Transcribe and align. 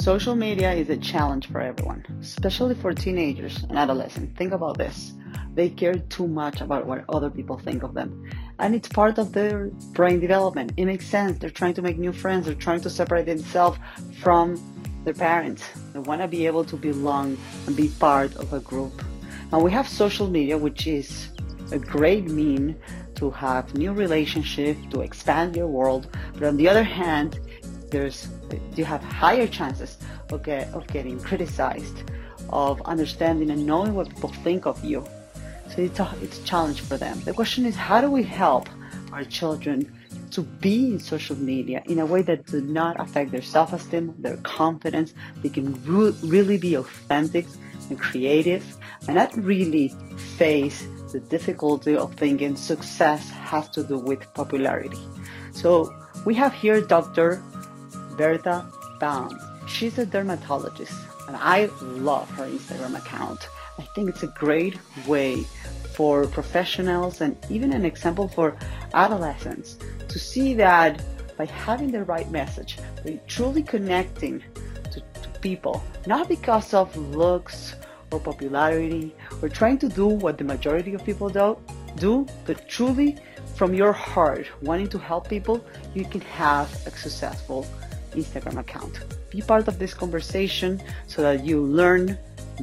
Social 0.00 0.34
media 0.34 0.72
is 0.72 0.88
a 0.88 0.96
challenge 0.96 1.48
for 1.48 1.60
everyone, 1.60 2.06
especially 2.22 2.74
for 2.74 2.94
teenagers 2.94 3.64
and 3.64 3.78
adolescents. 3.78 4.34
Think 4.38 4.54
about 4.54 4.78
this. 4.78 5.12
They 5.54 5.68
care 5.68 5.96
too 5.96 6.26
much 6.26 6.62
about 6.62 6.86
what 6.86 7.04
other 7.10 7.28
people 7.28 7.58
think 7.58 7.82
of 7.82 7.92
them. 7.92 8.26
And 8.58 8.74
it's 8.74 8.88
part 8.88 9.18
of 9.18 9.34
their 9.34 9.66
brain 9.92 10.18
development. 10.18 10.72
It 10.78 10.86
makes 10.86 11.06
sense. 11.06 11.38
They're 11.38 11.50
trying 11.50 11.74
to 11.74 11.82
make 11.82 11.98
new 11.98 12.14
friends, 12.14 12.46
they're 12.46 12.54
trying 12.54 12.80
to 12.80 12.88
separate 12.88 13.26
themselves 13.26 13.78
from 14.22 14.56
their 15.04 15.12
parents. 15.12 15.68
They 15.92 15.98
want 15.98 16.22
to 16.22 16.28
be 16.28 16.46
able 16.46 16.64
to 16.64 16.76
belong 16.76 17.36
and 17.66 17.76
be 17.76 17.88
part 17.88 18.34
of 18.36 18.54
a 18.54 18.60
group. 18.60 19.04
And 19.52 19.62
we 19.62 19.70
have 19.70 19.86
social 19.86 20.28
media, 20.28 20.56
which 20.56 20.86
is 20.86 21.28
a 21.72 21.78
great 21.78 22.24
mean 22.24 22.74
to 23.16 23.30
have 23.32 23.74
new 23.74 23.92
relationships, 23.92 24.80
to 24.92 25.02
expand 25.02 25.56
your 25.56 25.66
world. 25.66 26.08
But 26.32 26.44
on 26.44 26.56
the 26.56 26.68
other 26.68 26.84
hand, 26.84 27.38
there's 27.90 28.28
you 28.76 28.84
have 28.84 29.02
higher 29.02 29.46
chances 29.46 29.98
of, 30.30 30.42
get, 30.42 30.72
of 30.74 30.86
getting 30.88 31.20
criticized, 31.20 32.02
of 32.50 32.80
understanding 32.82 33.50
and 33.50 33.66
knowing 33.66 33.94
what 33.94 34.08
people 34.08 34.30
think 34.44 34.66
of 34.66 34.82
you. 34.84 35.04
So 35.74 35.82
it's 35.82 36.00
a, 36.00 36.14
it's 36.22 36.38
a 36.40 36.44
challenge 36.44 36.80
for 36.80 36.96
them. 36.96 37.20
The 37.20 37.32
question 37.32 37.64
is, 37.64 37.76
how 37.76 38.00
do 38.00 38.10
we 38.10 38.22
help 38.22 38.68
our 39.12 39.24
children 39.24 39.92
to 40.32 40.42
be 40.42 40.92
in 40.92 41.00
social 41.00 41.36
media 41.36 41.82
in 41.86 41.98
a 41.98 42.06
way 42.06 42.22
that 42.22 42.46
does 42.46 42.62
not 42.62 42.98
affect 42.98 43.30
their 43.30 43.42
self-esteem, 43.42 44.14
their 44.18 44.36
confidence? 44.38 45.14
They 45.42 45.48
can 45.48 45.74
re- 45.84 46.14
really 46.22 46.58
be 46.58 46.74
authentic 46.74 47.46
and 47.88 47.98
creative, 47.98 48.76
and 49.06 49.16
not 49.16 49.36
really 49.36 49.88
face 50.38 50.86
the 51.12 51.20
difficulty 51.20 51.96
of 51.96 52.14
thinking 52.14 52.56
success 52.56 53.28
has 53.30 53.68
to 53.70 53.82
do 53.82 53.98
with 53.98 54.32
popularity. 54.34 54.98
So 55.52 55.92
we 56.24 56.34
have 56.34 56.52
here 56.52 56.80
Dr. 56.80 57.42
Berta 58.20 58.66
Baum. 58.98 59.40
She's 59.66 59.96
a 59.96 60.04
dermatologist, 60.04 60.92
and 61.26 61.34
I 61.38 61.70
love 61.80 62.28
her 62.32 62.44
Instagram 62.44 62.94
account. 62.98 63.48
I 63.78 63.82
think 63.94 64.10
it's 64.10 64.22
a 64.22 64.26
great 64.26 64.76
way 65.06 65.44
for 65.94 66.26
professionals 66.26 67.22
and 67.22 67.34
even 67.48 67.72
an 67.72 67.86
example 67.86 68.28
for 68.28 68.58
adolescents 68.92 69.78
to 70.06 70.18
see 70.18 70.52
that 70.52 71.02
by 71.38 71.46
having 71.46 71.92
the 71.92 72.04
right 72.04 72.30
message, 72.30 72.76
by 73.02 73.18
truly 73.26 73.62
connecting 73.62 74.44
to, 74.92 75.00
to 75.00 75.28
people, 75.40 75.82
not 76.06 76.28
because 76.28 76.74
of 76.74 76.94
looks 76.98 77.74
or 78.12 78.20
popularity 78.20 79.16
or 79.40 79.48
trying 79.48 79.78
to 79.78 79.88
do 79.88 80.06
what 80.06 80.36
the 80.36 80.44
majority 80.44 80.92
of 80.92 81.02
people 81.06 81.30
do, 81.30 81.56
do 81.96 82.26
but 82.44 82.68
truly 82.68 83.16
from 83.56 83.72
your 83.72 83.94
heart 83.94 84.46
wanting 84.60 84.88
to 84.90 84.98
help 84.98 85.26
people, 85.26 85.64
you 85.94 86.04
can 86.04 86.20
have 86.20 86.68
a 86.86 86.90
successful 86.90 87.66
Instagram 88.12 88.58
account. 88.58 89.00
Be 89.30 89.40
part 89.40 89.68
of 89.68 89.78
this 89.78 89.94
conversation 89.94 90.80
so 91.06 91.22
that 91.22 91.44
you 91.44 91.60
learn 91.60 92.18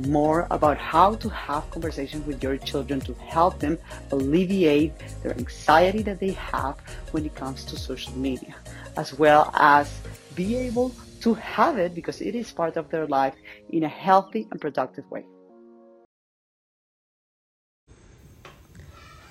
more 0.08 0.48
about 0.52 0.78
how 0.78 1.16
to 1.16 1.30
have 1.30 1.70
conversations 1.72 2.26
with 2.28 2.44
your 2.44 2.58
children 2.58 3.00
to 3.02 3.14
help 3.16 3.60
them 3.60 3.78
alleviate 4.12 4.94
their 5.24 5.34
anxiety 5.38 6.02
that 6.04 6.20
they 6.20 6.32
have 6.32 6.78
when 7.12 7.26
it 7.26 7.36
comes 7.36 7.64
to 7.66 7.78
social 7.78 8.14
media, 8.18 8.56
as 8.96 9.14
well 9.18 9.52
as 9.56 10.00
be 10.36 10.56
able 10.56 10.92
to 11.22 11.34
have 11.34 11.78
it 11.78 11.96
because 11.96 12.22
it 12.22 12.36
is 12.36 12.52
part 12.52 12.78
of 12.78 12.90
their 12.90 13.08
life 13.08 13.34
in 13.70 13.84
a 13.84 13.88
healthy 13.88 14.48
and 14.52 14.62
productive 14.62 15.10
way. 15.10 15.26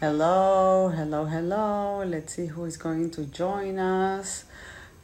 Hello, 0.00 0.89
hello, 0.94 1.25
hello. 1.25 2.05
Let's 2.05 2.34
see 2.34 2.47
who 2.47 2.64
is 2.67 2.77
going 2.77 3.11
to 3.12 3.25
join 3.25 3.78
us 3.78 4.44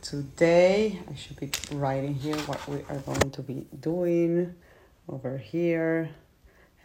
today. 0.03 0.99
I 1.09 1.15
should 1.15 1.39
be 1.39 1.51
writing 1.71 2.15
here 2.15 2.37
what 2.47 2.67
we 2.69 2.79
are 2.89 2.99
going 3.07 3.31
to 3.31 3.43
be 3.43 3.67
doing 3.81 4.53
over 5.09 5.39
here. 5.39 6.11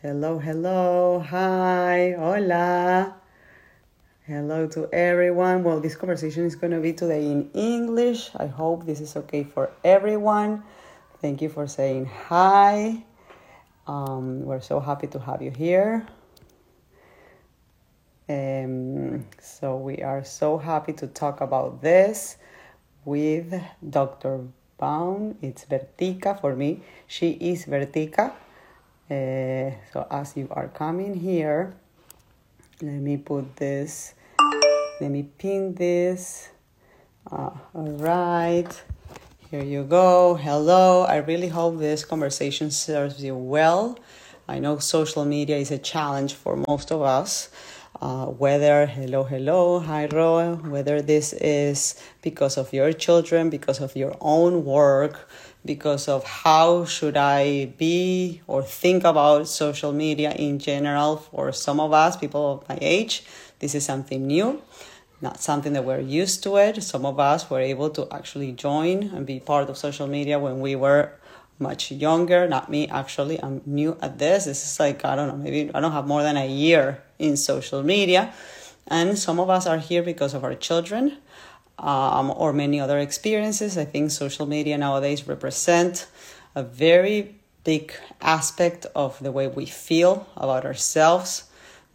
Hello, 0.03 0.37
hello, 0.37 1.19
hi, 1.19 2.13
hola. 2.15 3.15
Hello 4.27 4.67
to 4.67 4.87
everyone. 4.93 5.63
Well, 5.63 5.79
this 5.79 5.95
conversation 5.95 6.45
is 6.45 6.55
going 6.55 6.71
to 6.71 6.79
be 6.79 6.93
today 6.93 7.25
in 7.25 7.49
English. 7.53 8.29
I 8.35 8.45
hope 8.45 8.85
this 8.85 9.01
is 9.01 9.15
okay 9.15 9.43
for 9.43 9.71
everyone. 9.83 10.63
Thank 11.19 11.41
you 11.41 11.49
for 11.49 11.65
saying 11.65 12.05
hi. 12.05 13.03
Um, 13.87 14.41
we're 14.41 14.61
so 14.61 14.79
happy 14.79 15.07
to 15.07 15.19
have 15.19 15.41
you 15.41 15.49
here. 15.49 16.05
Um, 18.29 19.25
so, 19.41 19.77
we 19.77 20.03
are 20.03 20.23
so 20.23 20.59
happy 20.59 20.93
to 20.93 21.07
talk 21.07 21.41
about 21.41 21.81
this 21.81 22.37
with 23.07 23.63
Dr. 23.89 24.41
Baum. 24.77 25.37
It's 25.41 25.63
Bertica 25.63 26.39
for 26.39 26.55
me. 26.55 26.81
She 27.07 27.31
is 27.39 27.65
Bertica. 27.65 28.33
Uh, 29.09 29.71
so 29.93 30.05
as 30.11 30.35
you 30.35 30.49
are 30.51 30.67
coming 30.67 31.15
here, 31.15 31.73
let 32.81 32.99
me 32.99 33.15
put 33.15 33.55
this, 33.55 34.13
let 34.99 35.09
me 35.09 35.23
pin 35.23 35.73
this. 35.73 36.49
Uh, 37.31 37.51
all 37.73 37.95
right, 37.97 38.83
here 39.49 39.63
you 39.63 39.85
go. 39.85 40.35
Hello. 40.35 41.03
I 41.03 41.17
really 41.17 41.47
hope 41.47 41.79
this 41.79 42.03
conversation 42.03 42.71
serves 42.71 43.23
you 43.23 43.37
well. 43.37 43.97
I 44.49 44.59
know 44.59 44.79
social 44.79 45.23
media 45.23 45.55
is 45.55 45.71
a 45.71 45.77
challenge 45.77 46.33
for 46.33 46.61
most 46.67 46.91
of 46.91 47.01
us 47.01 47.49
uh, 48.01 48.25
whether 48.25 48.85
hello 48.85 49.23
hello 49.23 49.79
hi 49.79 50.05
Ro, 50.05 50.55
whether 50.55 51.01
this 51.01 51.33
is 51.33 52.01
because 52.21 52.57
of 52.57 52.71
your 52.73 52.93
children 52.93 53.49
because 53.49 53.81
of 53.81 53.95
your 53.95 54.15
own 54.21 54.63
work 54.65 55.29
because 55.65 56.07
of 56.07 56.23
how 56.23 56.85
should 56.85 57.17
i 57.17 57.65
be 57.77 58.41
or 58.47 58.61
think 58.61 59.03
about 59.03 59.47
social 59.47 59.91
media 59.91 60.31
in 60.33 60.59
general 60.59 61.17
for 61.17 61.51
some 61.51 61.79
of 61.79 61.91
us 61.91 62.15
people 62.15 62.53
of 62.53 62.69
my 62.69 62.77
age 62.81 63.23
this 63.59 63.73
is 63.73 63.83
something 63.83 64.27
new 64.27 64.61
not 65.19 65.41
something 65.41 65.73
that 65.73 65.83
we're 65.83 65.99
used 65.99 66.43
to 66.43 66.57
it. 66.57 66.81
Some 66.83 67.05
of 67.05 67.19
us 67.19 67.49
were 67.49 67.59
able 67.59 67.89
to 67.91 68.07
actually 68.13 68.51
join 68.51 69.03
and 69.15 69.25
be 69.25 69.39
part 69.39 69.67
of 69.69 69.77
social 69.77 70.05
media 70.05 70.37
when 70.37 70.59
we 70.59 70.75
were 70.75 71.11
much 71.59 71.91
younger 71.91 72.47
not 72.47 72.69
me 72.69 72.87
actually. 72.87 73.41
I'm 73.41 73.61
new 73.65 73.97
at 74.01 74.19
this. 74.19 74.45
This 74.45 74.65
is 74.65 74.79
like 74.79 75.03
i 75.05 75.15
don't 75.15 75.27
know 75.27 75.37
maybe 75.37 75.71
i 75.73 75.79
don't 75.79 75.91
have 75.91 76.07
more 76.07 76.23
than 76.23 76.37
a 76.37 76.47
year 76.47 77.01
in 77.19 77.37
social 77.37 77.83
media. 77.83 78.33
And 78.87 79.19
some 79.19 79.39
of 79.39 79.49
us 79.49 79.67
are 79.67 79.79
here 79.79 80.01
because 80.01 80.33
of 80.33 80.43
our 80.43 80.55
children 80.55 81.17
um, 81.77 82.31
or 82.31 82.53
many 82.53 82.79
other 82.79 82.99
experiences. 82.99 83.77
I 83.77 83.83
think 83.83 84.11
social 84.11 84.45
media 84.45 84.77
nowadays 84.77 85.27
represent 85.27 86.07
a 86.55 86.63
very 86.63 87.35
big 87.65 87.93
aspect 88.21 88.85
of 88.95 89.19
the 89.19 89.31
way 89.31 89.47
we 89.47 89.65
feel 89.65 90.25
about 90.37 90.65
ourselves 90.65 91.47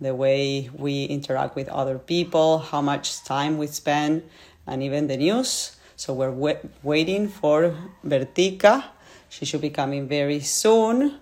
the 0.02 0.14
way 0.14 0.68
we 0.76 1.04
interact 1.04 1.54
with 1.54 1.68
other 1.68 1.98
people 1.98 2.58
how 2.58 2.82
much 2.82 3.24
time 3.24 3.56
we 3.56 3.66
spend 3.66 4.22
and 4.66 4.82
even 4.82 5.06
the 5.06 5.16
news. 5.16 5.76
So 5.96 6.12
we're 6.12 6.58
waiting 6.82 7.28
for 7.28 7.74
Bertica 8.04 8.84
she 9.32 9.46
should 9.46 9.62
be 9.62 9.70
coming 9.70 10.06
very 10.08 10.40
soon. 10.40 11.18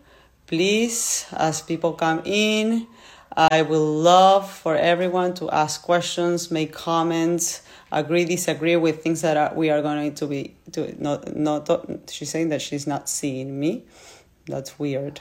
Please, 0.48 1.26
as 1.32 1.62
people 1.62 1.92
come 1.92 2.22
in, 2.24 2.88
I 3.36 3.62
will 3.62 3.86
love 3.86 4.50
for 4.50 4.74
everyone 4.74 5.34
to 5.34 5.48
ask 5.50 5.80
questions, 5.80 6.50
make 6.50 6.72
comments, 6.72 7.62
agree, 7.92 8.24
disagree 8.24 8.74
with 8.74 9.04
things 9.04 9.20
that 9.20 9.36
are, 9.36 9.54
we 9.54 9.70
are 9.70 9.80
going 9.80 10.12
to 10.14 10.26
be 10.26 10.56
to 10.72 11.00
not 11.00 11.36
not. 11.36 11.70
She's 12.10 12.30
saying 12.30 12.48
that 12.48 12.60
she's 12.60 12.84
not 12.84 13.08
seeing 13.08 13.60
me. 13.60 13.84
That's 14.46 14.76
weird. 14.76 15.20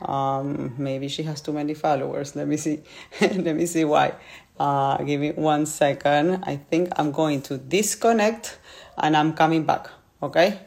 Um, 0.00 0.76
maybe 0.78 1.08
she 1.08 1.24
has 1.24 1.42
too 1.42 1.52
many 1.52 1.74
followers. 1.74 2.34
Let 2.34 2.48
me 2.48 2.56
see. 2.56 2.80
Let 3.20 3.54
me 3.54 3.66
see 3.66 3.84
why. 3.84 4.14
Uh, 4.58 4.96
give 5.04 5.20
me 5.20 5.32
one 5.32 5.66
second. 5.66 6.44
I 6.44 6.56
think 6.56 6.88
I'm 6.96 7.12
going 7.12 7.42
to 7.42 7.58
disconnect 7.58 8.58
and 8.96 9.14
I'm 9.14 9.34
coming 9.34 9.64
back. 9.64 9.90
Okay. 10.22 10.58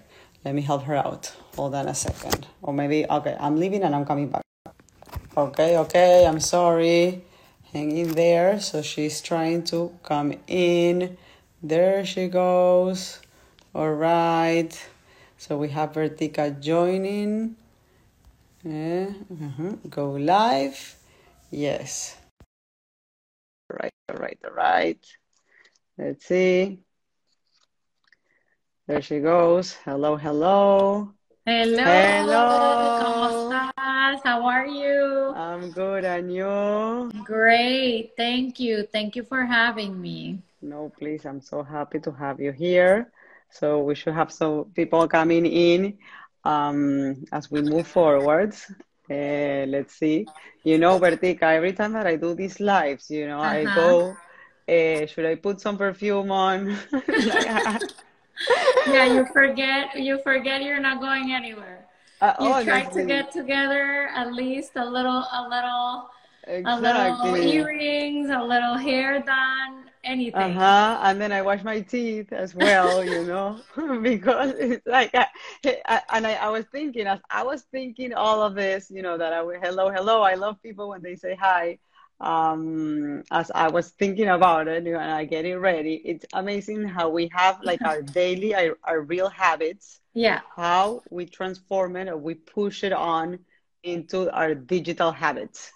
Let 0.45 0.53
me 0.53 0.61
help 0.61 0.83
her 0.83 0.95
out. 0.95 1.33
Hold 1.55 1.75
on 1.75 1.87
a 1.87 1.93
second. 1.93 2.47
Or 2.61 2.73
maybe, 2.73 3.05
okay, 3.09 3.37
I'm 3.39 3.57
leaving 3.57 3.83
and 3.83 3.93
I'm 3.93 4.05
coming 4.05 4.29
back. 4.29 4.41
Okay, 5.37 5.77
okay, 5.77 6.25
I'm 6.25 6.39
sorry. 6.39 7.21
Hang 7.71 7.95
in 7.95 8.11
there. 8.11 8.59
So 8.59 8.81
she's 8.81 9.21
trying 9.21 9.63
to 9.65 9.97
come 10.03 10.33
in. 10.47 11.17
There 11.61 12.05
she 12.05 12.27
goes. 12.27 13.19
All 13.73 13.93
right. 13.93 14.69
So 15.37 15.57
we 15.57 15.69
have 15.69 15.93
Bertica 15.93 16.59
joining. 16.59 17.55
Yeah. 18.63 19.09
Uh-huh. 19.31 19.75
Go 19.89 20.11
live. 20.11 20.95
Yes. 21.51 22.17
All 23.69 23.77
right, 23.81 23.93
all 24.09 24.17
right, 24.17 24.39
all 24.45 24.53
right. 24.53 25.05
Let's 25.97 26.25
see. 26.25 26.79
There 28.87 29.01
she 29.01 29.19
goes. 29.19 29.73
Hello, 29.85 30.15
hello. 30.17 31.13
Hello. 31.45 31.83
Hello. 31.83 32.99
¿Cómo 33.03 33.69
estás? 33.69 34.21
How 34.23 34.45
are 34.47 34.67
you? 34.67 35.33
I'm 35.35 35.71
good, 35.71 36.05
and 36.05 36.33
you? 36.33 37.11
Great. 37.23 38.11
Thank 38.15 38.59
you. 38.59 38.87
Thank 38.91 39.15
you 39.15 39.23
for 39.23 39.43
having 39.45 40.01
me. 40.01 40.39
No, 40.61 40.91
please. 40.97 41.25
I'm 41.25 41.41
so 41.41 41.63
happy 41.63 41.99
to 41.99 42.11
have 42.11 42.39
you 42.39 42.51
here. 42.51 43.11
So 43.49 43.83
we 43.83 43.95
should 43.95 44.13
have 44.13 44.31
some 44.31 44.71
people 44.73 45.07
coming 45.07 45.45
in. 45.45 45.97
um, 46.43 47.23
as 47.31 47.49
we 47.49 47.61
move 47.61 47.87
forwards. 47.87 48.71
Uh, 49.09 49.65
let's 49.67 49.95
see. 49.95 50.25
You 50.63 50.77
know, 50.77 50.99
Bertica, 50.99 51.43
every 51.43 51.73
time 51.73 51.93
that 51.93 52.07
I 52.07 52.15
do 52.15 52.33
these 52.33 52.59
lives, 52.59 53.09
you 53.09 53.27
know, 53.27 53.39
uh-huh. 53.39 53.49
I 53.49 53.75
go, 53.75 54.15
uh, 54.67 55.05
should 55.05 55.25
I 55.25 55.35
put 55.35 55.61
some 55.61 55.77
perfume 55.77 56.31
on? 56.31 56.77
yeah, 58.87 59.05
you 59.05 59.25
forget, 59.33 59.99
you 59.99 60.19
forget 60.23 60.63
you're 60.63 60.79
not 60.79 60.99
going 60.99 61.31
anywhere. 61.33 61.85
Uh, 62.21 62.33
you 62.39 62.47
oh, 62.47 62.63
try 62.63 62.83
to 62.85 63.03
get 63.03 63.31
together 63.31 64.09
at 64.15 64.33
least 64.33 64.71
a 64.75 64.85
little, 64.85 65.25
a 65.31 65.47
little, 65.49 66.09
exactly. 66.47 66.89
a 66.89 67.31
little 67.31 67.51
earrings, 67.51 68.29
a 68.29 68.41
little 68.41 68.75
hair 68.77 69.19
done, 69.21 69.85
anything. 70.03 70.41
Uh 70.41 70.53
huh. 70.53 70.99
And 71.03 71.19
then 71.19 71.31
I 71.31 71.41
wash 71.41 71.63
my 71.63 71.81
teeth 71.81 72.31
as 72.31 72.55
well, 72.55 73.03
you 73.03 73.25
know, 73.25 73.59
because 74.01 74.53
it's 74.57 74.85
like, 74.87 75.11
I, 75.13 75.27
I, 75.85 76.01
and 76.13 76.25
I, 76.25 76.35
I 76.35 76.49
was 76.49 76.65
thinking, 76.71 77.07
as 77.07 77.19
I 77.29 77.43
was 77.43 77.63
thinking 77.71 78.13
all 78.13 78.41
of 78.41 78.55
this, 78.55 78.89
you 78.89 79.01
know, 79.01 79.17
that 79.17 79.33
I 79.33 79.41
would, 79.41 79.59
hello, 79.61 79.89
hello. 79.89 80.21
I 80.21 80.35
love 80.35 80.61
people 80.63 80.89
when 80.89 81.01
they 81.01 81.15
say 81.15 81.35
hi. 81.35 81.77
Um, 82.23 83.23
as 83.31 83.51
I 83.53 83.67
was 83.67 83.89
thinking 83.89 84.29
about 84.29 84.67
it 84.67 84.87
and 84.87 84.97
I 84.97 85.25
getting 85.25 85.57
ready, 85.57 85.95
it's 86.05 86.25
amazing 86.33 86.85
how 86.85 87.09
we 87.09 87.29
have 87.33 87.61
like 87.63 87.81
our 87.83 88.01
daily, 88.21 88.55
our, 88.55 88.77
our 88.83 89.01
real 89.01 89.29
habits. 89.29 89.99
Yeah. 90.13 90.39
How 90.55 91.01
we 91.09 91.25
transform 91.25 91.95
it 91.97 92.07
or 92.07 92.17
we 92.17 92.35
push 92.35 92.83
it 92.83 92.93
on 92.93 93.39
into 93.83 94.31
our 94.31 94.55
digital 94.55 95.11
habits. 95.11 95.71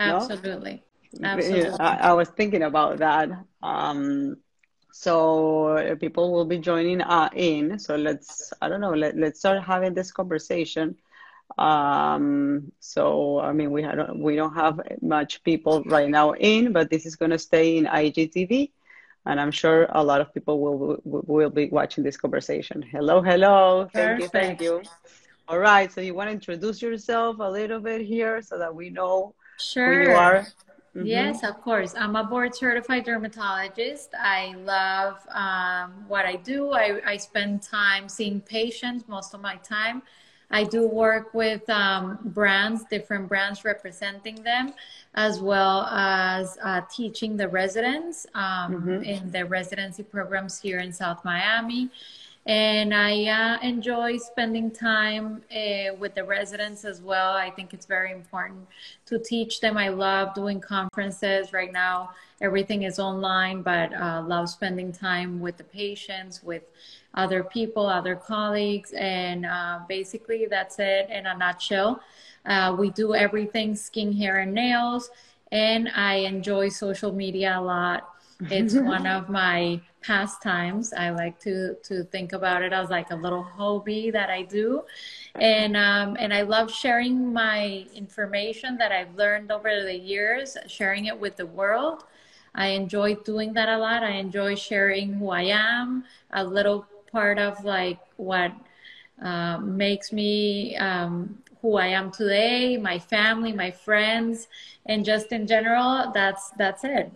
Absolutely. 0.00 0.82
Absolutely. 1.22 1.78
I, 1.78 2.10
I, 2.10 2.12
was 2.14 2.28
thinking 2.30 2.62
about 2.62 2.98
that. 2.98 3.28
Um, 3.62 4.38
so 4.92 5.96
people 6.00 6.32
will 6.32 6.46
be 6.46 6.58
joining 6.58 7.00
uh, 7.02 7.28
in. 7.34 7.78
So 7.78 7.96
let's, 7.96 8.52
I 8.60 8.68
don't 8.68 8.80
know, 8.80 8.94
let, 8.94 9.16
let's 9.16 9.38
start 9.38 9.62
having 9.62 9.94
this 9.94 10.10
conversation. 10.10 10.96
Um, 11.58 12.72
so, 12.80 13.40
I 13.40 13.52
mean, 13.52 13.70
we, 13.70 13.82
had, 13.82 13.98
we 14.14 14.36
don't 14.36 14.54
have 14.54 14.80
much 15.00 15.42
people 15.42 15.82
right 15.84 16.08
now 16.08 16.32
in, 16.32 16.72
but 16.72 16.90
this 16.90 17.06
is 17.06 17.16
going 17.16 17.30
to 17.30 17.38
stay 17.38 17.76
in 17.76 17.86
IGTV. 17.86 18.70
And 19.24 19.40
I'm 19.40 19.52
sure 19.52 19.86
a 19.90 20.02
lot 20.02 20.20
of 20.20 20.34
people 20.34 20.60
will, 20.60 21.00
will, 21.04 21.50
be 21.50 21.68
watching 21.68 22.02
this 22.02 22.16
conversation. 22.16 22.82
Hello, 22.82 23.22
hello. 23.22 23.88
Thank 23.92 24.20
Perfect. 24.20 24.22
you, 24.22 24.28
thank 24.28 24.60
you. 24.60 24.82
All 25.46 25.58
right. 25.58 25.92
So 25.92 26.00
you 26.00 26.14
want 26.14 26.28
to 26.28 26.32
introduce 26.32 26.82
yourself 26.82 27.36
a 27.38 27.48
little 27.50 27.78
bit 27.78 28.00
here 28.00 28.42
so 28.42 28.58
that 28.58 28.74
we 28.74 28.90
know 28.90 29.34
sure. 29.60 29.94
who 29.94 30.10
you 30.10 30.16
are? 30.16 30.46
Mm-hmm. 30.96 31.06
Yes, 31.06 31.42
of 31.42 31.60
course. 31.62 31.94
I'm 31.96 32.16
a 32.16 32.24
board 32.24 32.54
certified 32.54 33.04
dermatologist. 33.04 34.10
I 34.18 34.54
love 34.58 35.20
um, 35.30 36.04
what 36.06 36.26
I 36.26 36.36
do. 36.36 36.72
I, 36.72 37.00
I 37.06 37.16
spend 37.16 37.62
time 37.62 38.08
seeing 38.08 38.40
patients 38.40 39.04
most 39.08 39.32
of 39.34 39.40
my 39.40 39.56
time. 39.56 40.02
I 40.52 40.64
do 40.64 40.86
work 40.86 41.32
with 41.34 41.68
um, 41.70 42.18
brands, 42.24 42.84
different 42.90 43.28
brands 43.28 43.64
representing 43.64 44.42
them, 44.42 44.74
as 45.14 45.40
well 45.40 45.86
as 45.90 46.58
uh, 46.62 46.82
teaching 46.94 47.36
the 47.36 47.48
residents 47.48 48.26
um, 48.34 48.42
mm-hmm. 48.74 49.02
in 49.02 49.30
the 49.30 49.44
residency 49.46 50.02
programs 50.02 50.60
here 50.60 50.78
in 50.78 50.92
South 50.92 51.24
Miami 51.24 51.90
and 52.44 52.92
I 52.92 53.26
uh, 53.26 53.60
enjoy 53.62 54.16
spending 54.18 54.70
time 54.70 55.42
uh, 55.54 55.94
with 55.98 56.14
the 56.14 56.24
residents 56.24 56.84
as 56.84 57.00
well. 57.00 57.34
I 57.34 57.50
think 57.50 57.72
it's 57.72 57.86
very 57.86 58.10
important 58.10 58.66
to 59.06 59.18
teach 59.20 59.60
them. 59.60 59.78
I 59.78 59.90
love 59.90 60.34
doing 60.34 60.60
conferences 60.60 61.52
right 61.52 61.72
now. 61.72 62.10
Everything 62.40 62.82
is 62.82 62.98
online, 62.98 63.62
but 63.62 63.94
uh, 63.94 64.24
love 64.26 64.48
spending 64.48 64.90
time 64.90 65.38
with 65.38 65.56
the 65.56 65.64
patients, 65.64 66.42
with 66.42 66.64
other 67.14 67.44
people, 67.44 67.86
other 67.86 68.16
colleagues, 68.16 68.92
and 68.92 69.46
uh, 69.46 69.80
basically 69.88 70.46
that's 70.46 70.78
it 70.78 71.08
in 71.10 71.26
a 71.26 71.36
nutshell. 71.36 72.00
Uh, 72.44 72.74
we 72.78 72.90
do 72.90 73.14
everything 73.14 73.76
skin, 73.76 74.12
hair, 74.12 74.38
and 74.38 74.52
nails, 74.52 75.10
and 75.50 75.88
I 75.94 76.14
enjoy 76.14 76.70
social 76.70 77.12
media 77.12 77.56
a 77.58 77.60
lot. 77.60 78.08
It's 78.50 78.74
one 78.74 79.06
of 79.06 79.28
my 79.28 79.80
pastimes. 80.02 80.92
I 80.92 81.10
like 81.10 81.38
to 81.40 81.74
to 81.84 82.04
think 82.04 82.32
about 82.32 82.62
it 82.62 82.72
as 82.72 82.90
like 82.90 83.10
a 83.10 83.16
little 83.16 83.42
hobby 83.42 84.10
that 84.10 84.30
I 84.30 84.42
do, 84.42 84.82
and 85.36 85.76
um, 85.76 86.16
and 86.18 86.32
I 86.32 86.42
love 86.42 86.72
sharing 86.72 87.32
my 87.32 87.86
information 87.94 88.76
that 88.78 88.90
I've 88.90 89.14
learned 89.14 89.52
over 89.52 89.82
the 89.84 89.94
years, 89.94 90.56
sharing 90.66 91.06
it 91.06 91.18
with 91.18 91.36
the 91.36 91.46
world. 91.46 92.04
I 92.54 92.68
enjoy 92.68 93.14
doing 93.14 93.54
that 93.54 93.68
a 93.68 93.78
lot. 93.78 94.02
I 94.02 94.12
enjoy 94.12 94.56
sharing 94.56 95.14
who 95.14 95.30
I 95.30 95.42
am, 95.44 96.04
a 96.32 96.44
little 96.44 96.86
part 97.12 97.38
of 97.38 97.64
like 97.64 98.00
what 98.16 98.52
uh, 99.22 99.58
makes 99.58 100.12
me 100.12 100.76
um, 100.76 101.38
who 101.62 101.76
I 101.76 101.88
am 101.88 102.10
today, 102.10 102.76
my 102.76 102.98
family, 102.98 103.52
my 103.52 103.70
friends, 103.70 104.48
and 104.86 105.04
just 105.04 105.32
in 105.32 105.46
general. 105.46 106.10
That's 106.12 106.50
that's 106.58 106.84
it. 106.84 107.12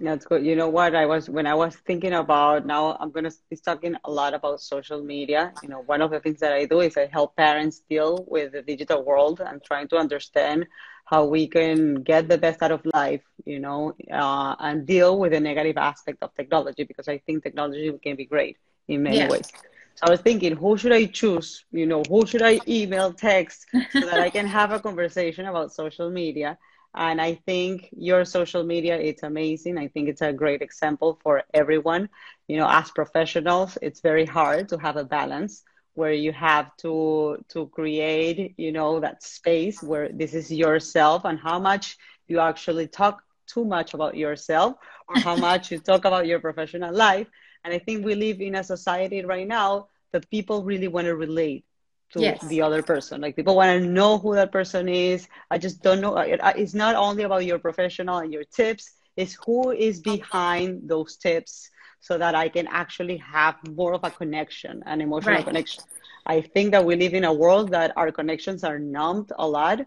That's 0.00 0.26
good. 0.26 0.44
You 0.44 0.56
know 0.56 0.68
what? 0.68 0.94
I 0.94 1.06
was 1.06 1.30
when 1.30 1.46
I 1.46 1.54
was 1.54 1.76
thinking 1.86 2.12
about 2.14 2.66
now 2.66 2.96
I'm 3.00 3.10
gonna 3.10 3.30
be 3.50 3.56
talking 3.56 3.96
a 4.04 4.10
lot 4.10 4.34
about 4.34 4.60
social 4.60 5.02
media. 5.02 5.52
You 5.62 5.68
know, 5.68 5.80
one 5.86 6.02
of 6.02 6.10
the 6.10 6.20
things 6.20 6.40
that 6.40 6.52
I 6.52 6.66
do 6.66 6.80
is 6.80 6.96
I 6.96 7.06
help 7.06 7.36
parents 7.36 7.82
deal 7.88 8.24
with 8.28 8.52
the 8.52 8.62
digital 8.62 9.04
world 9.04 9.40
and 9.40 9.62
trying 9.62 9.88
to 9.88 9.96
understand 9.96 10.66
how 11.06 11.24
we 11.24 11.46
can 11.46 12.02
get 12.02 12.28
the 12.28 12.38
best 12.38 12.62
out 12.62 12.72
of 12.72 12.82
life, 12.94 13.22
you 13.44 13.60
know, 13.60 13.94
uh, 14.12 14.56
and 14.58 14.86
deal 14.86 15.18
with 15.18 15.32
the 15.32 15.40
negative 15.40 15.76
aspect 15.78 16.18
of 16.22 16.34
technology 16.34 16.84
because 16.84 17.08
I 17.08 17.18
think 17.18 17.42
technology 17.44 17.92
can 18.02 18.16
be 18.16 18.24
great 18.26 18.56
in 18.88 19.02
many 19.02 19.18
yeah. 19.18 19.28
ways. 19.28 19.52
So 19.94 20.06
I 20.06 20.10
was 20.10 20.20
thinking, 20.20 20.56
who 20.56 20.76
should 20.76 20.92
I 20.92 21.06
choose? 21.06 21.64
You 21.70 21.86
know, 21.86 22.02
who 22.08 22.26
should 22.26 22.42
I 22.42 22.60
email, 22.66 23.12
text 23.12 23.66
so 23.98 24.06
that 24.06 24.18
I 24.20 24.30
can 24.30 24.46
have 24.46 24.72
a 24.72 24.80
conversation 24.80 25.46
about 25.46 25.72
social 25.72 26.10
media? 26.10 26.58
And 26.94 27.20
I 27.20 27.34
think 27.46 27.88
your 27.92 28.24
social 28.24 28.62
media, 28.64 28.96
it's 28.96 29.22
amazing. 29.22 29.78
I 29.78 29.88
think 29.88 30.08
it's 30.08 30.22
a 30.22 30.32
great 30.32 30.62
example 30.62 31.18
for 31.22 31.42
everyone. 31.52 32.08
You 32.48 32.56
know, 32.58 32.68
as 32.68 32.90
professionals, 32.90 33.78
it's 33.82 34.00
very 34.00 34.24
hard 34.26 34.68
to 34.68 34.78
have 34.78 34.96
a 34.96 35.04
balance 35.04 35.62
where 35.94 36.12
you 36.12 36.32
have 36.32 36.76
to 36.78 37.38
to 37.48 37.66
create, 37.68 38.54
you 38.56 38.72
know, 38.72 39.00
that 39.00 39.22
space 39.22 39.82
where 39.82 40.08
this 40.12 40.34
is 40.34 40.50
yourself 40.50 41.24
and 41.24 41.38
how 41.38 41.58
much 41.58 41.96
you 42.28 42.40
actually 42.40 42.86
talk 42.88 43.22
too 43.46 43.64
much 43.64 43.94
about 43.94 44.16
yourself 44.16 44.74
or 45.08 45.16
how 45.20 45.36
much 45.48 45.70
you 45.70 45.78
talk 45.78 46.04
about 46.04 46.26
your 46.26 46.40
professional 46.40 46.94
life. 46.94 47.28
And 47.64 47.72
I 47.72 47.78
think 47.78 48.04
we 48.04 48.14
live 48.14 48.40
in 48.40 48.54
a 48.56 48.64
society 48.64 49.24
right 49.24 49.46
now 49.46 49.88
that 50.12 50.30
people 50.30 50.64
really 50.64 50.88
want 50.88 51.06
to 51.06 51.16
relate 51.16 51.64
to 52.12 52.20
yes. 52.20 52.46
the 52.46 52.62
other 52.62 52.82
person. 52.82 53.20
Like 53.20 53.34
people 53.34 53.56
want 53.56 53.82
to 53.82 53.88
know 53.88 54.18
who 54.18 54.34
that 54.34 54.52
person 54.52 54.88
is. 54.88 55.26
I 55.50 55.58
just 55.58 55.82
don't 55.82 56.00
know. 56.00 56.16
It's 56.16 56.74
not 56.74 56.94
only 56.94 57.22
about 57.24 57.44
your 57.44 57.58
professional 57.58 58.18
and 58.18 58.32
your 58.32 58.44
tips. 58.44 58.92
It's 59.16 59.36
who 59.44 59.70
is 59.70 60.00
behind 60.00 60.88
those 60.88 61.16
tips 61.16 61.70
so 62.00 62.18
that 62.18 62.34
I 62.34 62.48
can 62.48 62.66
actually 62.66 63.16
have 63.18 63.56
more 63.68 63.94
of 63.94 64.04
a 64.04 64.10
connection, 64.10 64.82
an 64.86 65.00
emotional 65.00 65.36
right. 65.36 65.44
connection. 65.44 65.84
I 66.26 66.42
think 66.42 66.72
that 66.72 66.84
we 66.84 66.96
live 66.96 67.14
in 67.14 67.24
a 67.24 67.32
world 67.32 67.70
that 67.70 67.92
our 67.96 68.12
connections 68.12 68.62
are 68.62 68.78
numbed 68.78 69.32
a 69.38 69.46
lot. 69.46 69.80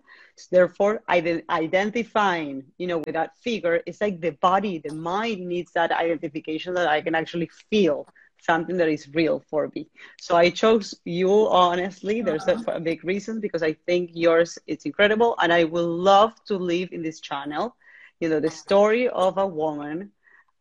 Therefore, 0.45 1.01
identifying, 1.09 2.65
you 2.77 2.87
know, 2.87 2.99
with 2.99 3.13
that 3.13 3.37
figure, 3.39 3.81
it's 3.85 4.01
like 4.01 4.21
the 4.21 4.31
body, 4.31 4.77
the 4.77 4.93
mind 4.93 5.47
needs 5.47 5.71
that 5.73 5.91
identification 5.91 6.75
that 6.75 6.87
I 6.87 7.01
can 7.01 7.15
actually 7.15 7.49
feel 7.69 8.07
something 8.41 8.77
that 8.77 8.89
is 8.89 9.09
real 9.13 9.43
for 9.49 9.69
me. 9.75 9.89
So 10.19 10.35
I 10.35 10.49
chose 10.49 10.93
you 11.05 11.47
honestly. 11.47 12.21
There's 12.21 12.47
uh-huh. 12.47 12.63
a, 12.67 12.75
a, 12.75 12.79
big 12.79 13.03
reason 13.03 13.39
because 13.39 13.63
I 13.63 13.73
think 13.73 14.11
yours 14.13 14.59
is 14.67 14.85
incredible, 14.85 15.35
and 15.41 15.51
I 15.51 15.63
will 15.63 15.87
love 15.87 16.33
to 16.45 16.57
live 16.57 16.89
in 16.91 17.01
this 17.01 17.19
channel. 17.19 17.75
You 18.19 18.29
know, 18.29 18.39
the 18.39 18.51
story 18.51 19.09
of 19.09 19.37
a 19.37 19.47
woman, 19.47 20.11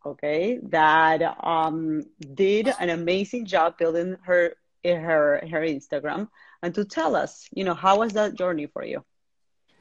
okay, 0.04 0.59
that 0.71 1.23
um, 1.45 2.02
did 2.35 2.73
an 2.80 2.90
amazing 2.90 3.47
job 3.47 3.78
building 3.78 4.16
her 4.23 4.54
her 4.85 5.42
her 5.50 5.62
Instagram, 5.62 6.28
and 6.62 6.75
to 6.75 6.85
tell 6.85 7.16
us, 7.16 7.49
you 7.52 7.64
know, 7.64 7.75
how 7.75 7.99
was 7.99 8.12
that 8.14 8.35
journey 8.35 8.66
for 8.66 8.85
you? 8.85 9.04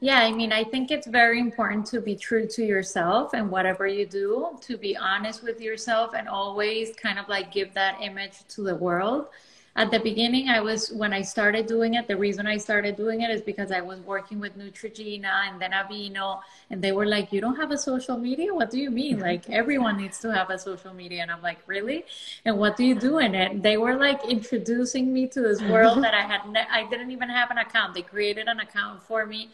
Yeah, 0.00 0.18
I 0.18 0.30
mean, 0.30 0.52
I 0.52 0.62
think 0.62 0.90
it's 0.90 1.06
very 1.06 1.40
important 1.40 1.86
to 1.86 2.02
be 2.02 2.16
true 2.16 2.46
to 2.48 2.62
yourself 2.64 3.32
and 3.32 3.50
whatever 3.50 3.86
you 3.86 4.04
do, 4.04 4.58
to 4.60 4.76
be 4.76 4.94
honest 4.94 5.42
with 5.42 5.58
yourself 5.58 6.12
and 6.14 6.28
always 6.28 6.94
kind 6.94 7.18
of 7.18 7.28
like 7.28 7.50
give 7.50 7.72
that 7.74 7.96
image 8.02 8.46
to 8.48 8.62
the 8.62 8.74
world. 8.74 9.28
At 9.74 9.90
the 9.90 9.98
beginning, 9.98 10.48
I 10.48 10.60
was, 10.60 10.90
when 10.90 11.12
I 11.12 11.20
started 11.22 11.66
doing 11.66 11.94
it, 11.94 12.08
the 12.08 12.16
reason 12.16 12.46
I 12.46 12.56
started 12.56 12.96
doing 12.96 13.22
it 13.22 13.30
is 13.30 13.42
because 13.42 13.70
I 13.70 13.82
was 13.82 14.00
working 14.00 14.38
with 14.38 14.56
Neutrogena 14.56 15.48
and 15.48 15.60
then 15.60 15.72
Aveeno, 15.72 16.40
and 16.70 16.80
they 16.80 16.92
were 16.92 17.04
like, 17.04 17.30
You 17.30 17.42
don't 17.42 17.56
have 17.56 17.70
a 17.70 17.76
social 17.78 18.16
media? 18.18 18.54
What 18.54 18.70
do 18.70 18.78
you 18.78 18.90
mean? 18.90 19.20
Like, 19.20 19.48
everyone 19.50 19.98
needs 19.98 20.18
to 20.20 20.32
have 20.32 20.48
a 20.48 20.58
social 20.58 20.94
media. 20.94 21.22
And 21.22 21.30
I'm 21.30 21.42
like, 21.42 21.58
Really? 21.66 22.06
And 22.46 22.56
what 22.56 22.78
do 22.78 22.84
you 22.84 22.94
do 22.94 23.18
in 23.18 23.34
it? 23.34 23.62
They 23.62 23.76
were 23.76 23.96
like 23.96 24.24
introducing 24.24 25.12
me 25.12 25.26
to 25.28 25.40
this 25.42 25.60
world 25.62 26.02
that 26.04 26.14
I 26.14 26.22
had, 26.22 26.48
ne- 26.50 26.68
I 26.70 26.88
didn't 26.88 27.10
even 27.10 27.28
have 27.28 27.50
an 27.50 27.58
account. 27.58 27.92
They 27.92 28.02
created 28.02 28.48
an 28.48 28.60
account 28.60 29.02
for 29.02 29.26
me 29.26 29.50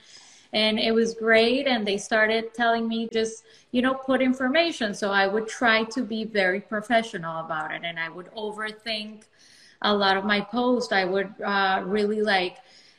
and 0.52 0.78
it 0.78 0.92
was 0.92 1.14
great 1.14 1.66
and 1.66 1.86
they 1.86 1.96
started 1.96 2.52
telling 2.54 2.86
me 2.88 3.08
just 3.12 3.44
you 3.70 3.80
know 3.82 3.94
put 3.94 4.20
information 4.20 4.94
so 4.94 5.10
i 5.10 5.26
would 5.26 5.48
try 5.48 5.82
to 5.84 6.02
be 6.02 6.24
very 6.24 6.60
professional 6.60 7.40
about 7.40 7.72
it 7.72 7.82
and 7.84 7.98
i 7.98 8.08
would 8.08 8.30
overthink 8.34 9.24
a 9.82 9.94
lot 9.94 10.16
of 10.16 10.24
my 10.24 10.40
posts. 10.40 10.92
I 10.92 11.04
would 11.04 11.34
uh, 11.44 11.82
really 11.84 12.22
like 12.22 12.58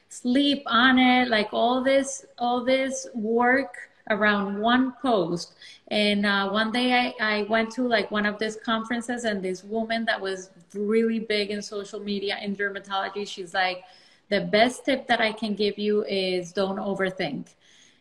sleep 0.09 0.63
on 0.67 0.99
it, 0.99 1.29
like 1.29 1.49
all 1.51 1.83
this, 1.83 2.25
all 2.37 2.63
this 2.63 3.07
work 3.13 3.75
around 4.09 4.59
one 4.59 4.93
post. 5.01 5.53
And 5.87 6.25
uh, 6.25 6.49
one 6.49 6.71
day 6.71 6.93
I, 6.93 7.39
I 7.39 7.43
went 7.43 7.71
to 7.71 7.87
like 7.87 8.11
one 8.11 8.25
of 8.25 8.37
these 8.37 8.57
conferences 8.57 9.23
and 9.23 9.41
this 9.41 9.63
woman 9.63 10.05
that 10.05 10.19
was 10.19 10.49
really 10.73 11.19
big 11.19 11.51
in 11.51 11.61
social 11.61 11.99
media 11.99 12.37
in 12.41 12.55
dermatology, 12.55 13.27
she's 13.27 13.53
like, 13.53 13.83
the 14.29 14.41
best 14.41 14.85
tip 14.85 15.07
that 15.07 15.21
I 15.21 15.31
can 15.31 15.53
give 15.55 15.77
you 15.77 16.03
is 16.05 16.51
don't 16.51 16.77
overthink. 16.77 17.53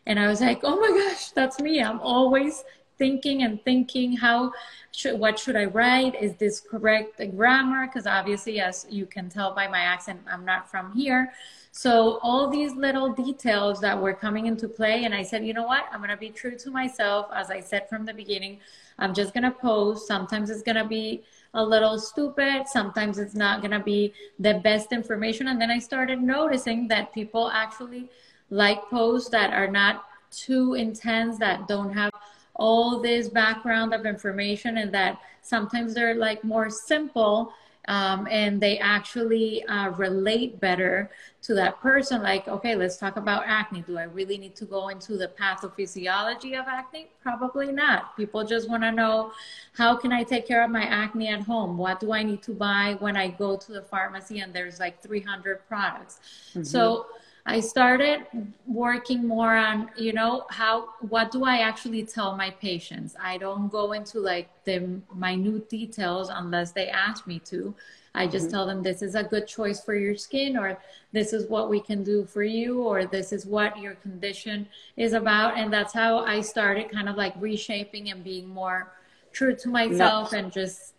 And 0.05 0.19
I 0.19 0.27
was 0.27 0.41
like, 0.41 0.61
oh 0.63 0.79
my 0.79 0.89
gosh, 0.89 1.29
that's 1.29 1.59
me. 1.59 1.81
I'm 1.81 1.99
always 1.99 2.63
thinking 2.97 3.43
and 3.43 3.63
thinking 3.63 4.15
how 4.15 4.51
should, 4.91 5.19
what 5.19 5.39
should 5.39 5.55
I 5.55 5.65
write? 5.65 6.15
Is 6.21 6.35
this 6.35 6.59
correct 6.59 7.21
grammar? 7.35 7.87
Because 7.87 8.05
obviously, 8.05 8.59
as 8.59 8.85
you 8.89 9.05
can 9.05 9.29
tell 9.29 9.53
by 9.53 9.67
my 9.67 9.79
accent, 9.79 10.21
I'm 10.31 10.45
not 10.45 10.69
from 10.69 10.91
here. 10.93 11.33
So 11.71 12.19
all 12.21 12.49
these 12.49 12.73
little 12.73 13.11
details 13.11 13.81
that 13.81 13.99
were 13.99 14.13
coming 14.13 14.45
into 14.45 14.67
play, 14.67 15.05
and 15.05 15.13
I 15.15 15.23
said, 15.23 15.43
you 15.43 15.53
know 15.53 15.65
what? 15.65 15.85
I'm 15.91 16.01
gonna 16.01 16.15
be 16.15 16.29
true 16.29 16.55
to 16.57 16.69
myself. 16.69 17.27
As 17.33 17.49
I 17.49 17.61
said 17.61 17.89
from 17.89 18.05
the 18.05 18.13
beginning, 18.13 18.59
I'm 18.99 19.13
just 19.13 19.33
gonna 19.33 19.51
post. 19.51 20.07
Sometimes 20.07 20.51
it's 20.51 20.61
gonna 20.61 20.87
be 20.87 21.23
a 21.53 21.63
little 21.63 21.99
stupid. 21.99 22.67
Sometimes 22.67 23.19
it's 23.19 23.35
not 23.35 23.61
gonna 23.61 23.83
be 23.83 24.13
the 24.39 24.55
best 24.63 24.91
information. 24.91 25.47
And 25.47 25.61
then 25.61 25.69
I 25.69 25.79
started 25.79 26.21
noticing 26.21 26.87
that 26.87 27.13
people 27.13 27.49
actually 27.51 28.09
like 28.49 28.81
posts 28.89 29.29
that 29.29 29.53
are 29.53 29.69
not 29.69 30.05
too 30.31 30.73
intense, 30.73 31.37
that 31.39 31.67
don't 31.67 31.93
have 31.93 32.11
all 32.55 33.01
this 33.01 33.29
background 33.29 33.93
of 33.93 34.05
information 34.05 34.77
and 34.77 34.93
that 34.93 35.19
sometimes 35.41 35.93
they're 35.93 36.15
like 36.15 36.43
more 36.43 36.69
simple 36.69 37.53
um, 37.87 38.27
and 38.29 38.61
they 38.61 38.77
actually 38.79 39.63
uh, 39.65 39.89
relate 39.91 40.59
better 40.59 41.11
to 41.41 41.53
that 41.53 41.81
person. 41.81 42.21
Like 42.21 42.47
okay 42.47 42.75
let's 42.75 42.97
talk 42.97 43.17
about 43.17 43.43
acne. 43.45 43.81
Do 43.81 43.97
i 43.97 44.03
really 44.03 44.37
need 44.37 44.55
to 44.55 44.65
go 44.65 44.89
into 44.89 45.17
the 45.17 45.27
pathophysiology 45.27 46.59
of 46.59 46.67
acne? 46.67 47.09
Probably 47.21 47.71
not. 47.71 48.15
People 48.15 48.43
just 48.45 48.69
want 48.69 48.83
to 48.83 48.91
know 48.91 49.31
how 49.73 49.95
can 49.95 50.11
i 50.11 50.23
take 50.23 50.47
care 50.47 50.63
of 50.63 50.69
my 50.69 50.83
acne 50.83 51.27
at 51.29 51.41
home? 51.41 51.77
What 51.77 51.99
do 51.99 52.11
i 52.11 52.23
need 52.23 52.41
to 52.43 52.53
buy 52.53 52.95
when 52.99 53.17
i 53.17 53.27
go 53.29 53.57
to 53.57 53.71
the 53.71 53.81
pharmacy 53.81 54.39
and 54.39 54.53
there's 54.53 54.79
like 54.79 55.01
300 55.01 55.67
products? 55.67 56.19
Mm-hmm. 56.51 56.63
so 56.63 57.07
I 57.45 57.59
started 57.59 58.25
working 58.65 59.27
more 59.27 59.55
on, 59.55 59.89
you 59.97 60.13
know, 60.13 60.45
how, 60.49 60.89
what 61.01 61.29
do 61.29 61.43
I 61.43 61.57
actually 61.57 62.03
tell 62.03 62.37
my 62.37 62.51
patients? 62.51 63.15
I 63.21 63.37
don't 63.37 63.67
go 63.67 63.91
into 63.91 64.19
like 64.19 64.49
the 64.63 65.01
minute 65.13 65.69
details 65.69 66.29
unless 66.29 66.71
they 66.71 66.87
ask 66.87 67.27
me 67.27 67.39
to. 67.39 67.75
I 68.15 68.27
just 68.27 68.45
mm-hmm. 68.45 68.55
tell 68.55 68.65
them 68.65 68.81
this 68.81 69.01
is 69.01 69.15
a 69.15 69.23
good 69.23 69.47
choice 69.47 69.83
for 69.83 69.95
your 69.95 70.15
skin, 70.15 70.55
or 70.55 70.77
this 71.11 71.33
is 71.33 71.49
what 71.49 71.69
we 71.69 71.81
can 71.81 72.03
do 72.03 72.25
for 72.25 72.43
you, 72.43 72.81
or 72.83 73.05
this 73.05 73.33
is 73.33 73.45
what 73.45 73.77
your 73.77 73.95
condition 73.95 74.67
is 74.95 75.13
about. 75.13 75.57
And 75.57 75.73
that's 75.73 75.93
how 75.93 76.19
I 76.19 76.39
started 76.41 76.91
kind 76.91 77.09
of 77.09 77.17
like 77.17 77.33
reshaping 77.39 78.11
and 78.11 78.23
being 78.23 78.47
more 78.47 78.93
true 79.33 79.55
to 79.55 79.67
myself 79.67 80.31
no. 80.31 80.37
and 80.37 80.51
just 80.51 80.92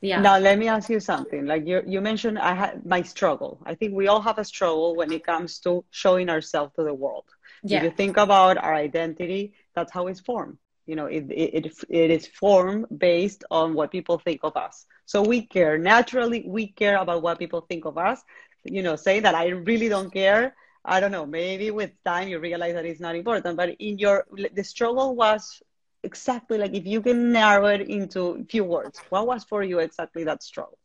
yeah. 0.00 0.20
Now 0.20 0.38
let 0.38 0.58
me 0.58 0.68
ask 0.68 0.88
you 0.88 1.00
something. 1.00 1.46
Like 1.46 1.66
you 1.66 1.82
you 1.86 2.00
mentioned 2.00 2.38
i 2.38 2.54
had 2.54 2.84
my 2.86 3.02
struggle. 3.02 3.60
I 3.64 3.74
think 3.74 3.94
we 3.94 4.08
all 4.08 4.20
have 4.20 4.38
a 4.38 4.44
struggle 4.44 4.94
when 4.96 5.10
it 5.12 5.24
comes 5.24 5.58
to 5.60 5.84
showing 5.90 6.28
ourselves 6.28 6.74
to 6.76 6.84
the 6.84 6.94
world. 6.94 7.24
Yeah. 7.64 7.78
if 7.78 7.82
you 7.84 7.90
think 7.90 8.16
about 8.16 8.56
our 8.58 8.74
identity 8.74 9.54
that's 9.74 9.92
how 9.92 10.06
it's 10.06 10.20
formed. 10.20 10.58
You 10.86 10.96
know 10.96 11.06
it, 11.06 11.24
it, 11.30 11.66
it, 11.66 11.72
it 11.88 12.10
is 12.10 12.26
formed 12.26 12.86
based 12.96 13.44
on 13.50 13.74
what 13.74 13.90
people 13.90 14.18
think 14.18 14.40
of 14.44 14.56
us. 14.56 14.86
So 15.06 15.22
we 15.22 15.42
care. 15.42 15.78
Naturally 15.78 16.44
we 16.46 16.68
care 16.68 16.96
about 16.98 17.22
what 17.22 17.38
people 17.38 17.62
think 17.62 17.84
of 17.84 17.98
us. 17.98 18.22
You 18.64 18.82
know 18.82 18.96
saying 18.96 19.22
that 19.22 19.34
i 19.34 19.48
really 19.48 19.88
don't 19.88 20.12
care 20.12 20.54
i 20.84 21.00
don't 21.00 21.12
know 21.12 21.26
maybe 21.26 21.70
with 21.70 21.90
time 22.04 22.28
you 22.28 22.38
realize 22.38 22.74
that 22.74 22.84
it's 22.84 23.00
not 23.00 23.16
important 23.16 23.56
but 23.56 23.70
in 23.78 23.98
your 23.98 24.26
the 24.54 24.64
struggle 24.64 25.14
was 25.16 25.62
exactly 26.04 26.58
like 26.58 26.74
if 26.74 26.86
you 26.86 27.00
can 27.00 27.32
narrow 27.32 27.66
it 27.66 27.88
into 27.88 28.20
a 28.20 28.44
few 28.44 28.64
words 28.64 29.00
what 29.08 29.26
was 29.26 29.44
for 29.44 29.62
you 29.62 29.78
exactly 29.80 30.24
that 30.24 30.42
struggle 30.42 30.78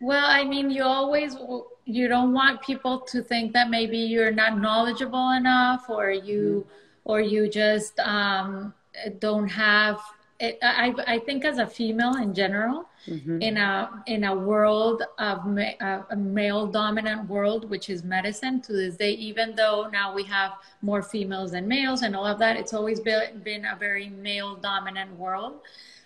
well 0.00 0.26
i 0.26 0.44
mean 0.44 0.70
you 0.70 0.82
always 0.82 1.36
you 1.84 2.06
don't 2.08 2.32
want 2.32 2.62
people 2.62 3.00
to 3.00 3.22
think 3.22 3.52
that 3.52 3.68
maybe 3.68 3.98
you're 3.98 4.30
not 4.30 4.58
knowledgeable 4.58 5.30
enough 5.32 5.86
or 5.88 6.10
you 6.10 6.64
mm-hmm. 6.64 7.10
or 7.10 7.20
you 7.20 7.48
just 7.48 7.98
um, 8.00 8.72
don't 9.18 9.48
have 9.48 9.98
it, 10.40 10.58
I, 10.62 10.94
I 11.06 11.18
think 11.18 11.44
as 11.44 11.58
a 11.58 11.66
female 11.66 12.16
in 12.16 12.34
general 12.34 12.88
mm-hmm. 13.06 13.42
in 13.42 13.58
a 13.58 14.02
in 14.06 14.24
a 14.24 14.34
world 14.34 15.02
of 15.18 15.46
ma- 15.46 16.02
a 16.10 16.16
male 16.16 16.66
dominant 16.66 17.28
world 17.28 17.68
which 17.68 17.90
is 17.90 18.02
medicine 18.02 18.60
to 18.62 18.72
this 18.72 18.96
day 18.96 19.12
even 19.12 19.54
though 19.54 19.88
now 19.92 20.14
we 20.14 20.24
have 20.24 20.52
more 20.80 21.02
females 21.02 21.52
than 21.52 21.68
males 21.68 22.02
and 22.02 22.16
all 22.16 22.26
of 22.26 22.38
that 22.38 22.56
it's 22.56 22.72
always 22.72 23.00
been, 23.00 23.40
been 23.40 23.66
a 23.66 23.76
very 23.76 24.08
male 24.08 24.56
dominant 24.56 25.14
world 25.18 25.60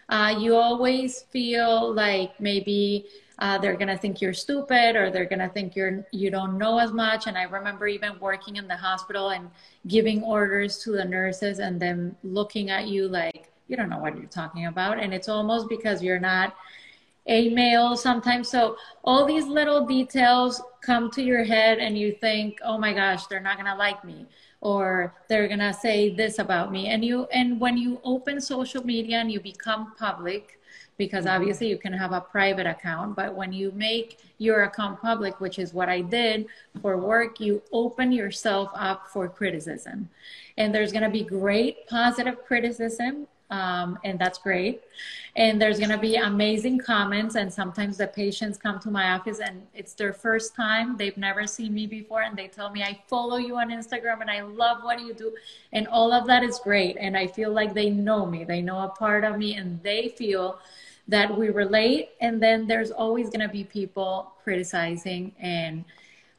uh, 0.09 0.35
you 0.39 0.55
always 0.55 1.23
feel 1.31 1.95
like 1.95 2.39
maybe 2.41 3.07
uh, 3.39 3.57
they're 3.59 3.77
gonna 3.77 3.97
think 3.97 4.21
you're 4.21 4.35
stupid 4.35 4.97
or 4.97 5.11
they're 5.11 5.25
gonna 5.25 5.49
think 5.49 5.77
you're 5.77 6.05
you 6.11 6.31
don't 6.31 6.59
know 6.59 6.79
as 6.79 6.93
much 6.93 7.29
and 7.29 7.39
i 7.39 7.45
remember 7.45 7.87
even 7.87 8.19
working 8.19 8.57
in 8.57 8.67
the 8.67 8.77
hospital 8.77 9.31
and 9.31 9.49
giving 9.87 10.23
orders 10.25 10.79
to 10.79 10.91
the 10.91 11.05
nurses 11.05 11.61
and 11.61 11.81
them 11.81 12.17
looking 12.25 12.69
at 12.71 12.89
you 12.89 13.07
like 13.07 13.54
you 13.69 13.77
don't 13.77 13.89
know 13.89 13.99
what 13.99 14.17
you're 14.17 14.27
talking 14.27 14.67
about. 14.67 14.99
And 14.99 15.15
it's 15.15 15.29
almost 15.29 15.69
because 15.69 16.03
you're 16.03 16.21
not 16.21 16.55
a 17.27 17.49
male 17.51 17.97
sometimes. 17.97 18.49
So 18.49 18.77
all 19.03 19.25
these 19.25 19.47
little 19.47 19.87
details 19.87 20.63
come 20.83 21.11
to 21.13 21.23
your 21.23 21.45
head 21.45 21.79
and 21.79 21.97
you 21.97 22.13
think, 22.21 22.59
oh 22.63 22.79
my 22.79 22.93
gosh, 22.93 23.27
they're 23.27 23.41
not 23.41 23.57
going 23.57 23.71
to 23.71 23.77
like 23.77 24.05
me 24.05 24.27
or 24.61 25.15
they're 25.29 25.47
going 25.47 25.61
to 25.61 25.73
say 25.73 26.15
this 26.15 26.39
about 26.39 26.73
me. 26.73 26.89
And 26.89 27.05
you, 27.05 27.27
and 27.27 27.61
when 27.61 27.77
you 27.77 28.01
open 28.05 28.41
social 28.41 28.85
media 28.85 29.19
and 29.19 29.31
you 29.31 29.41
become 29.41 29.95
public, 29.99 30.59
because 30.97 31.25
mm-hmm. 31.25 31.35
obviously 31.35 31.69
you 31.69 31.79
can 31.79 31.93
have 31.93 32.13
a 32.13 32.21
private 32.21 32.67
account, 32.67 33.17
but 33.17 33.35
when 33.35 33.53
you 33.53 33.73
make 33.73 34.21
your 34.39 34.65
account 34.65 35.01
public, 35.01 35.41
which 35.41 35.59
is 35.59 35.75
what 35.75 35.89
I 35.89 36.01
did 36.01 36.47
for 36.81 36.97
work, 36.97 37.41
you 37.41 37.63
open 37.73 38.13
yourself 38.13 38.71
up 38.75 39.09
for 39.09 39.29
criticism. 39.29 40.09
And 40.57 40.75
there's 40.75 40.93
going 40.93 41.05
to 41.05 41.11
be 41.11 41.25
great 41.25 41.87
positive 41.89 42.45
criticism 42.45 43.27
um, 43.55 43.99
and 44.03 44.19
that's 44.19 44.39
great. 44.39 44.83
And 45.37 45.61
there's 45.61 45.79
going 45.79 45.91
to 45.91 45.99
be 45.99 46.17
amazing 46.17 46.79
comments. 46.79 47.37
And 47.37 47.53
sometimes 47.53 47.97
the 47.97 48.09
patients 48.09 48.59
come 48.59 48.81
to 48.81 48.91
my 48.91 49.13
office 49.13 49.39
and 49.39 49.63
it's 49.75 49.95
their 49.95 50.13
first 50.13 50.57
time. 50.57 50.97
They've 50.97 51.17
never 51.17 51.47
seen 51.47 51.73
me 51.73 51.87
before. 51.87 52.23
And 52.23 52.37
they 52.37 52.49
tell 52.49 52.71
me, 52.71 52.83
I 52.83 53.01
follow 53.07 53.37
you 53.37 53.57
on 53.57 53.71
Instagram 53.71 54.21
and 54.23 54.31
I 54.31 54.43
love 54.43 54.83
what 54.83 55.01
you 55.01 55.15
do. 55.15 55.33
And 55.73 55.87
all 55.89 56.13
of 56.13 56.27
that 56.27 56.43
is 56.43 56.59
great. 56.59 56.97
And 56.99 57.17
I 57.17 57.27
feel 57.29 57.53
like 57.53 57.75
they 57.75 57.91
know 57.91 58.27
me, 58.27 58.45
they 58.45 58.61
know 58.61 58.81
a 58.81 58.89
part 58.89 59.25
of 59.25 59.39
me, 59.39 59.55
and 59.55 59.81
they 59.83 60.09
feel 60.09 60.59
that 61.07 61.37
we 61.37 61.51
relate. 61.51 62.11
And 62.21 62.43
then 62.43 62.67
there's 62.67 62.91
always 62.91 63.29
going 63.31 63.47
to 63.47 63.53
be 63.53 63.65
people 63.65 64.33
criticizing 64.43 65.33
and 65.41 65.85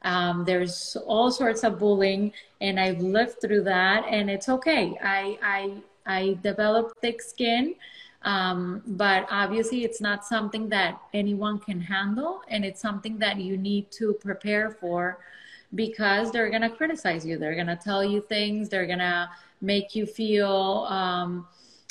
um, 0.02 0.44
there's 0.44 0.96
all 1.06 1.30
sorts 1.32 1.64
of 1.64 1.80
bullying 1.80 2.32
and 2.60 2.78
i've 2.78 3.00
lived 3.00 3.40
through 3.40 3.64
that 3.64 4.04
and 4.08 4.30
it's 4.30 4.48
okay 4.48 4.94
i 5.02 5.36
i 5.42 5.82
I 6.06 6.38
developed 6.42 7.00
thick 7.00 7.20
skin, 7.22 7.74
um, 8.22 8.82
but 8.86 9.26
obviously 9.30 9.84
it's 9.84 10.00
not 10.00 10.24
something 10.24 10.68
that 10.70 11.00
anyone 11.14 11.58
can 11.58 11.80
handle, 11.80 12.42
and 12.48 12.64
it's 12.64 12.80
something 12.80 13.18
that 13.18 13.38
you 13.38 13.56
need 13.56 13.90
to 13.92 14.14
prepare 14.14 14.70
for 14.70 15.18
because 15.74 16.30
they're 16.30 16.50
gonna 16.50 16.70
criticize 16.70 17.26
you. 17.26 17.38
They're 17.38 17.56
gonna 17.56 17.76
tell 17.82 18.04
you 18.04 18.20
things. 18.20 18.68
They're 18.68 18.86
gonna 18.86 19.30
make 19.60 19.94
you 19.94 20.06
feel 20.06 20.86
um, 20.88 21.46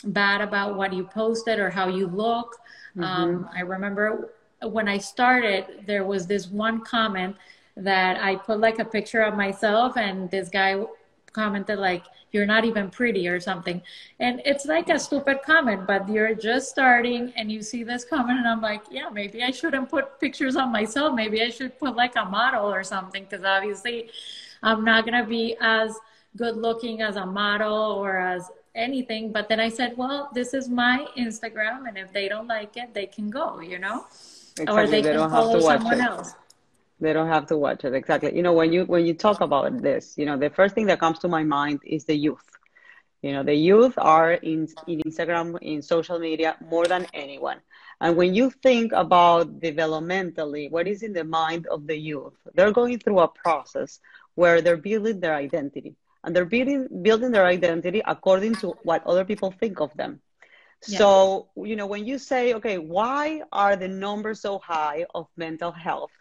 bad 0.05 0.41
about 0.41 0.75
what 0.75 0.93
you 0.93 1.03
posted 1.03 1.59
or 1.59 1.69
how 1.69 1.87
you 1.87 2.07
look. 2.07 2.57
Mm-hmm. 2.95 3.03
Um, 3.03 3.49
I 3.53 3.61
remember 3.61 4.33
when 4.61 4.87
I 4.87 4.97
started, 4.97 5.83
there 5.85 6.05
was 6.05 6.27
this 6.27 6.47
one 6.47 6.81
comment 6.81 7.35
that 7.77 8.21
I 8.23 8.35
put 8.37 8.59
like 8.59 8.79
a 8.79 8.85
picture 8.85 9.21
of 9.21 9.35
myself, 9.35 9.97
and 9.97 10.29
this 10.31 10.49
guy 10.49 10.81
commented 11.33 11.79
like 11.79 12.05
you're 12.35 12.45
not 12.45 12.65
even 12.65 12.89
pretty 12.89 13.27
or 13.27 13.39
something. 13.39 13.81
And 14.19 14.41
it's 14.45 14.65
like 14.65 14.89
a 14.89 14.99
stupid 14.99 15.37
comment 15.43 15.87
but 15.87 16.07
you're 16.09 16.35
just 16.35 16.69
starting 16.69 17.31
and 17.37 17.51
you 17.51 17.61
see 17.61 17.83
this 17.83 18.03
comment 18.03 18.37
and 18.39 18.47
i'm 18.47 18.61
like 18.61 18.83
yeah 18.91 19.09
maybe 19.19 19.41
i 19.41 19.51
shouldn't 19.51 19.89
put 19.89 20.19
pictures 20.19 20.55
of 20.57 20.69
myself. 20.69 21.15
Maybe 21.15 21.41
i 21.41 21.49
should 21.49 21.79
put 21.79 21.95
like 21.95 22.15
a 22.17 22.25
model 22.25 22.65
or 22.77 22.83
something 22.83 23.23
because 23.23 23.45
obviously 23.45 23.97
i'm 24.61 24.83
not 24.83 25.05
going 25.05 25.19
to 25.23 25.27
be 25.29 25.55
as 25.61 25.97
good 26.35 26.57
looking 26.57 27.01
as 27.01 27.15
a 27.15 27.25
model 27.25 27.81
or 28.03 28.17
as 28.17 28.51
anything. 28.75 29.31
But 29.31 29.47
then 29.49 29.59
i 29.67 29.69
said 29.69 29.97
well 29.97 30.29
this 30.33 30.53
is 30.53 30.69
my 30.69 31.07
instagram 31.17 31.87
and 31.87 31.97
if 31.97 32.11
they 32.11 32.27
don't 32.27 32.47
like 32.47 32.75
it 32.75 32.93
they 32.93 33.05
can 33.05 33.29
go 33.29 33.47
you 33.61 33.79
know? 33.79 34.05
Exactly. 34.57 34.73
or 34.73 34.87
they, 34.87 35.01
they 35.01 35.11
can 35.11 35.29
follow 35.29 35.59
someone 35.59 35.99
it. 35.99 36.09
else 36.11 36.35
they 36.99 37.13
don't 37.13 37.27
have 37.27 37.45
to 37.47 37.57
watch 37.57 37.83
it 37.83 37.93
exactly 37.93 38.35
you 38.35 38.41
know 38.43 38.53
when 38.53 38.71
you 38.71 38.85
when 38.85 39.05
you 39.05 39.13
talk 39.13 39.41
about 39.41 39.81
this 39.81 40.13
you 40.17 40.25
know 40.25 40.37
the 40.37 40.49
first 40.49 40.75
thing 40.75 40.85
that 40.87 40.99
comes 40.99 41.19
to 41.19 41.27
my 41.27 41.43
mind 41.43 41.79
is 41.85 42.05
the 42.05 42.15
youth 42.15 42.49
you 43.21 43.31
know 43.33 43.43
the 43.43 43.53
youth 43.53 43.93
are 43.97 44.33
in, 44.33 44.67
in 44.87 44.99
instagram 45.01 45.57
in 45.61 45.81
social 45.81 46.19
media 46.19 46.55
more 46.69 46.85
than 46.85 47.05
anyone 47.13 47.59
And 48.01 48.15
when 48.17 48.33
you 48.33 48.49
think 48.51 48.91
about 48.93 49.59
developmentally, 49.59 50.69
what 50.71 50.87
is 50.87 51.01
in 51.03 51.13
the 51.13 51.23
mind 51.23 51.67
of 51.67 51.87
the 51.87 51.97
youth, 51.97 52.33
they're 52.53 52.71
going 52.71 52.99
through 52.99 53.19
a 53.19 53.27
process 53.27 53.99
where 54.35 54.61
they're 54.61 54.77
building 54.77 55.19
their 55.19 55.35
identity. 55.35 55.95
And 56.23 56.35
they're 56.35 56.45
building, 56.45 56.87
building 57.01 57.31
their 57.31 57.45
identity 57.45 58.01
according 58.05 58.55
to 58.55 58.75
what 58.83 59.05
other 59.05 59.23
people 59.25 59.51
think 59.51 59.79
of 59.79 59.93
them. 59.95 60.21
Yeah. 60.87 60.97
So, 60.99 61.49
you 61.55 61.75
know, 61.75 61.87
when 61.87 62.05
you 62.05 62.17
say, 62.17 62.53
okay, 62.55 62.77
why 62.77 63.41
are 63.51 63.75
the 63.75 63.87
numbers 63.87 64.41
so 64.41 64.59
high 64.59 65.05
of 65.13 65.27
mental 65.37 65.71
health 65.71 66.11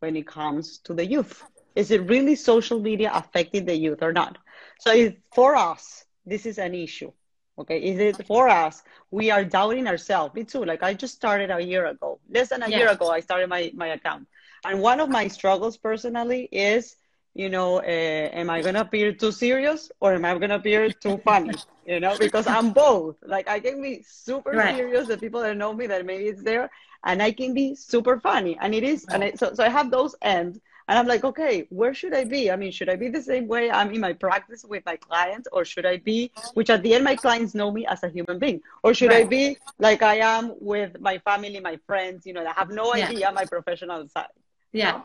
when 0.00 0.16
it 0.16 0.26
comes 0.26 0.78
to 0.78 0.94
the 0.94 1.04
youth? 1.04 1.42
Is 1.74 1.90
it 1.90 2.02
really 2.08 2.34
social 2.34 2.80
media 2.80 3.10
affecting 3.14 3.64
the 3.64 3.76
youth 3.76 4.02
or 4.02 4.12
not? 4.12 4.38
So, 4.78 4.92
if 4.92 5.14
for 5.32 5.56
us, 5.56 6.04
this 6.26 6.46
is 6.46 6.58
an 6.58 6.74
issue. 6.74 7.12
Okay, 7.58 7.78
is 7.82 7.98
it 7.98 8.26
for 8.26 8.48
us? 8.48 8.82
We 9.10 9.30
are 9.30 9.44
doubting 9.44 9.86
ourselves. 9.88 10.34
Me 10.34 10.44
too. 10.44 10.64
Like 10.64 10.82
I 10.82 10.94
just 10.94 11.14
started 11.14 11.50
a 11.50 11.60
year 11.60 11.86
ago, 11.86 12.20
less 12.30 12.48
than 12.50 12.62
a 12.62 12.68
yes. 12.68 12.78
year 12.78 12.88
ago, 12.88 13.10
I 13.10 13.20
started 13.20 13.48
my 13.48 13.72
my 13.74 13.88
account, 13.88 14.28
and 14.64 14.80
one 14.80 15.00
of 15.00 15.08
my 15.08 15.26
struggles 15.28 15.76
personally 15.76 16.48
is, 16.52 16.96
you 17.38 17.48
know, 17.48 17.78
uh, 17.78 18.40
am 18.40 18.50
I 18.50 18.60
gonna 18.62 18.80
appear 18.80 19.12
too 19.12 19.30
serious 19.30 19.92
or 20.00 20.12
am 20.12 20.24
I 20.24 20.36
gonna 20.38 20.56
appear 20.56 20.90
too 20.90 21.18
funny? 21.18 21.54
You 21.86 22.00
know, 22.00 22.18
because 22.18 22.46
I'm 22.46 22.72
both. 22.72 23.16
Like 23.24 23.48
I 23.48 23.60
can 23.60 23.80
be 23.80 24.02
super 24.02 24.50
right. 24.50 24.76
serious. 24.76 25.06
The 25.06 25.16
people 25.16 25.40
that 25.42 25.56
know 25.56 25.72
me, 25.72 25.86
that 25.86 26.04
maybe 26.04 26.24
it's 26.24 26.42
there, 26.42 26.68
and 27.04 27.22
I 27.22 27.30
can 27.30 27.54
be 27.54 27.76
super 27.76 28.18
funny, 28.18 28.58
and 28.60 28.74
it 28.74 28.82
is. 28.82 29.06
And 29.08 29.22
I, 29.24 29.32
so 29.32 29.54
so 29.54 29.62
I 29.64 29.68
have 29.68 29.90
those 29.90 30.14
ends 30.20 30.58
and 30.88 30.98
I'm 30.98 31.06
like, 31.06 31.22
okay, 31.22 31.66
where 31.68 31.92
should 31.92 32.14
I 32.14 32.24
be? 32.24 32.50
I 32.50 32.56
mean, 32.56 32.72
should 32.72 32.88
I 32.88 32.96
be 32.96 33.08
the 33.10 33.20
same 33.20 33.46
way 33.46 33.70
I'm 33.70 33.92
in 33.92 34.00
my 34.00 34.14
practice 34.14 34.64
with 34.64 34.84
my 34.86 34.96
clients, 34.96 35.46
or 35.52 35.66
should 35.66 35.84
I 35.84 35.98
be, 35.98 36.32
which 36.54 36.70
at 36.70 36.82
the 36.82 36.94
end, 36.94 37.04
my 37.04 37.14
clients 37.14 37.54
know 37.54 37.70
me 37.70 37.84
as 37.86 38.02
a 38.02 38.08
human 38.08 38.38
being, 38.38 38.62
or 38.82 38.94
should 38.94 39.10
right. 39.10 39.26
I 39.26 39.28
be 39.28 39.58
like 39.78 40.02
I 40.02 40.16
am 40.16 40.54
with 40.58 40.98
my 40.98 41.18
family, 41.18 41.60
my 41.60 41.78
friends, 41.86 42.26
you 42.26 42.32
know, 42.32 42.42
that 42.42 42.56
have 42.56 42.70
no 42.70 42.94
idea 42.94 43.18
yeah. 43.18 43.30
my 43.30 43.44
professional 43.44 44.08
side. 44.08 44.32
Yeah. 44.72 45.02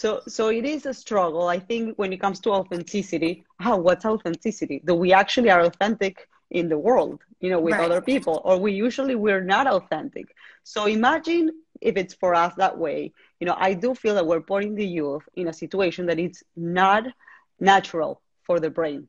So, 0.00 0.20
so 0.28 0.48
it 0.48 0.64
is 0.64 0.84
a 0.86 0.94
struggle. 0.94 1.48
I 1.48 1.58
think 1.58 1.96
when 1.96 2.12
it 2.12 2.20
comes 2.20 2.38
to 2.40 2.50
authenticity, 2.50 3.44
oh, 3.64 3.76
what's 3.76 4.04
authenticity? 4.04 4.82
Do 4.84 4.94
we 4.94 5.12
actually 5.12 5.50
are 5.50 5.62
authentic 5.62 6.28
in 6.50 6.68
the 6.68 6.78
world, 6.78 7.18
you 7.40 7.50
know, 7.50 7.60
with 7.60 7.74
right. 7.74 7.86
other 7.86 8.02
people, 8.02 8.42
or 8.44 8.58
we 8.58 8.72
usually 8.72 9.14
we're 9.14 9.46
not 9.54 9.66
authentic. 9.66 10.26
So 10.64 10.86
imagine 10.86 11.50
if 11.80 11.96
it's 11.96 12.14
for 12.14 12.34
us 12.34 12.54
that 12.56 12.76
way 12.76 13.12
you 13.40 13.46
know 13.46 13.56
i 13.58 13.74
do 13.74 13.94
feel 13.94 14.14
that 14.14 14.26
we're 14.26 14.40
putting 14.40 14.74
the 14.74 14.86
youth 14.86 15.22
in 15.34 15.48
a 15.48 15.52
situation 15.52 16.06
that 16.06 16.18
it's 16.18 16.42
not 16.56 17.04
natural 17.60 18.20
for 18.42 18.60
the 18.60 18.70
brain 18.70 19.08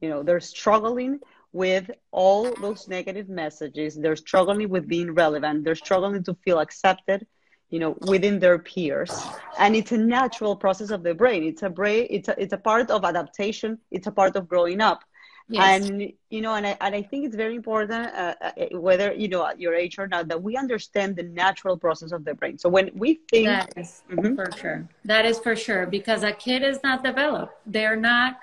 you 0.00 0.08
know 0.08 0.22
they're 0.22 0.40
struggling 0.40 1.20
with 1.52 1.90
all 2.10 2.52
those 2.60 2.88
negative 2.88 3.28
messages 3.28 3.94
they're 3.94 4.16
struggling 4.16 4.68
with 4.68 4.88
being 4.88 5.12
relevant 5.12 5.64
they're 5.64 5.74
struggling 5.74 6.22
to 6.22 6.34
feel 6.44 6.58
accepted 6.58 7.26
you 7.72 7.80
know 7.80 7.96
within 8.12 8.38
their 8.38 8.58
peers 8.58 9.12
and 9.58 9.74
it's 9.74 9.92
a 9.92 9.98
natural 9.98 10.54
process 10.54 10.90
of 10.90 11.02
the 11.02 11.14
brain 11.14 11.42
it's 11.42 11.62
a 11.62 11.70
brain 11.70 12.06
it's 12.10 12.28
a, 12.28 12.34
it's 12.42 12.52
a 12.52 12.62
part 12.70 12.90
of 12.90 13.04
adaptation 13.04 13.78
it's 13.90 14.06
a 14.06 14.12
part 14.12 14.36
of 14.36 14.46
growing 14.46 14.80
up 14.80 15.02
Yes. 15.48 15.88
And 15.88 16.12
you 16.30 16.40
know, 16.40 16.54
and 16.54 16.66
I 16.66 16.76
and 16.80 16.94
I 16.94 17.02
think 17.02 17.26
it's 17.26 17.36
very 17.36 17.56
important, 17.56 18.06
uh, 18.14 18.34
uh, 18.40 18.52
whether 18.78 19.12
you 19.12 19.28
know 19.28 19.44
at 19.46 19.60
your 19.60 19.74
age 19.74 19.98
or 19.98 20.06
not, 20.06 20.28
that 20.28 20.42
we 20.42 20.56
understand 20.56 21.16
the 21.16 21.24
natural 21.24 21.76
process 21.76 22.12
of 22.12 22.24
the 22.24 22.34
brain. 22.34 22.56
So 22.58 22.68
when 22.68 22.90
we 22.94 23.20
think, 23.28 23.48
that 23.48 23.72
is 23.76 24.02
mm-hmm. 24.10 24.34
for 24.34 24.50
sure. 24.56 24.88
That 25.04 25.26
is 25.26 25.38
for 25.38 25.54
sure 25.56 25.86
because 25.86 26.22
a 26.22 26.32
kid 26.32 26.62
is 26.62 26.78
not 26.82 27.04
developed. 27.04 27.54
They're 27.66 27.96
not 27.96 28.38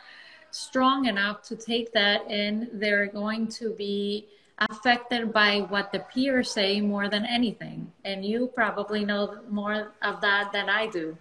strong 0.51 1.05
enough 1.05 1.41
to 1.43 1.55
take 1.55 1.91
that, 1.93 2.29
and 2.29 2.69
they're 2.74 3.07
going 3.07 3.48
to 3.59 3.74
be 3.74 4.27
affected 4.60 5.32
by 5.32 5.62
what 5.70 5.92
the 5.92 6.00
peers 6.00 6.51
say 6.51 6.82
more 6.82 7.10
than 7.10 7.25
anything. 7.25 7.92
And 8.04 8.25
you 8.25 8.48
probably 8.54 9.06
know 9.06 9.39
more 9.50 9.94
of 10.01 10.22
that 10.22 10.51
than 10.51 10.70
I 10.70 10.88
do. 10.88 11.18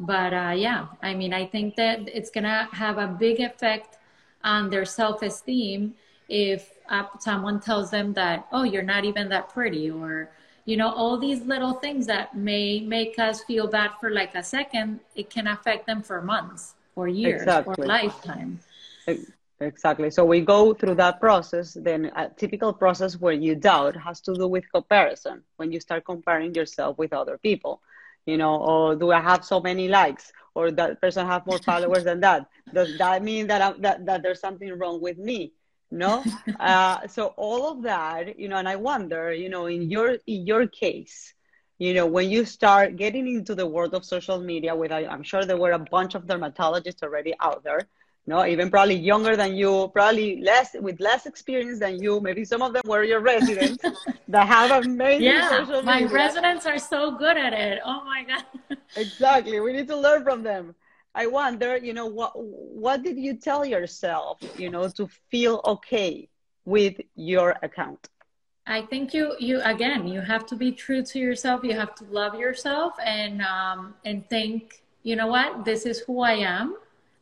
But 0.00 0.34
uh, 0.34 0.54
yeah, 0.56 0.86
I 1.02 1.14
mean, 1.14 1.32
I 1.32 1.46
think 1.46 1.76
that 1.76 2.08
it's 2.08 2.30
gonna 2.30 2.68
have 2.72 2.98
a 2.98 3.06
big 3.06 3.40
effect 3.40 3.98
on 4.42 4.70
their 4.70 4.84
self-esteem 4.84 5.94
if 6.28 6.72
uh, 6.88 7.04
someone 7.18 7.60
tells 7.60 7.90
them 7.90 8.12
that 8.12 8.46
oh 8.52 8.62
you're 8.62 8.82
not 8.82 9.04
even 9.04 9.28
that 9.28 9.48
pretty 9.48 9.90
or 9.90 10.30
you 10.64 10.76
know 10.76 10.90
all 10.90 11.18
these 11.18 11.42
little 11.42 11.74
things 11.74 12.06
that 12.06 12.36
may 12.36 12.80
make 12.80 13.18
us 13.18 13.42
feel 13.44 13.66
bad 13.66 13.90
for 14.00 14.10
like 14.10 14.34
a 14.34 14.42
second 14.42 15.00
it 15.14 15.28
can 15.28 15.46
affect 15.46 15.86
them 15.86 16.02
for 16.02 16.22
months 16.22 16.74
or 16.96 17.08
years 17.08 17.42
exactly. 17.42 17.74
or 17.78 17.86
lifetime 17.86 18.58
exactly. 19.66 20.10
So 20.10 20.24
we 20.24 20.40
go 20.40 20.74
through 20.74 20.96
that 20.96 21.20
process 21.20 21.76
then 21.80 22.10
a 22.16 22.28
typical 22.28 22.72
process 22.72 23.16
where 23.16 23.32
you 23.32 23.54
doubt 23.54 23.96
has 23.96 24.20
to 24.22 24.34
do 24.34 24.46
with 24.46 24.64
comparison 24.72 25.42
when 25.56 25.72
you 25.72 25.80
start 25.80 26.04
comparing 26.04 26.54
yourself 26.54 26.98
with 26.98 27.12
other 27.12 27.38
people 27.38 27.80
you 28.26 28.36
know 28.36 28.56
or 28.56 28.96
do 28.96 29.10
i 29.10 29.20
have 29.20 29.44
so 29.44 29.60
many 29.60 29.88
likes? 29.88 30.32
Or 30.56 30.70
that 30.70 31.00
person 31.00 31.26
have 31.26 31.46
more 31.46 31.58
followers 31.58 32.04
than 32.04 32.20
that? 32.20 32.46
Does 32.72 32.96
that 32.98 33.24
mean 33.24 33.48
that 33.48 33.60
I'm, 33.60 33.82
that 33.82 34.06
that 34.06 34.22
there's 34.22 34.40
something 34.40 34.70
wrong 34.78 35.00
with 35.00 35.18
me? 35.18 35.52
No? 35.90 36.24
Uh, 36.60 37.06
so 37.08 37.34
all 37.36 37.72
of 37.72 37.82
that 37.82 38.38
you 38.38 38.48
know 38.48 38.56
and 38.56 38.68
i 38.68 38.76
wonder 38.76 39.32
you 39.32 39.48
know 39.48 39.66
in 39.66 39.90
your 39.90 40.10
in 40.26 40.46
your 40.46 40.66
case 40.66 41.34
you 41.78 41.92
know 41.92 42.06
when 42.06 42.30
you 42.30 42.44
start 42.44 42.96
getting 42.96 43.26
into 43.26 43.54
the 43.54 43.66
world 43.66 43.92
of 43.94 44.04
social 44.04 44.40
media 44.40 44.74
with 44.74 44.92
i'm 44.92 45.22
sure 45.22 45.44
there 45.44 45.56
were 45.56 45.72
a 45.72 45.78
bunch 45.78 46.14
of 46.14 46.26
dermatologists 46.26 47.02
already 47.02 47.34
out 47.40 47.62
there 47.64 47.80
no 48.26 48.46
even 48.46 48.70
probably 48.70 48.94
younger 48.94 49.36
than 49.36 49.54
you 49.54 49.90
probably 49.92 50.40
less 50.40 50.74
with 50.80 51.00
less 51.00 51.26
experience 51.26 51.78
than 51.78 52.02
you. 52.02 52.20
Maybe 52.20 52.44
some 52.44 52.62
of 52.62 52.72
them 52.72 52.82
were 52.86 53.04
your 53.04 53.20
residents 53.20 53.84
that 54.28 54.46
have 54.46 54.70
amazing 54.70 55.24
yeah, 55.24 55.48
social 55.48 55.82
my 55.82 56.04
residents 56.04 56.66
are 56.66 56.78
so 56.78 57.16
good 57.16 57.36
at 57.36 57.52
it. 57.52 57.80
Oh 57.84 58.02
my 58.04 58.24
god. 58.24 58.78
Exactly. 58.96 59.60
We 59.60 59.72
need 59.72 59.88
to 59.88 59.96
learn 59.96 60.22
from 60.22 60.42
them. 60.42 60.74
I 61.14 61.26
wonder 61.26 61.76
you 61.76 61.92
know 61.92 62.06
what 62.06 62.32
what 62.34 63.02
did 63.02 63.18
you 63.18 63.34
tell 63.34 63.64
yourself 63.64 64.38
you 64.56 64.70
know 64.70 64.88
to 64.88 65.06
feel 65.30 65.60
okay 65.66 66.28
with 66.64 67.00
your 67.14 67.56
account? 67.62 68.08
I 68.66 68.82
think 68.82 69.12
you 69.12 69.36
you 69.38 69.60
again 69.62 70.08
you 70.08 70.22
have 70.22 70.46
to 70.46 70.56
be 70.56 70.72
true 70.72 71.02
to 71.02 71.18
yourself. 71.18 71.62
You 71.62 71.74
have 71.74 71.94
to 71.96 72.04
love 72.04 72.38
yourself 72.38 72.94
and 73.04 73.42
um, 73.42 73.94
and 74.06 74.28
think 74.30 74.82
you 75.02 75.14
know 75.16 75.26
what? 75.26 75.66
This 75.66 75.84
is 75.84 75.98
who 76.00 76.22
I 76.22 76.32
am 76.32 76.76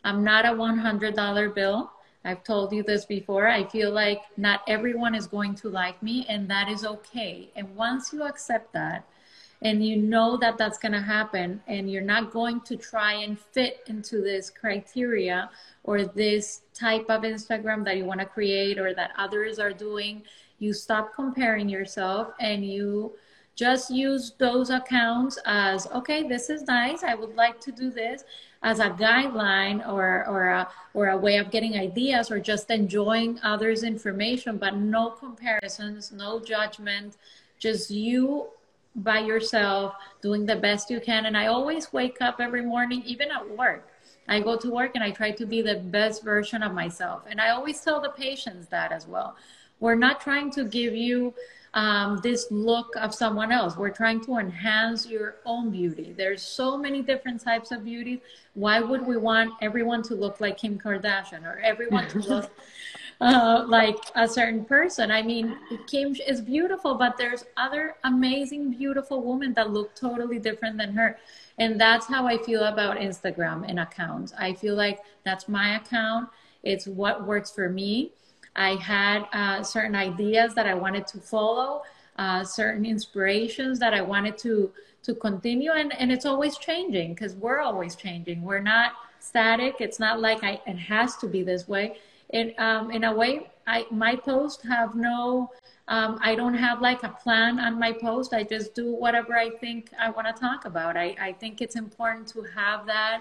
I'm 0.05 0.25
not 0.25 0.45
a 0.45 0.49
$100 0.49 1.55
bill. 1.55 1.91
I've 2.25 2.45
told 2.45 2.73
you 2.73 2.83
this 2.83 3.05
before. 3.05 3.49
I 3.49 3.65
feel 3.65 3.91
like 3.93 4.23
not 4.37 4.62
everyone 4.69 5.15
is 5.15 5.27
going 5.27 5.55
to 5.57 5.69
like 5.69 6.03
me, 6.03 6.25
and 6.29 6.49
that 6.49 6.69
is 6.69 6.85
okay. 6.85 7.51
And 7.57 7.75
once 7.75 8.12
you 8.12 8.23
accept 8.23 8.73
that, 8.73 9.05
and 9.61 9.85
you 9.85 9.97
know 9.97 10.37
that 10.38 10.59
that's 10.59 10.79
going 10.79 10.93
to 10.93 11.01
happen, 11.01 11.62
and 11.67 11.91
you're 11.91 12.03
not 12.03 12.33
going 12.33 12.61
to 12.62 12.77
try 12.77 13.15
and 13.15 13.38
fit 13.38 13.81
into 13.87 14.21
this 14.21 14.51
criteria 14.51 15.51
or 15.85 16.05
this 16.05 16.62
type 16.75 17.07
of 17.09 17.23
Instagram 17.23 17.85
that 17.85 17.97
you 17.97 18.05
want 18.05 18.21
to 18.21 18.27
create 18.27 18.79
or 18.79 18.95
that 18.95 19.12
others 19.17 19.59
are 19.59 19.73
doing, 19.73 20.23
you 20.59 20.73
stop 20.73 21.12
comparing 21.15 21.69
yourself 21.69 22.29
and 22.38 22.65
you 22.65 23.12
just 23.55 23.91
use 23.91 24.33
those 24.38 24.71
accounts 24.71 25.38
as 25.45 25.87
okay 25.88 26.27
this 26.27 26.49
is 26.49 26.62
nice 26.62 27.03
i 27.03 27.15
would 27.15 27.35
like 27.35 27.61
to 27.61 27.71
do 27.71 27.91
this 27.91 28.25
as 28.62 28.79
a 28.79 28.90
guideline 28.90 29.87
or 29.88 30.25
or 30.29 30.48
a, 30.48 30.68
or 30.94 31.09
a 31.09 31.16
way 31.16 31.37
of 31.38 31.51
getting 31.51 31.77
ideas 31.77 32.31
or 32.31 32.38
just 32.38 32.70
enjoying 32.70 33.38
others 33.42 33.83
information 33.83 34.57
but 34.57 34.77
no 34.77 35.11
comparisons 35.11 36.12
no 36.12 36.38
judgment 36.38 37.16
just 37.59 37.90
you 37.90 38.46
by 38.96 39.20
yourself 39.20 39.94
doing 40.20 40.44
the 40.46 40.57
best 40.57 40.90
you 40.90 41.01
can. 41.01 41.27
And 41.27 41.37
i 41.37 41.46
always 41.46 41.92
wake 41.92 42.20
up 42.20 42.37
every 42.40 42.62
morning 42.62 43.03
even 43.05 43.31
at 43.31 43.57
work. 43.57 43.88
I 44.29 44.40
go 44.40 44.57
to 44.57 44.70
work 44.70 44.92
and 44.94 45.03
i 45.03 45.11
try 45.11 45.31
to 45.31 45.46
be 45.46 45.62
the 45.62 45.77
best 45.77 46.22
version 46.22 46.62
of 46.62 46.72
myself. 46.72 47.22
And 47.29 47.40
i 47.40 47.51
always 47.51 47.81
tell 47.81 48.01
the 48.01 48.11
patients 48.11 48.68
that 48.68 48.92
as 48.92 49.07
well. 49.07 49.37
We're 49.81 49.96
not 49.96 50.20
trying 50.20 50.51
to 50.53 50.64
give 50.64 50.94
you 50.94 51.35
um, 51.75 52.21
this 52.23 52.47
look 52.51 52.95
of 52.97 53.15
someone 53.15 53.51
else. 53.51 53.77
We're 53.77 53.91
trying 53.91 54.21
to 54.25 54.37
enhance 54.37 55.07
your 55.07 55.37
own 55.47 55.71
beauty. 55.71 56.15
There's 56.17 56.43
so 56.43 56.77
many 56.77 57.01
different 57.01 57.43
types 57.43 57.71
of 57.71 57.85
beauty. 57.85 58.21
Why 58.55 58.81
would 58.81 59.07
we 59.07 59.17
want 59.17 59.55
everyone 59.63 60.03
to 60.05 60.15
look 60.15 60.41
like 60.41 60.59
Kim 60.59 60.79
Kardashian 60.79 61.45
or 61.45 61.59
everyone 61.61 62.09
to 62.09 62.19
look 62.19 62.51
uh, 63.23 63.65
like 63.67 63.97
a 64.15 64.29
certain 64.29 64.67
person? 64.67 65.11
I 65.11 65.23
mean, 65.23 65.57
Kim 65.87 66.15
is 66.27 66.43
beautiful, 66.43 66.95
but 66.95 67.17
there's 67.17 67.45
other 67.57 67.97
amazing, 68.05 68.73
beautiful 68.73 69.23
women 69.23 69.55
that 69.55 69.71
look 69.71 69.95
totally 69.95 70.39
different 70.39 70.77
than 70.77 70.93
her. 70.93 71.19
And 71.59 71.81
that's 71.81 72.07
how 72.07 72.27
I 72.27 72.37
feel 72.37 72.65
about 72.65 72.99
Instagram 72.99 73.65
and 73.67 73.81
accounts. 73.81 74.35
I 74.39 74.53
feel 74.53 74.75
like 74.75 75.01
that's 75.25 75.49
my 75.49 75.77
account. 75.77 76.29
It's 76.63 76.87
what 76.87 77.27
works 77.27 77.51
for 77.51 77.71
me 77.71 78.13
I 78.57 78.75
had 78.77 79.27
uh, 79.33 79.62
certain 79.62 79.95
ideas 79.95 80.55
that 80.55 80.67
I 80.67 80.75
wanted 80.75 81.07
to 81.09 81.19
follow, 81.19 81.83
uh, 82.17 82.45
certain 82.45 82.85
inspirations 82.85 83.79
that 83.79 83.95
I 83.95 84.03
wanted 84.03 84.37
to 84.38 84.73
to 85.05 85.15
continue, 85.15 85.73
and 85.73 85.93
and 85.99 86.12
it's 86.12 86.27
always 86.27 86.57
changing 86.59 87.15
because 87.15 87.35
we're 87.35 87.61
always 87.61 87.97
changing. 87.97 88.43
We're 88.43 88.61
not 88.61 88.93
static. 89.19 89.77
It's 89.81 89.99
not 89.99 90.21
like 90.21 90.45
I, 90.45 90.61
it 90.67 90.77
has 90.77 91.17
to 91.19 91.27
be 91.27 91.43
this 91.43 91.67
way. 91.69 91.97
in 92.31 92.53
um, 92.59 92.91
in 92.91 93.05
a 93.05 93.12
way, 93.12 93.51
I 93.67 93.87
my 93.91 94.17
posts 94.17 94.62
have 94.65 94.95
no. 94.95 95.51
Um, 95.88 96.19
I 96.23 96.37
don't 96.37 96.55
have 96.55 96.81
like 96.81 97.03
a 97.03 97.09
plan 97.09 97.59
on 97.59 97.79
my 97.79 97.93
post. 97.93 98.33
I 98.33 98.45
just 98.45 98.75
do 98.75 98.95
whatever 98.95 99.37
I 99.37 99.51
think 99.51 99.91
I 99.99 100.11
want 100.11 100.27
to 100.29 100.33
talk 100.33 100.65
about. 100.65 100.97
I, 100.97 101.17
I 101.21 101.33
think 101.33 101.61
it's 101.61 101.75
important 101.75 102.29
to 102.29 102.43
have 102.55 102.87
that. 102.87 103.21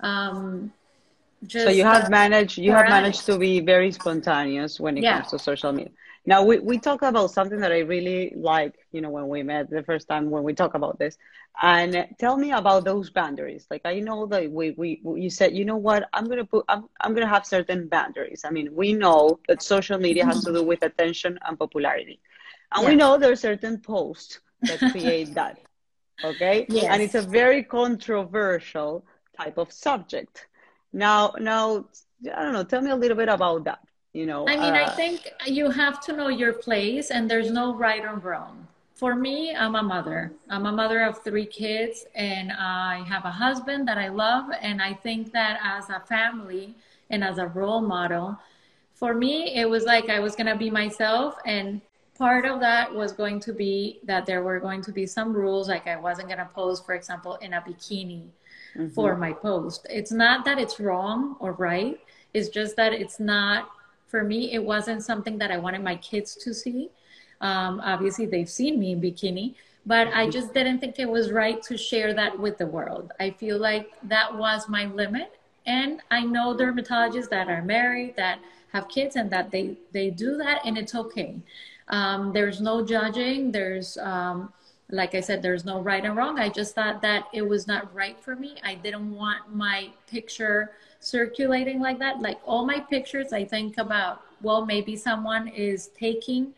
Um, 0.00 0.72
just, 1.46 1.66
so 1.66 1.70
you 1.70 1.84
have 1.84 2.10
managed 2.10 2.58
you 2.58 2.72
have 2.72 2.88
managed 2.88 3.26
to 3.26 3.38
be 3.38 3.60
very 3.60 3.90
spontaneous 3.92 4.78
when 4.78 4.96
it 4.96 5.02
yeah. 5.02 5.18
comes 5.18 5.30
to 5.30 5.38
social 5.38 5.72
media. 5.72 5.92
Now 6.24 6.44
we, 6.44 6.60
we 6.60 6.78
talk 6.78 7.02
about 7.02 7.32
something 7.32 7.58
that 7.60 7.72
I 7.72 7.80
really 7.80 8.32
like, 8.36 8.74
you 8.92 9.00
know, 9.00 9.10
when 9.10 9.26
we 9.28 9.42
met 9.42 9.68
the 9.70 9.82
first 9.82 10.06
time 10.06 10.30
when 10.30 10.44
we 10.44 10.54
talk 10.54 10.74
about 10.74 10.98
this. 10.98 11.18
And 11.60 12.06
tell 12.18 12.36
me 12.36 12.52
about 12.52 12.84
those 12.84 13.10
boundaries. 13.10 13.66
Like 13.70 13.82
I 13.84 13.98
know 13.98 14.26
that 14.26 14.50
we, 14.50 14.70
we 14.70 15.02
you 15.04 15.30
said, 15.30 15.54
you 15.54 15.64
know 15.64 15.76
what, 15.76 16.08
I'm 16.12 16.28
gonna 16.28 16.44
put 16.44 16.64
I'm 16.68 16.88
I'm 17.00 17.12
gonna 17.14 17.26
have 17.26 17.44
certain 17.44 17.88
boundaries. 17.88 18.42
I 18.44 18.50
mean, 18.50 18.68
we 18.72 18.92
know 18.92 19.40
that 19.48 19.62
social 19.62 19.98
media 19.98 20.24
has 20.24 20.44
to 20.44 20.52
do 20.52 20.62
with 20.62 20.82
attention 20.82 21.38
and 21.46 21.58
popularity. 21.58 22.20
And 22.72 22.84
yeah. 22.84 22.88
we 22.90 22.96
know 22.96 23.18
there 23.18 23.32
are 23.32 23.36
certain 23.36 23.78
posts 23.78 24.40
that 24.62 24.78
create 24.92 25.34
that. 25.34 25.58
Okay? 26.24 26.66
Yes. 26.68 26.86
And 26.88 27.02
it's 27.02 27.14
a 27.16 27.22
very 27.22 27.62
controversial 27.64 29.04
type 29.36 29.58
of 29.58 29.72
subject. 29.72 30.46
Now 30.92 31.34
now 31.38 31.86
I 32.34 32.42
don't 32.42 32.52
know, 32.52 32.64
tell 32.64 32.82
me 32.82 32.90
a 32.90 32.96
little 32.96 33.16
bit 33.16 33.28
about 33.28 33.64
that 33.64 33.80
you 34.12 34.26
know 34.26 34.46
i 34.48 34.56
mean 34.56 34.74
uh, 34.74 34.84
i 34.84 34.88
think 34.90 35.32
you 35.46 35.70
have 35.70 36.00
to 36.00 36.12
know 36.12 36.28
your 36.28 36.52
place 36.52 37.10
and 37.10 37.30
there's 37.30 37.50
no 37.50 37.74
right 37.74 38.04
or 38.04 38.16
wrong. 38.16 38.66
For 38.94 39.16
me 39.16 39.54
i'm 39.54 39.74
a 39.74 39.82
mother. 39.82 40.32
I'm 40.48 40.66
a 40.66 40.72
mother 40.72 41.02
of 41.02 41.24
three 41.24 41.46
kids 41.46 42.04
and 42.14 42.52
i 42.52 43.02
have 43.08 43.24
a 43.24 43.30
husband 43.30 43.88
that 43.88 43.98
i 43.98 44.08
love 44.08 44.50
and 44.60 44.80
i 44.82 44.92
think 44.92 45.32
that 45.32 45.58
as 45.64 45.88
a 45.88 46.00
family 46.00 46.74
and 47.10 47.24
as 47.24 47.38
a 47.38 47.46
role 47.48 47.80
model 47.80 48.38
for 48.94 49.14
me 49.14 49.54
it 49.54 49.68
was 49.68 49.84
like 49.84 50.08
i 50.08 50.20
was 50.20 50.36
going 50.36 50.46
to 50.46 50.56
be 50.56 50.70
myself 50.70 51.36
and 51.46 51.80
part 52.16 52.44
of 52.44 52.60
that 52.60 52.94
was 52.94 53.12
going 53.12 53.40
to 53.40 53.52
be 53.52 53.98
that 54.04 54.26
there 54.26 54.42
were 54.42 54.60
going 54.60 54.82
to 54.82 54.92
be 54.92 55.06
some 55.06 55.32
rules 55.32 55.68
like 55.68 55.88
i 55.88 55.96
wasn't 55.96 56.28
going 56.28 56.38
to 56.38 56.50
pose 56.54 56.80
for 56.80 56.94
example 56.94 57.34
in 57.36 57.54
a 57.54 57.60
bikini 57.62 58.22
mm-hmm. 58.76 58.88
for 58.88 59.16
my 59.16 59.32
post 59.32 59.86
it's 59.90 60.12
not 60.12 60.44
that 60.44 60.58
it's 60.58 60.78
wrong 60.80 61.36
or 61.40 61.52
right 61.52 62.00
it's 62.34 62.48
just 62.48 62.76
that 62.76 62.92
it's 62.92 63.20
not 63.20 63.70
for 64.12 64.22
me, 64.22 64.52
it 64.52 64.62
wasn't 64.62 65.02
something 65.02 65.38
that 65.38 65.50
I 65.50 65.56
wanted 65.56 65.82
my 65.82 65.96
kids 65.96 66.36
to 66.44 66.52
see. 66.52 66.90
Um, 67.40 67.80
obviously, 67.82 68.26
they've 68.26 68.48
seen 68.48 68.78
me 68.78 68.92
in 68.92 69.00
bikini, 69.00 69.54
but 69.86 70.08
I 70.08 70.28
just 70.28 70.52
didn't 70.52 70.80
think 70.80 70.98
it 70.98 71.08
was 71.08 71.32
right 71.32 71.60
to 71.62 71.78
share 71.78 72.12
that 72.12 72.38
with 72.38 72.58
the 72.58 72.66
world. 72.66 73.10
I 73.18 73.30
feel 73.30 73.58
like 73.58 73.90
that 74.02 74.36
was 74.36 74.68
my 74.68 74.84
limit. 74.84 75.40
And 75.64 76.02
I 76.10 76.20
know 76.24 76.54
dermatologists 76.54 77.30
that 77.30 77.48
are 77.48 77.62
married, 77.62 78.14
that 78.16 78.38
have 78.74 78.86
kids, 78.88 79.16
and 79.16 79.30
that 79.30 79.50
they, 79.50 79.78
they 79.92 80.10
do 80.10 80.36
that, 80.36 80.60
and 80.66 80.76
it's 80.76 80.94
okay. 80.94 81.40
Um, 81.88 82.32
there's 82.34 82.60
no 82.60 82.84
judging. 82.84 83.50
There's, 83.50 83.96
um, 83.96 84.52
like 84.92 85.14
I 85.14 85.20
said, 85.20 85.40
there's 85.40 85.64
no 85.64 85.80
right 85.80 86.04
and 86.04 86.14
wrong. 86.14 86.38
I 86.38 86.50
just 86.50 86.74
thought 86.74 87.00
that 87.00 87.24
it 87.32 87.40
was 87.40 87.66
not 87.66 87.92
right 87.94 88.20
for 88.20 88.36
me. 88.36 88.56
I 88.62 88.74
didn't 88.74 89.10
want 89.10 89.52
my 89.52 89.88
picture 90.06 90.72
circulating 91.00 91.80
like 91.80 91.98
that. 91.98 92.20
Like 92.20 92.38
all 92.44 92.66
my 92.66 92.78
pictures, 92.78 93.32
I 93.32 93.44
think 93.46 93.78
about, 93.78 94.20
well, 94.42 94.66
maybe 94.66 94.94
someone 94.94 95.48
is 95.48 95.88
taking 95.98 96.52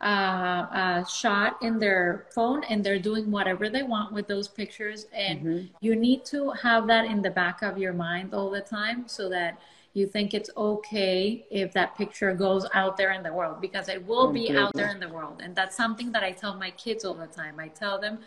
uh, 0.00 0.06
a 0.06 1.06
shot 1.12 1.60
in 1.62 1.80
their 1.80 2.26
phone 2.32 2.62
and 2.64 2.84
they're 2.84 3.00
doing 3.00 3.28
whatever 3.28 3.68
they 3.68 3.82
want 3.82 4.12
with 4.12 4.28
those 4.28 4.46
pictures. 4.46 5.06
And 5.12 5.40
mm-hmm. 5.40 5.66
you 5.80 5.96
need 5.96 6.24
to 6.26 6.50
have 6.50 6.86
that 6.86 7.06
in 7.06 7.22
the 7.22 7.30
back 7.30 7.62
of 7.62 7.76
your 7.76 7.92
mind 7.92 8.34
all 8.34 8.50
the 8.50 8.60
time 8.60 9.08
so 9.08 9.28
that 9.30 9.58
you 9.94 10.08
think 10.08 10.34
it's 10.34 10.50
okay 10.56 11.46
if 11.50 11.72
that 11.72 11.96
picture 11.96 12.34
goes 12.34 12.66
out 12.74 12.96
there 12.96 13.12
in 13.12 13.22
the 13.22 13.32
world 13.32 13.60
because 13.60 13.88
it 13.88 14.04
will 14.04 14.32
be 14.32 14.50
out 14.50 14.74
there 14.74 14.90
in 14.90 14.98
the 14.98 15.08
world. 15.08 15.40
And 15.42 15.54
that's 15.54 15.76
something 15.76 16.10
that 16.10 16.24
I 16.24 16.32
tell 16.32 16.56
my 16.56 16.70
kids 16.72 17.04
all 17.04 17.14
the 17.14 17.28
time. 17.28 17.60
I 17.60 17.68
tell 17.68 18.00
them, 18.00 18.18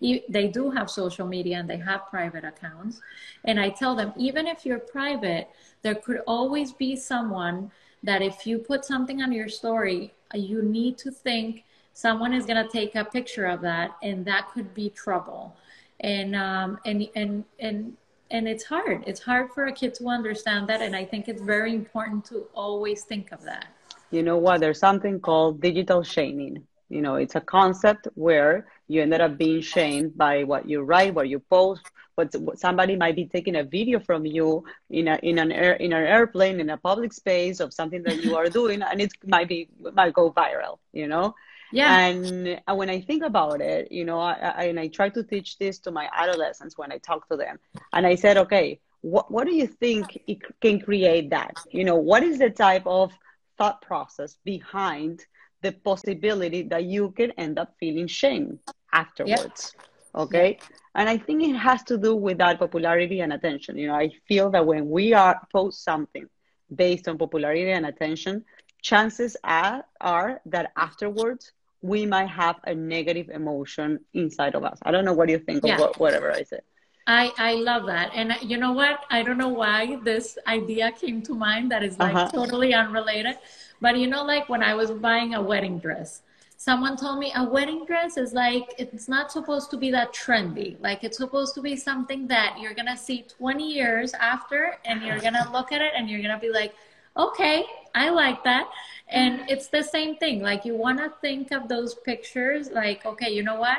they 0.00 0.50
do 0.52 0.70
have 0.70 0.90
social 0.90 1.26
media 1.26 1.58
and 1.58 1.68
they 1.68 1.78
have 1.78 2.08
private 2.10 2.44
accounts. 2.44 3.00
And 3.46 3.58
I 3.58 3.70
tell 3.70 3.94
them, 3.94 4.12
even 4.18 4.46
if 4.46 4.66
you're 4.66 4.78
private, 4.78 5.48
there 5.80 5.94
could 5.94 6.20
always 6.26 6.72
be 6.72 6.94
someone 6.94 7.70
that 8.02 8.20
if 8.20 8.46
you 8.46 8.58
put 8.58 8.84
something 8.84 9.22
on 9.22 9.32
your 9.32 9.48
story, 9.48 10.12
you 10.34 10.60
need 10.60 10.98
to 10.98 11.10
think 11.10 11.64
someone 11.94 12.34
is 12.34 12.44
going 12.44 12.62
to 12.62 12.70
take 12.70 12.96
a 12.96 13.04
picture 13.04 13.46
of 13.46 13.62
that 13.62 13.96
and 14.02 14.26
that 14.26 14.50
could 14.52 14.74
be 14.74 14.90
trouble. 14.90 15.56
And, 16.00 16.36
um, 16.36 16.78
and, 16.84 17.08
and, 17.16 17.44
and, 17.58 17.96
and 18.30 18.48
it's 18.48 18.64
hard. 18.64 19.04
It's 19.06 19.20
hard 19.20 19.52
for 19.52 19.66
a 19.66 19.72
kid 19.72 19.94
to 19.96 20.08
understand 20.08 20.68
that. 20.68 20.80
And 20.80 20.94
I 20.96 21.04
think 21.04 21.28
it's 21.28 21.42
very 21.42 21.74
important 21.74 22.24
to 22.26 22.46
always 22.54 23.04
think 23.04 23.32
of 23.32 23.42
that. 23.42 23.66
You 24.10 24.22
know 24.22 24.38
what? 24.38 24.60
There's 24.60 24.78
something 24.78 25.20
called 25.20 25.60
digital 25.60 26.02
shaming. 26.02 26.66
You 26.88 27.00
know, 27.00 27.16
it's 27.16 27.34
a 27.34 27.40
concept 27.40 28.08
where 28.14 28.66
you 28.88 29.02
ended 29.02 29.20
up 29.20 29.38
being 29.38 29.62
shamed 29.62 30.16
by 30.16 30.44
what 30.44 30.68
you 30.68 30.82
write, 30.82 31.14
what 31.14 31.28
you 31.28 31.40
post. 31.40 31.82
But 32.16 32.32
somebody 32.58 32.94
might 32.94 33.16
be 33.16 33.26
taking 33.26 33.56
a 33.56 33.64
video 33.64 33.98
from 33.98 34.24
you 34.24 34.64
in 34.88 35.08
a 35.08 35.18
in 35.22 35.38
an 35.40 35.50
air 35.50 35.72
in 35.72 35.92
an 35.92 36.04
airplane 36.04 36.60
in 36.60 36.70
a 36.70 36.76
public 36.76 37.12
space 37.12 37.58
of 37.58 37.74
something 37.74 38.04
that 38.04 38.22
you 38.22 38.36
are 38.36 38.48
doing, 38.48 38.82
and 38.82 39.00
it 39.00 39.10
might 39.26 39.48
be 39.48 39.68
might 39.92 40.14
go 40.14 40.30
viral. 40.30 40.78
You 40.92 41.08
know. 41.08 41.34
Yeah. 41.72 42.06
And 42.06 42.60
uh, 42.66 42.74
when 42.74 42.90
I 42.90 43.00
think 43.00 43.24
about 43.24 43.60
it, 43.60 43.90
you 43.90 44.04
know, 44.04 44.20
I, 44.20 44.32
I, 44.32 44.64
and 44.64 44.78
I 44.78 44.88
try 44.88 45.08
to 45.10 45.22
teach 45.22 45.58
this 45.58 45.78
to 45.80 45.90
my 45.90 46.08
adolescents 46.14 46.78
when 46.78 46.92
I 46.92 46.98
talk 46.98 47.28
to 47.28 47.36
them, 47.36 47.58
and 47.92 48.06
I 48.06 48.14
said, 48.14 48.36
okay, 48.36 48.80
what 49.00 49.30
what 49.30 49.46
do 49.46 49.54
you 49.54 49.66
think 49.66 50.18
it 50.26 50.38
can 50.60 50.80
create 50.80 51.30
that? 51.30 51.54
You 51.70 51.84
know, 51.84 51.96
what 51.96 52.22
is 52.22 52.38
the 52.38 52.50
type 52.50 52.86
of 52.86 53.12
thought 53.58 53.80
process 53.82 54.36
behind 54.44 55.24
the 55.64 55.72
possibility 55.72 56.62
that 56.62 56.84
you 56.84 57.10
can 57.12 57.30
end 57.32 57.58
up 57.58 57.74
feeling 57.80 58.06
shame 58.06 58.58
afterwards. 58.92 59.74
Okay. 60.14 60.58
And 60.94 61.08
I 61.08 61.16
think 61.18 61.42
it 61.42 61.56
has 61.56 61.82
to 61.84 61.98
do 61.98 62.14
with 62.14 62.38
that 62.38 62.58
popularity 62.60 63.20
and 63.20 63.32
attention. 63.32 63.76
You 63.76 63.88
know, 63.88 63.94
I 63.94 64.10
feel 64.28 64.50
that 64.50 64.64
when 64.64 64.88
we 64.88 65.12
are 65.12 65.40
post 65.50 65.82
something 65.82 66.28
based 66.72 67.08
on 67.08 67.18
popularity 67.18 67.72
and 67.72 67.86
attention, 67.86 68.44
chances 68.84 69.36
are, 69.42 69.84
are 70.00 70.40
that 70.46 70.70
afterwards 70.76 71.52
we 71.80 72.06
might 72.06 72.28
have 72.28 72.56
a 72.64 72.74
negative 72.74 73.30
emotion 73.30 73.98
inside 74.12 74.54
of 74.54 74.62
us. 74.62 74.78
I 74.82 74.90
don't 74.90 75.04
know 75.04 75.14
what 75.14 75.28
you 75.28 75.38
think 75.38 75.64
yeah. 75.64 75.74
of 75.74 75.80
what, 75.80 75.98
whatever 75.98 76.30
I 76.30 76.42
said. 76.44 76.62
I, 77.06 77.32
I 77.36 77.54
love 77.54 77.86
that. 77.86 78.12
And 78.14 78.34
you 78.42 78.56
know 78.56 78.72
what? 78.72 79.04
I 79.10 79.22
don't 79.22 79.36
know 79.36 79.48
why 79.48 79.98
this 80.04 80.38
idea 80.46 80.92
came 80.92 81.20
to 81.22 81.34
mind 81.34 81.70
that 81.72 81.82
is 81.82 81.98
like 81.98 82.14
uh-huh. 82.14 82.30
totally 82.30 82.72
unrelated. 82.72 83.36
But 83.80 83.98
you 83.98 84.06
know, 84.06 84.24
like 84.24 84.48
when 84.48 84.62
I 84.62 84.74
was 84.74 84.90
buying 84.90 85.34
a 85.34 85.42
wedding 85.42 85.78
dress, 85.78 86.22
someone 86.56 86.96
told 86.96 87.18
me 87.18 87.32
a 87.36 87.44
wedding 87.44 87.84
dress 87.84 88.16
is 88.16 88.32
like, 88.32 88.74
it's 88.78 89.08
not 89.08 89.30
supposed 89.30 89.70
to 89.72 89.76
be 89.76 89.90
that 89.90 90.14
trendy. 90.14 90.80
Like 90.80 91.04
it's 91.04 91.18
supposed 91.18 91.54
to 91.56 91.60
be 91.60 91.76
something 91.76 92.26
that 92.28 92.56
you're 92.58 92.74
going 92.74 92.88
to 92.88 92.96
see 92.96 93.26
20 93.28 93.70
years 93.70 94.14
after 94.14 94.76
and 94.86 95.02
you're 95.02 95.20
going 95.20 95.34
to 95.34 95.50
look 95.52 95.72
at 95.72 95.82
it 95.82 95.92
and 95.94 96.08
you're 96.08 96.22
going 96.22 96.34
to 96.34 96.40
be 96.40 96.50
like, 96.50 96.74
okay, 97.18 97.66
I 97.94 98.10
like 98.10 98.42
that. 98.44 98.68
And 99.08 99.48
it's 99.48 99.68
the 99.68 99.82
same 99.82 100.16
thing. 100.16 100.42
Like 100.42 100.64
you 100.64 100.76
want 100.76 100.98
to 100.98 101.12
think 101.20 101.52
of 101.52 101.68
those 101.68 101.94
pictures 101.94 102.70
like, 102.70 103.04
okay, 103.06 103.30
you 103.30 103.42
know 103.42 103.56
what? 103.60 103.78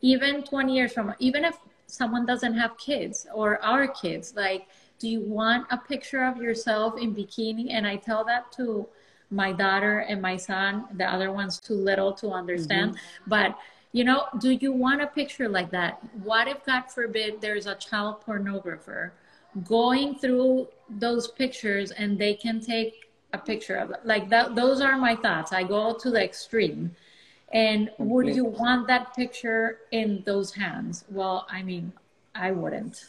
Even 0.00 0.42
20 0.42 0.74
years 0.74 0.92
from, 0.92 1.14
even 1.18 1.44
if 1.44 1.56
someone 1.86 2.26
doesn't 2.26 2.54
have 2.54 2.76
kids 2.78 3.26
or 3.34 3.62
our 3.62 3.86
kids, 3.86 4.34
like, 4.36 4.66
do 4.98 5.08
you 5.08 5.20
want 5.20 5.66
a 5.70 5.76
picture 5.76 6.24
of 6.24 6.36
yourself 6.38 6.98
in 6.98 7.14
bikini? 7.14 7.72
And 7.72 7.86
I 7.86 7.96
tell 7.96 8.24
that 8.24 8.52
to 8.52 8.86
my 9.30 9.52
daughter 9.52 10.00
and 10.00 10.22
my 10.22 10.36
son. 10.36 10.84
The 10.94 11.04
other 11.04 11.32
one's 11.32 11.58
too 11.58 11.74
little 11.74 12.12
to 12.14 12.30
understand. 12.30 12.92
Mm-hmm. 12.92 13.30
But 13.30 13.58
you 13.92 14.04
know, 14.04 14.24
do 14.38 14.52
you 14.52 14.72
want 14.72 15.02
a 15.02 15.06
picture 15.06 15.48
like 15.48 15.70
that? 15.70 16.02
What 16.22 16.48
if, 16.48 16.64
God 16.64 16.84
forbid, 16.90 17.42
there's 17.42 17.66
a 17.66 17.74
child 17.74 18.24
pornographer 18.24 19.10
going 19.64 20.14
through 20.14 20.68
those 20.88 21.28
pictures 21.28 21.90
and 21.90 22.18
they 22.18 22.32
can 22.32 22.58
take 22.58 23.11
a 23.32 23.38
picture 23.38 23.76
of 23.76 23.90
it? 23.90 24.00
Like 24.04 24.28
that, 24.30 24.54
those 24.54 24.80
are 24.80 24.96
my 24.98 25.16
thoughts. 25.16 25.52
I 25.52 25.62
go 25.62 25.94
to 25.94 26.10
the 26.10 26.22
extreme. 26.22 26.94
And 27.52 27.90
would 27.98 28.34
you 28.34 28.46
want 28.46 28.86
that 28.86 29.14
picture 29.14 29.80
in 29.90 30.22
those 30.24 30.54
hands? 30.54 31.04
Well, 31.10 31.46
I 31.50 31.62
mean, 31.62 31.92
I 32.34 32.50
wouldn't 32.50 33.04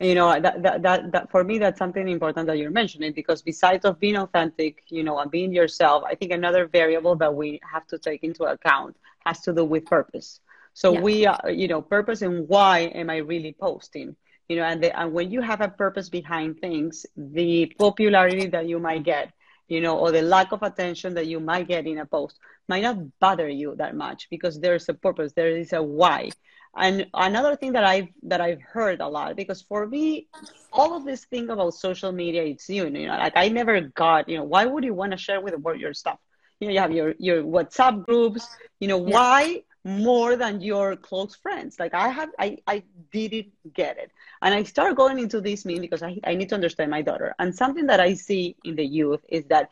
you 0.00 0.14
know 0.14 0.40
that, 0.40 0.62
that 0.62 0.82
that 0.82 1.12
that 1.12 1.30
for 1.30 1.42
me 1.42 1.58
that's 1.58 1.78
something 1.78 2.08
important 2.08 2.46
that 2.46 2.58
you're 2.58 2.70
mentioning 2.70 3.12
because 3.12 3.42
besides 3.42 3.84
of 3.84 3.98
being 3.98 4.16
authentic 4.16 4.82
you 4.88 5.02
know 5.02 5.18
and 5.18 5.30
being 5.30 5.52
yourself 5.52 6.04
i 6.06 6.14
think 6.14 6.30
another 6.30 6.66
variable 6.66 7.16
that 7.16 7.34
we 7.34 7.60
have 7.70 7.86
to 7.86 7.98
take 7.98 8.22
into 8.22 8.44
account 8.44 8.96
has 9.26 9.40
to 9.40 9.52
do 9.52 9.64
with 9.64 9.84
purpose 9.86 10.40
so 10.72 10.92
yeah. 10.92 11.00
we 11.00 11.26
are 11.26 11.50
you 11.50 11.66
know 11.66 11.82
purpose 11.82 12.22
and 12.22 12.48
why 12.48 12.80
am 12.94 13.10
i 13.10 13.16
really 13.16 13.54
posting 13.58 14.14
you 14.48 14.56
know 14.56 14.62
and, 14.62 14.82
the, 14.82 14.96
and 14.98 15.12
when 15.12 15.32
you 15.32 15.40
have 15.40 15.60
a 15.60 15.68
purpose 15.68 16.08
behind 16.08 16.60
things 16.60 17.04
the 17.16 17.66
popularity 17.78 18.46
that 18.46 18.68
you 18.68 18.78
might 18.78 19.02
get 19.02 19.32
you 19.68 19.80
know 19.80 19.98
or 19.98 20.10
the 20.12 20.22
lack 20.22 20.52
of 20.52 20.62
attention 20.62 21.14
that 21.14 21.26
you 21.26 21.40
might 21.40 21.68
get 21.68 21.86
in 21.86 21.98
a 21.98 22.06
post 22.06 22.38
might 22.68 22.82
not 22.82 22.96
bother 23.20 23.48
you 23.48 23.74
that 23.76 23.94
much 23.94 24.28
because 24.30 24.60
there's 24.60 24.88
a 24.88 24.94
purpose 24.94 25.32
there 25.34 25.48
is 25.48 25.72
a 25.72 25.82
why 25.82 26.30
and 26.76 27.06
another 27.14 27.56
thing 27.56 27.72
that 27.72 27.84
I've 27.84 28.08
that 28.24 28.40
I've 28.40 28.62
heard 28.62 29.00
a 29.00 29.08
lot 29.08 29.36
because 29.36 29.62
for 29.62 29.86
me, 29.86 30.28
all 30.72 30.96
of 30.96 31.04
this 31.04 31.24
thing 31.24 31.50
about 31.50 31.74
social 31.74 32.12
media, 32.12 32.44
it's 32.44 32.68
you, 32.68 32.84
you 32.84 33.06
know, 33.06 33.16
like 33.16 33.36
I 33.36 33.48
never 33.48 33.80
got, 33.80 34.28
you 34.28 34.36
know, 34.36 34.44
why 34.44 34.64
would 34.66 34.84
you 34.84 34.94
want 34.94 35.12
to 35.12 35.18
share 35.18 35.40
with 35.40 35.54
the 35.54 35.58
world 35.58 35.80
your 35.80 35.94
stuff? 35.94 36.18
You 36.60 36.68
know, 36.68 36.74
you 36.74 36.80
have 36.80 36.92
your 36.92 37.14
your 37.18 37.42
WhatsApp 37.42 38.04
groups. 38.06 38.46
You 38.80 38.88
know, 38.88 39.04
yeah. 39.04 39.14
why 39.14 39.62
more 39.84 40.36
than 40.36 40.60
your 40.60 40.96
close 40.96 41.34
friends? 41.34 41.78
Like 41.78 41.94
I 41.94 42.08
have, 42.08 42.30
I 42.38 42.58
I 42.66 42.82
didn't 43.12 43.52
get 43.72 43.98
it, 43.98 44.10
and 44.42 44.54
I 44.54 44.62
started 44.64 44.96
going 44.96 45.18
into 45.18 45.40
this 45.40 45.64
mean 45.64 45.80
because 45.80 46.02
I 46.02 46.18
I 46.24 46.34
need 46.34 46.48
to 46.50 46.54
understand 46.54 46.90
my 46.90 47.02
daughter. 47.02 47.34
And 47.38 47.54
something 47.54 47.86
that 47.86 48.00
I 48.00 48.14
see 48.14 48.56
in 48.64 48.76
the 48.76 48.84
youth 48.84 49.24
is 49.28 49.44
that, 49.46 49.70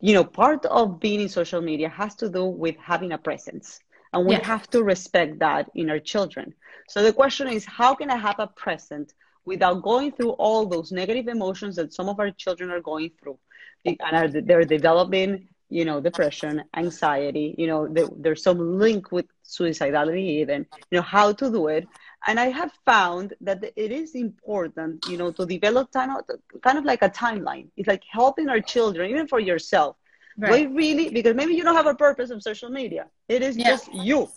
you 0.00 0.14
know, 0.14 0.24
part 0.24 0.64
of 0.66 1.00
being 1.00 1.20
in 1.20 1.28
social 1.28 1.60
media 1.60 1.88
has 1.88 2.14
to 2.16 2.28
do 2.28 2.44
with 2.44 2.76
having 2.76 3.12
a 3.12 3.18
presence 3.18 3.80
and 4.12 4.26
we 4.26 4.34
have 4.34 4.68
to 4.70 4.82
respect 4.82 5.38
that 5.38 5.70
in 5.74 5.90
our 5.90 5.98
children. 5.98 6.54
So 6.88 7.02
the 7.02 7.12
question 7.12 7.48
is, 7.48 7.64
how 7.64 7.94
can 7.94 8.10
I 8.10 8.16
have 8.16 8.38
a 8.38 8.46
present 8.46 9.14
without 9.44 9.82
going 9.82 10.12
through 10.12 10.30
all 10.32 10.66
those 10.66 10.92
negative 10.92 11.28
emotions 11.28 11.76
that 11.76 11.94
some 11.94 12.08
of 12.08 12.20
our 12.20 12.30
children 12.30 12.70
are 12.70 12.80
going 12.80 13.10
through? 13.18 13.38
And 13.84 13.98
are, 14.12 14.28
they're 14.28 14.64
developing, 14.64 15.48
you 15.78 15.84
know, 15.84 16.00
depression, 16.00 16.62
anxiety, 16.76 17.54
you 17.58 17.66
know, 17.66 17.80
there's 18.24 18.42
some 18.42 18.78
link 18.78 19.10
with 19.10 19.26
suicidality 19.44 20.26
even, 20.42 20.66
you 20.90 20.96
know, 20.98 21.06
how 21.16 21.32
to 21.32 21.50
do 21.50 21.68
it. 21.68 21.88
And 22.26 22.38
I 22.38 22.48
have 22.60 22.72
found 22.84 23.34
that 23.40 23.58
it 23.64 23.90
is 23.90 24.14
important, 24.14 25.06
you 25.08 25.16
know, 25.16 25.32
to 25.32 25.44
develop 25.44 25.92
kind 25.92 26.10
of, 26.16 26.20
kind 26.62 26.78
of 26.78 26.84
like 26.84 27.02
a 27.02 27.10
timeline. 27.10 27.66
It's 27.76 27.88
like 27.88 28.02
helping 28.08 28.48
our 28.48 28.60
children, 28.60 29.10
even 29.10 29.26
for 29.26 29.40
yourself, 29.40 29.96
Right. 30.38 30.52
Wait, 30.52 30.66
really? 30.74 31.10
Because 31.10 31.34
maybe 31.34 31.54
you 31.54 31.62
don't 31.62 31.76
have 31.76 31.86
a 31.86 31.94
purpose 31.94 32.30
of 32.30 32.42
social 32.42 32.70
media. 32.70 33.06
It 33.28 33.42
is 33.42 33.56
yeah. 33.56 33.68
just 33.68 33.92
you, 33.92 34.28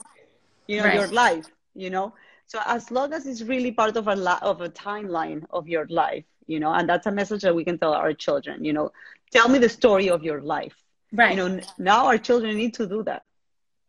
you 0.67 0.77
know, 0.77 0.85
right. 0.85 0.95
your 0.95 1.07
life, 1.07 1.45
you 1.73 1.89
know. 1.89 2.13
So 2.47 2.59
as 2.65 2.91
long 2.91 3.13
as 3.13 3.25
it's 3.25 3.41
really 3.41 3.71
part 3.71 3.95
of 3.97 4.07
a 4.07 4.15
la- 4.15 4.39
of 4.41 4.61
a 4.61 4.69
timeline 4.69 5.45
of 5.51 5.67
your 5.67 5.87
life, 5.89 6.25
you 6.47 6.59
know, 6.59 6.73
and 6.73 6.87
that's 6.87 7.07
a 7.07 7.11
message 7.11 7.41
that 7.43 7.55
we 7.55 7.63
can 7.63 7.77
tell 7.79 7.93
our 7.93 8.13
children, 8.13 8.63
you 8.63 8.73
know, 8.73 8.91
tell 9.31 9.47
me 9.49 9.57
the 9.57 9.69
story 9.69 10.09
of 10.09 10.23
your 10.23 10.41
life. 10.41 10.75
Right. 11.15 11.37
You 11.37 11.49
know, 11.49 11.59
now 11.77 12.05
our 12.05 12.17
children 12.17 12.57
need 12.57 12.73
to 12.75 12.87
do 12.87 13.03
that. 13.03 13.23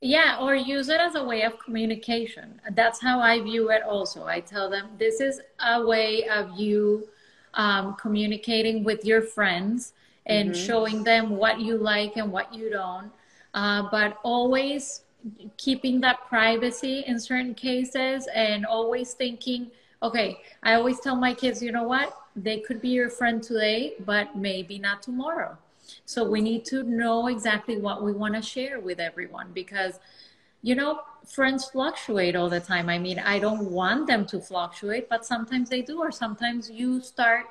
Yeah, 0.01 0.39
or 0.41 0.55
use 0.55 0.89
it 0.89 1.01
as 1.01 1.15
a 1.15 1.25
way 1.25 1.43
of 1.43 1.59
communication. 1.59 2.61
That's 2.73 3.01
how 3.01 3.19
I 3.19 3.41
view 3.41 3.71
it 3.71 3.83
also. 3.83 4.27
I 4.27 4.41
tell 4.41 4.69
them 4.71 4.91
this 4.99 5.21
is 5.21 5.41
a 5.65 5.85
way 5.85 6.29
of 6.29 6.59
you 6.59 7.09
um, 7.55 7.95
communicating 7.95 8.85
with 8.85 9.05
your 9.05 9.23
friends 9.23 9.95
and 10.27 10.51
mm-hmm. 10.51 10.67
showing 10.67 11.03
them 11.03 11.31
what 11.31 11.61
you 11.61 11.79
like 11.79 12.17
and 12.17 12.31
what 12.31 12.53
you 12.55 12.71
don't. 12.71 13.11
Uh, 13.55 13.89
but 13.91 14.19
always 14.23 15.03
keeping 15.57 16.01
that 16.03 16.27
privacy 16.29 17.03
in 17.07 17.19
certain 17.19 17.55
cases 17.55 18.29
and 18.35 18.67
always 18.67 19.15
thinking, 19.15 19.71
okay, 20.03 20.41
I 20.63 20.75
always 20.75 21.01
tell 21.01 21.17
my 21.17 21.33
kids, 21.33 21.63
you 21.63 21.73
know 21.73 21.85
what? 21.85 22.17
They 22.37 22.61
could 22.61 22.83
be 22.83 22.91
your 22.91 23.09
friend 23.09 23.43
today, 23.43 23.95
but 24.05 24.37
maybe 24.37 24.79
not 24.79 25.03
tomorrow. 25.03 25.57
So 26.07 26.25
we 26.25 26.41
need 26.41 26.65
to 26.67 26.83
know 26.85 27.27
exactly 27.27 27.79
what 27.79 28.03
we 28.03 28.13
want 28.13 28.35
to 28.35 28.43
share 28.43 28.81
with 28.81 29.01
everyone 29.01 29.51
because, 29.53 29.99
you 30.63 30.75
know, 30.75 31.01
friends 31.27 31.67
fluctuate 31.67 32.37
all 32.37 32.49
the 32.49 32.61
time. 32.61 32.89
I 32.89 32.99
mean, 32.99 33.19
I 33.19 33.39
don't 33.39 33.71
want 33.71 34.07
them 34.07 34.25
to 34.27 34.41
fluctuate, 34.41 35.09
but 35.09 35.27
sometimes 35.27 35.69
they 35.69 35.83
do, 35.83 35.99
or 35.99 36.11
sometimes 36.11 36.71
you 36.71 37.01
start 37.01 37.47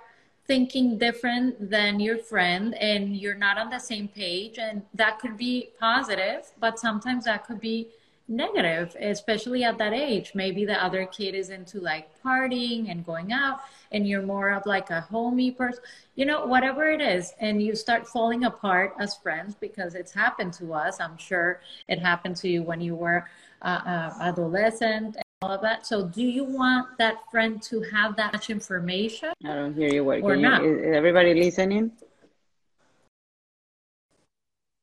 thinking 0.47 0.97
different 0.97 1.69
than 1.69 1.99
your 1.99 2.17
friend 2.17 2.75
and 2.75 3.15
you're 3.17 3.35
not 3.35 3.57
on 3.57 3.69
the 3.69 3.79
same 3.79 4.07
page 4.07 4.57
and 4.57 4.83
that 4.93 5.17
could 5.19 5.35
be 5.37 5.71
positive 5.79 6.45
but 6.59 6.77
sometimes 6.79 7.25
that 7.25 7.45
could 7.47 7.59
be 7.59 7.87
negative 8.27 8.95
especially 8.99 9.63
at 9.63 9.77
that 9.77 9.93
age 9.93 10.31
maybe 10.33 10.65
the 10.65 10.83
other 10.83 11.05
kid 11.05 11.35
is 11.35 11.51
into 11.51 11.79
like 11.79 12.09
partying 12.23 12.89
and 12.89 13.05
going 13.05 13.31
out 13.31 13.59
and 13.91 14.07
you're 14.07 14.23
more 14.23 14.51
of 14.51 14.65
like 14.65 14.89
a 14.89 15.01
homey 15.01 15.51
person 15.51 15.83
you 16.15 16.25
know 16.25 16.45
whatever 16.45 16.89
it 16.89 17.01
is 17.01 17.33
and 17.39 17.61
you 17.61 17.75
start 17.75 18.07
falling 18.07 18.45
apart 18.45 18.95
as 18.99 19.15
friends 19.17 19.55
because 19.59 19.93
it's 19.93 20.11
happened 20.11 20.51
to 20.51 20.73
us 20.73 20.99
i'm 20.99 21.17
sure 21.17 21.61
it 21.87 21.99
happened 21.99 22.35
to 22.35 22.49
you 22.49 22.63
when 22.63 22.81
you 22.81 22.95
were 22.95 23.25
uh, 23.61 23.81
uh, 23.85 24.13
adolescent 24.21 25.15
And 25.15 25.25
all 25.41 25.51
of 25.51 25.61
that. 25.61 25.85
So, 25.85 26.07
do 26.07 26.23
you 26.23 26.43
want 26.43 26.97
that 26.97 27.29
friend 27.31 27.61
to 27.63 27.81
have 27.93 28.15
that 28.17 28.33
much 28.33 28.49
information? 28.49 29.31
I 29.43 29.53
don't 29.55 29.73
hear 29.73 29.89
you. 29.93 30.03
What, 30.03 30.21
or 30.21 30.35
not? 30.35 30.63
You, 30.63 30.79
is 30.79 30.95
everybody 30.95 31.33
listening? 31.33 31.91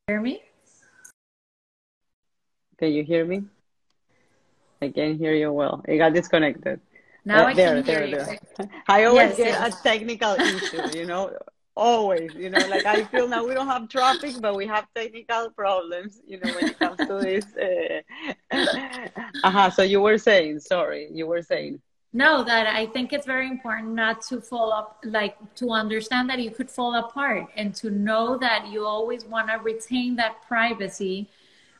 Hear 0.09 0.20
me? 0.20 0.42
Can 2.82 2.90
you 2.90 3.04
hear 3.04 3.24
me? 3.24 3.44
I 4.82 4.88
can't 4.88 5.16
hear 5.16 5.32
you 5.34 5.52
well. 5.52 5.84
It 5.86 5.98
got 5.98 6.14
disconnected. 6.14 6.80
Now 7.24 7.44
uh, 7.44 7.50
I 7.50 7.54
there, 7.54 7.80
can 7.80 7.84
hear 7.84 8.10
there. 8.10 8.38
you. 8.58 8.68
I 8.88 9.04
always 9.04 9.28
yes, 9.28 9.36
get 9.36 9.46
yes. 9.46 9.80
a 9.80 9.82
technical 9.84 10.32
issue, 10.32 10.98
you 10.98 11.06
know 11.06 11.30
always 11.74 12.34
you 12.34 12.50
know 12.50 12.58
like 12.66 12.84
i 12.84 13.02
feel 13.04 13.26
now 13.26 13.42
we 13.46 13.54
don't 13.54 13.66
have 13.66 13.88
traffic 13.88 14.34
but 14.42 14.54
we 14.54 14.66
have 14.66 14.86
technical 14.94 15.48
problems 15.52 16.20
you 16.26 16.38
know 16.38 16.52
when 16.52 16.66
it 16.66 16.78
comes 16.78 16.98
to 16.98 17.18
this 17.18 17.46
uh, 18.52 19.08
uh-huh 19.42 19.70
so 19.70 19.82
you 19.82 19.98
were 19.98 20.18
saying 20.18 20.60
sorry 20.60 21.08
you 21.10 21.26
were 21.26 21.40
saying 21.40 21.80
no 22.12 22.44
that 22.44 22.66
i 22.66 22.84
think 22.84 23.14
it's 23.14 23.24
very 23.24 23.48
important 23.48 23.88
not 23.88 24.20
to 24.20 24.38
fall 24.38 24.70
up 24.70 25.02
like 25.06 25.34
to 25.54 25.70
understand 25.70 26.28
that 26.28 26.40
you 26.40 26.50
could 26.50 26.70
fall 26.70 26.94
apart 26.96 27.46
and 27.56 27.74
to 27.74 27.90
know 27.90 28.36
that 28.36 28.68
you 28.68 28.84
always 28.84 29.24
want 29.24 29.48
to 29.48 29.56
retain 29.60 30.14
that 30.14 30.42
privacy 30.42 31.26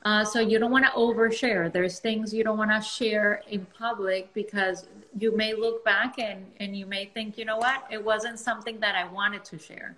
uh, 0.04 0.24
so 0.24 0.40
you 0.40 0.58
don't 0.58 0.72
want 0.72 0.84
to 0.84 0.90
overshare. 0.92 1.72
There's 1.72 2.00
things 2.00 2.34
you 2.34 2.42
don't 2.42 2.58
want 2.58 2.70
to 2.70 2.80
share 2.80 3.42
in 3.48 3.66
public 3.78 4.32
because 4.34 4.86
you 5.18 5.36
may 5.36 5.54
look 5.54 5.84
back 5.84 6.18
and, 6.18 6.44
and 6.58 6.76
you 6.76 6.86
may 6.86 7.06
think, 7.06 7.38
you 7.38 7.44
know 7.44 7.58
what, 7.58 7.84
it 7.90 8.02
wasn't 8.02 8.38
something 8.38 8.80
that 8.80 8.94
I 8.94 9.04
wanted 9.08 9.44
to 9.44 9.58
share. 9.58 9.96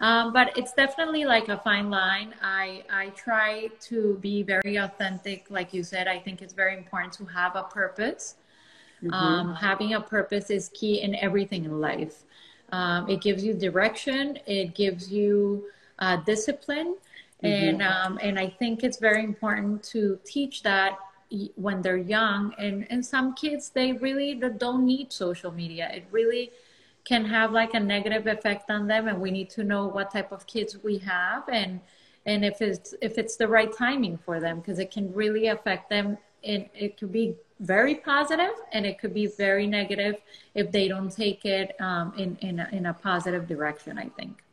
Um, 0.00 0.32
but 0.32 0.56
it's 0.56 0.72
definitely 0.72 1.24
like 1.24 1.48
a 1.48 1.58
fine 1.58 1.88
line. 1.90 2.34
I, 2.42 2.84
I 2.90 3.10
try 3.10 3.68
to 3.82 4.18
be 4.20 4.42
very 4.42 4.76
authentic. 4.76 5.46
Like 5.50 5.72
you 5.72 5.84
said, 5.84 6.08
I 6.08 6.18
think 6.18 6.42
it's 6.42 6.52
very 6.52 6.76
important 6.76 7.12
to 7.14 7.24
have 7.26 7.54
a 7.54 7.64
purpose. 7.64 8.36
Mm-hmm. 9.02 9.12
Um, 9.12 9.54
having 9.54 9.94
a 9.94 10.00
purpose 10.00 10.50
is 10.50 10.70
key 10.70 11.02
in 11.02 11.14
everything 11.16 11.64
in 11.64 11.80
life. 11.80 12.24
Um, 12.72 13.08
it 13.08 13.20
gives 13.20 13.44
you 13.44 13.54
direction, 13.54 14.38
it 14.46 14.74
gives 14.74 15.12
you 15.12 15.66
uh, 15.98 16.16
discipline, 16.16 16.96
Mm-hmm. 17.42 17.68
And 17.68 17.82
um, 17.82 18.18
and 18.22 18.38
I 18.38 18.48
think 18.48 18.84
it's 18.84 18.98
very 18.98 19.24
important 19.24 19.82
to 19.84 20.18
teach 20.24 20.62
that 20.62 20.98
when 21.56 21.82
they're 21.82 21.96
young. 21.96 22.54
And 22.58 22.86
and 22.90 23.04
some 23.04 23.34
kids 23.34 23.70
they 23.70 23.92
really 23.92 24.34
don't 24.34 24.86
need 24.86 25.12
social 25.12 25.52
media. 25.52 25.90
It 25.92 26.04
really 26.10 26.52
can 27.04 27.24
have 27.26 27.52
like 27.52 27.74
a 27.74 27.80
negative 27.80 28.26
effect 28.26 28.70
on 28.70 28.86
them, 28.86 29.08
and 29.08 29.20
we 29.20 29.30
need 29.30 29.50
to 29.50 29.64
know 29.64 29.86
what 29.86 30.10
type 30.10 30.32
of 30.32 30.46
kids 30.46 30.78
we 30.82 30.98
have 30.98 31.48
and 31.48 31.80
and 32.26 32.44
if 32.44 32.60
it's 32.62 32.94
if 33.02 33.18
it's 33.18 33.36
the 33.36 33.46
right 33.46 33.76
timing 33.76 34.18
for 34.18 34.40
them 34.40 34.60
because 34.60 34.78
it 34.78 34.90
can 34.90 35.12
really 35.12 35.48
affect 35.48 35.90
them. 35.90 36.18
And 36.46 36.68
it 36.74 36.98
could 36.98 37.10
be 37.10 37.36
very 37.60 37.94
positive 37.94 38.52
and 38.72 38.84
it 38.84 38.98
could 38.98 39.14
be 39.14 39.28
very 39.28 39.66
negative 39.66 40.16
if 40.54 40.70
they 40.70 40.88
don't 40.88 41.10
take 41.10 41.46
it 41.46 41.74
um, 41.80 42.12
in 42.18 42.36
in 42.42 42.60
a, 42.60 42.68
in 42.72 42.86
a 42.86 42.94
positive 42.94 43.46
direction. 43.46 43.98
I 43.98 44.08
think. 44.08 44.43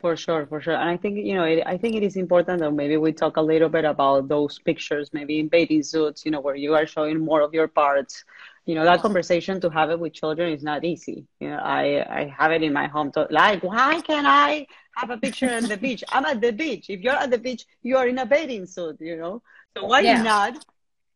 For 0.00 0.16
sure, 0.16 0.46
for 0.46 0.60
sure. 0.60 0.74
And 0.74 0.88
I 0.88 0.96
think, 0.96 1.18
you 1.18 1.34
know, 1.34 1.44
it, 1.44 1.62
I 1.66 1.76
think 1.76 1.96
it 1.96 2.04
is 2.04 2.16
important 2.16 2.60
that 2.60 2.70
maybe 2.72 2.96
we 2.96 3.12
talk 3.12 3.36
a 3.36 3.42
little 3.42 3.68
bit 3.68 3.84
about 3.84 4.28
those 4.28 4.58
pictures, 4.58 5.10
maybe 5.12 5.40
in 5.40 5.48
bathing 5.48 5.82
suits, 5.82 6.24
you 6.24 6.30
know, 6.30 6.40
where 6.40 6.54
you 6.54 6.74
are 6.74 6.86
showing 6.86 7.18
more 7.18 7.40
of 7.40 7.52
your 7.52 7.66
parts. 7.66 8.24
You 8.64 8.74
know, 8.76 8.84
that 8.84 9.00
conversation 9.00 9.60
to 9.62 9.70
have 9.70 9.90
it 9.90 9.98
with 9.98 10.12
children 10.12 10.52
is 10.52 10.62
not 10.62 10.84
easy. 10.84 11.26
You 11.40 11.48
know, 11.50 11.56
I, 11.56 12.20
I 12.20 12.34
have 12.38 12.52
it 12.52 12.62
in 12.62 12.72
my 12.72 12.86
home 12.86 13.10
to 13.12 13.26
like, 13.30 13.62
why 13.64 14.00
can't 14.02 14.26
I 14.26 14.66
have 14.94 15.10
a 15.10 15.16
picture 15.16 15.50
on 15.50 15.64
the 15.64 15.76
beach? 15.86 16.04
I'm 16.10 16.26
at 16.26 16.40
the 16.40 16.52
beach. 16.52 16.90
If 16.90 17.00
you're 17.00 17.14
at 17.14 17.30
the 17.30 17.38
beach, 17.38 17.66
you 17.82 17.96
are 17.96 18.06
in 18.06 18.18
a 18.18 18.26
bathing 18.26 18.66
suit, 18.66 18.98
you 19.00 19.16
know? 19.16 19.42
So 19.76 19.86
why 19.86 20.00
yeah. 20.00 20.22
not 20.22 20.64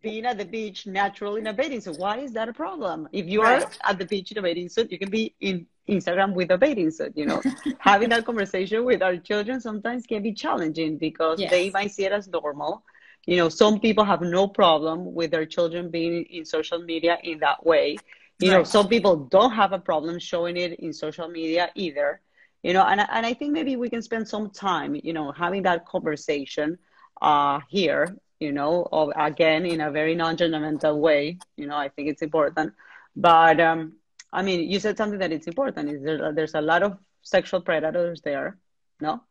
being 0.03 0.27
at 0.27 0.37
the 0.37 0.45
beach 0.45 0.87
natural 0.87 1.37
in 1.37 1.47
a 1.47 1.53
bathing 1.53 1.81
suit. 1.81 1.99
Why 1.99 2.19
is 2.19 2.33
that 2.33 2.49
a 2.49 2.53
problem? 2.53 3.09
If 3.13 3.27
you 3.27 3.43
are 3.43 3.65
at 3.85 3.99
the 3.99 4.05
beach 4.05 4.33
in 4.33 4.39
a 4.39 4.43
bathing 4.43 4.69
suit, 4.69 4.91
you 4.91 4.99
can 4.99 5.11
be 5.11 5.35
in 5.41 5.67
Instagram 5.89 6.35
with 6.35 6.51
a 6.51 6.59
bathing 6.59 6.91
suit. 6.91 7.13
You 7.17 7.27
know, 7.27 7.43
having 7.79 8.11
that 8.11 8.25
conversation 8.25 8.85
with 8.85 9.03
our 9.03 9.17
children 9.17 9.61
sometimes 9.61 10.07
can 10.07 10.23
be 10.23 10.33
challenging 10.33 10.99
because 10.99 11.41
yes. 11.41 11.51
they 11.51 11.71
might 11.71 11.93
see 11.93 12.05
it 12.05 12.13
as 12.13 12.29
normal. 12.29 12.85
You 13.27 13.37
know, 13.37 13.49
some 13.49 13.79
people 13.79 14.05
have 14.05 14.21
no 14.21 14.49
problem 14.49 15.15
with 15.15 15.31
their 15.31 15.47
children 15.47 15.91
being 15.91 16.25
in 16.25 16.45
social 16.45 16.81
media 16.81 17.19
in 17.23 17.39
that 17.39 17.65
way. 17.65 17.97
You 18.41 18.51
right. 18.51 18.59
know, 18.59 18.65
some 18.65 18.89
people 18.89 19.17
don't 19.17 19.53
have 19.53 19.73
a 19.73 19.79
problem 19.79 20.19
showing 20.19 20.57
it 20.57 20.81
in 20.81 20.93
social 20.93 21.29
media 21.29 21.71
either. 21.75 22.21
You 22.63 22.73
know, 22.73 22.83
and 22.83 23.01
and 23.01 23.27
I 23.27 23.35
think 23.35 23.53
maybe 23.53 23.77
we 23.77 23.91
can 23.91 24.03
spend 24.03 24.29
some 24.29 24.51
time, 24.51 24.97
you 25.03 25.13
know, 25.13 25.33
having 25.33 25.63
that 25.65 25.87
conversation 25.87 26.79
uh, 27.21 27.61
here 27.69 28.17
you 28.43 28.51
know, 28.51 28.89
of, 28.91 29.13
again, 29.15 29.65
in 29.65 29.81
a 29.81 29.91
very 29.93 30.17
non-judgmental 30.17 30.99
way. 30.99 31.39
You 31.57 31.69
know, 31.69 31.77
I 31.77 31.89
think 31.89 32.09
it's 32.09 32.23
important. 32.23 32.75
But 33.15 33.61
um, 33.61 33.93
I 34.33 34.43
mean, 34.43 34.71
you 34.71 34.81
said 34.81 34.97
something 34.97 35.19
that 35.19 35.33
it's 35.33 35.47
important. 35.47 35.91
Is 35.91 36.03
there, 36.03 36.33
there's 36.33 36.55
a 36.55 36.61
lot 36.61 36.83
of 36.83 36.99
sexual 37.23 37.61
predators 37.61 38.23
there, 38.23 38.57
no? 39.01 39.23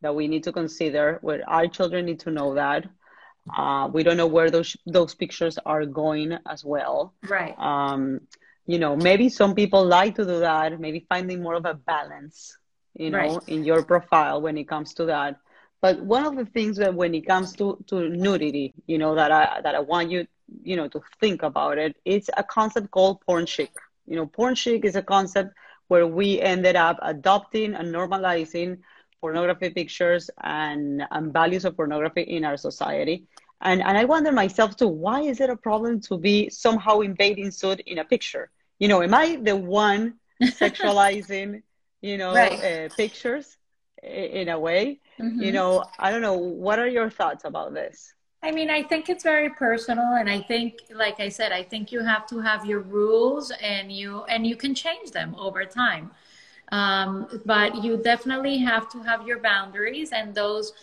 That 0.00 0.14
we 0.14 0.28
need 0.28 0.44
to 0.44 0.52
consider. 0.52 1.18
Where 1.22 1.42
our 1.48 1.66
children 1.66 2.06
need 2.06 2.20
to 2.20 2.30
know 2.30 2.54
that. 2.54 2.86
Uh, 3.54 3.88
we 3.92 4.02
don't 4.02 4.16
know 4.16 4.26
where 4.26 4.50
those 4.50 4.76
those 4.86 5.14
pictures 5.14 5.58
are 5.66 5.84
going 5.84 6.38
as 6.48 6.64
well. 6.64 7.14
Right. 7.28 7.54
Um, 7.58 8.20
you 8.66 8.78
know, 8.78 8.96
maybe 8.96 9.28
some 9.28 9.54
people 9.54 9.84
like 9.84 10.14
to 10.14 10.24
do 10.24 10.40
that. 10.40 10.80
Maybe 10.80 11.04
finding 11.08 11.42
more 11.42 11.54
of 11.54 11.66
a 11.66 11.74
balance, 11.74 12.56
you 12.94 13.10
know, 13.10 13.18
right. 13.18 13.48
in 13.48 13.64
your 13.64 13.82
profile 13.82 14.40
when 14.40 14.56
it 14.56 14.66
comes 14.68 14.94
to 14.94 15.06
that. 15.06 15.36
But 15.82 16.00
one 16.00 16.24
of 16.24 16.36
the 16.36 16.46
things 16.46 16.78
that 16.78 16.94
when 16.94 17.14
it 17.14 17.26
comes 17.26 17.52
to 17.56 17.84
to 17.88 18.08
nudity, 18.08 18.72
you 18.86 18.96
know, 18.96 19.14
that 19.14 19.30
I 19.30 19.60
that 19.62 19.74
I 19.74 19.80
want 19.80 20.10
you, 20.10 20.26
you 20.62 20.76
know, 20.76 20.88
to 20.88 21.02
think 21.20 21.42
about 21.42 21.76
it, 21.76 21.96
it's 22.06 22.30
a 22.36 22.42
concept 22.42 22.90
called 22.90 23.20
porn 23.26 23.44
chic. 23.44 23.72
You 24.06 24.16
know, 24.16 24.26
porn 24.26 24.54
chic 24.54 24.84
is 24.84 24.96
a 24.96 25.02
concept 25.02 25.54
where 25.88 26.06
we 26.06 26.40
ended 26.40 26.76
up 26.76 26.98
adopting 27.02 27.74
and 27.74 27.94
normalizing 27.94 28.78
pornography 29.20 29.70
pictures 29.70 30.30
and, 30.42 31.02
and 31.10 31.32
values 31.32 31.64
of 31.64 31.76
pornography 31.76 32.22
in 32.22 32.44
our 32.44 32.56
society. 32.56 33.24
And, 33.60 33.82
and 33.82 33.96
I 33.96 34.04
wonder 34.04 34.32
myself 34.32 34.76
too, 34.76 34.88
why 34.88 35.22
is 35.22 35.40
it 35.40 35.48
a 35.48 35.56
problem 35.56 36.00
to 36.02 36.18
be 36.18 36.50
somehow 36.50 37.00
invading 37.00 37.50
suit 37.50 37.80
in 37.86 37.98
a 37.98 38.04
picture? 38.04 38.50
You 38.78 38.88
know, 38.88 39.02
am 39.02 39.14
I 39.14 39.36
the 39.36 39.56
one 39.56 40.14
sexualizing, 40.42 41.62
you 42.02 42.18
know, 42.18 42.34
right. 42.34 42.52
uh, 42.52 42.94
pictures 42.94 43.56
in 44.02 44.48
a 44.48 44.58
way? 44.58 45.00
Mm-hmm. 45.18 45.40
You 45.40 45.52
know, 45.52 45.84
I 45.98 46.10
don't 46.10 46.20
know. 46.22 46.34
What 46.34 46.78
are 46.78 46.88
your 46.88 47.08
thoughts 47.08 47.44
about 47.44 47.72
this? 47.72 48.12
I 48.44 48.50
mean, 48.50 48.68
I 48.68 48.82
think 48.82 49.08
it's 49.08 49.22
very 49.24 49.48
personal, 49.48 50.16
and 50.20 50.28
I 50.28 50.38
think, 50.38 50.82
like 50.92 51.18
I 51.18 51.30
said, 51.30 51.50
I 51.50 51.62
think 51.62 51.90
you 51.90 52.00
have 52.00 52.26
to 52.26 52.40
have 52.40 52.66
your 52.66 52.80
rules, 52.80 53.50
and 53.52 53.90
you 53.90 54.24
and 54.24 54.46
you 54.46 54.54
can 54.54 54.74
change 54.74 55.12
them 55.12 55.34
over 55.38 55.64
time. 55.64 56.10
Um, 56.70 57.40
but 57.46 57.82
you 57.82 57.96
definitely 57.96 58.58
have 58.58 58.90
to 58.90 58.98
have 59.02 59.26
your 59.26 59.38
boundaries, 59.38 60.12
and 60.12 60.34
those 60.34 60.74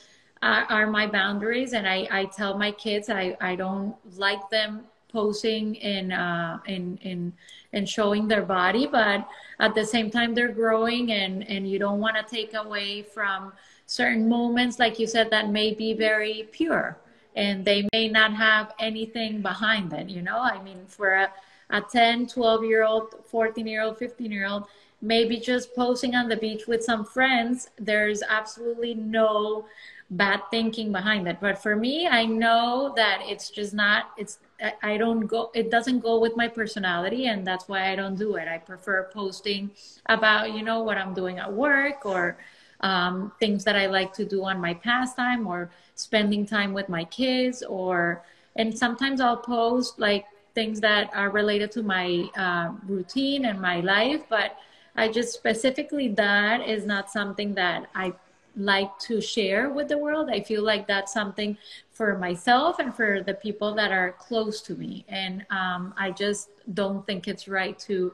are, 0.41 0.63
are 0.69 0.87
my 0.87 1.05
boundaries. 1.05 1.73
And 1.73 1.87
I, 1.87 2.07
I 2.09 2.25
tell 2.25 2.57
my 2.57 2.71
kids 2.71 3.11
I, 3.11 3.37
I 3.39 3.55
don't 3.55 3.95
like 4.17 4.49
them 4.49 4.85
posing 5.13 5.75
in 5.75 6.11
uh, 6.11 6.57
in 6.65 6.97
in 7.03 7.31
and 7.73 7.87
showing 7.87 8.27
their 8.27 8.41
body, 8.41 8.87
but 8.87 9.27
at 9.59 9.75
the 9.75 9.85
same 9.85 10.09
time 10.09 10.33
they're 10.33 10.55
growing, 10.63 11.11
and 11.11 11.47
and 11.47 11.69
you 11.69 11.77
don't 11.77 11.99
want 11.99 12.15
to 12.17 12.23
take 12.23 12.55
away 12.55 13.03
from 13.03 13.53
certain 13.85 14.27
moments, 14.27 14.79
like 14.79 14.97
you 14.97 15.05
said, 15.05 15.29
that 15.29 15.49
may 15.49 15.75
be 15.75 15.93
very 15.93 16.49
pure 16.51 16.97
and 17.35 17.63
they 17.65 17.87
may 17.93 18.07
not 18.07 18.33
have 18.33 18.73
anything 18.79 19.41
behind 19.41 19.93
it 19.93 20.09
you 20.09 20.21
know? 20.21 20.39
I 20.39 20.61
mean 20.61 20.85
for 20.87 21.13
a, 21.13 21.31
a 21.69 21.81
10 21.81 22.27
12 22.27 22.63
year 22.63 22.83
old 22.83 23.15
14 23.25 23.67
year 23.67 23.83
old 23.83 23.97
15 23.97 24.31
year 24.31 24.47
old 24.47 24.65
maybe 25.01 25.37
just 25.37 25.73
posing 25.75 26.15
on 26.15 26.29
the 26.29 26.37
beach 26.37 26.67
with 26.67 26.83
some 26.83 27.03
friends 27.03 27.69
there's 27.79 28.21
absolutely 28.29 28.93
no 28.93 29.65
bad 30.11 30.41
thinking 30.51 30.91
behind 30.91 31.25
it 31.27 31.37
but 31.39 31.57
for 31.57 31.75
me 31.75 32.05
i 32.05 32.25
know 32.25 32.93
that 32.95 33.21
it's 33.23 33.49
just 33.49 33.73
not 33.73 34.11
it's 34.17 34.39
i 34.83 34.97
don't 34.97 35.25
go 35.25 35.49
it 35.53 35.71
doesn't 35.71 35.99
go 35.99 36.19
with 36.19 36.35
my 36.35 36.49
personality 36.49 37.27
and 37.27 37.47
that's 37.47 37.69
why 37.69 37.91
i 37.91 37.95
don't 37.95 38.17
do 38.17 38.35
it. 38.35 38.47
I 38.47 38.57
prefer 38.57 39.09
posting 39.13 39.71
about 40.07 40.53
you 40.53 40.63
know 40.63 40.83
what 40.83 40.97
i'm 40.97 41.13
doing 41.13 41.39
at 41.39 41.51
work 41.51 42.05
or 42.05 42.37
um, 42.81 43.31
things 43.39 43.63
that 43.63 43.75
i 43.75 43.85
like 43.85 44.13
to 44.13 44.25
do 44.25 44.43
on 44.43 44.59
my 44.59 44.73
pastime 44.73 45.47
or 45.47 45.69
spending 45.95 46.45
time 46.45 46.73
with 46.73 46.89
my 46.89 47.03
kids 47.05 47.63
or 47.63 48.23
and 48.55 48.77
sometimes 48.77 49.21
i'll 49.21 49.37
post 49.37 49.99
like 49.99 50.25
things 50.53 50.81
that 50.81 51.09
are 51.13 51.29
related 51.29 51.71
to 51.71 51.81
my 51.81 52.25
uh, 52.35 52.71
routine 52.87 53.45
and 53.45 53.59
my 53.59 53.79
life 53.79 54.23
but 54.29 54.57
i 54.95 55.07
just 55.07 55.33
specifically 55.33 56.07
that 56.07 56.67
is 56.67 56.85
not 56.85 57.09
something 57.09 57.53
that 57.53 57.87
i 57.95 58.13
like 58.57 58.97
to 58.99 59.21
share 59.21 59.69
with 59.69 59.87
the 59.87 59.97
world. 59.97 60.29
I 60.29 60.41
feel 60.41 60.63
like 60.63 60.87
that's 60.87 61.13
something 61.13 61.57
for 61.93 62.17
myself 62.17 62.79
and 62.79 62.93
for 62.93 63.23
the 63.23 63.33
people 63.33 63.73
that 63.75 63.91
are 63.91 64.11
close 64.13 64.61
to 64.63 64.75
me. 64.75 65.05
And 65.07 65.45
um, 65.49 65.93
i 65.97 66.11
just 66.11 66.49
don't 66.73 67.05
think 67.05 67.27
it's 67.27 67.47
right 67.47 67.77
to 67.79 68.13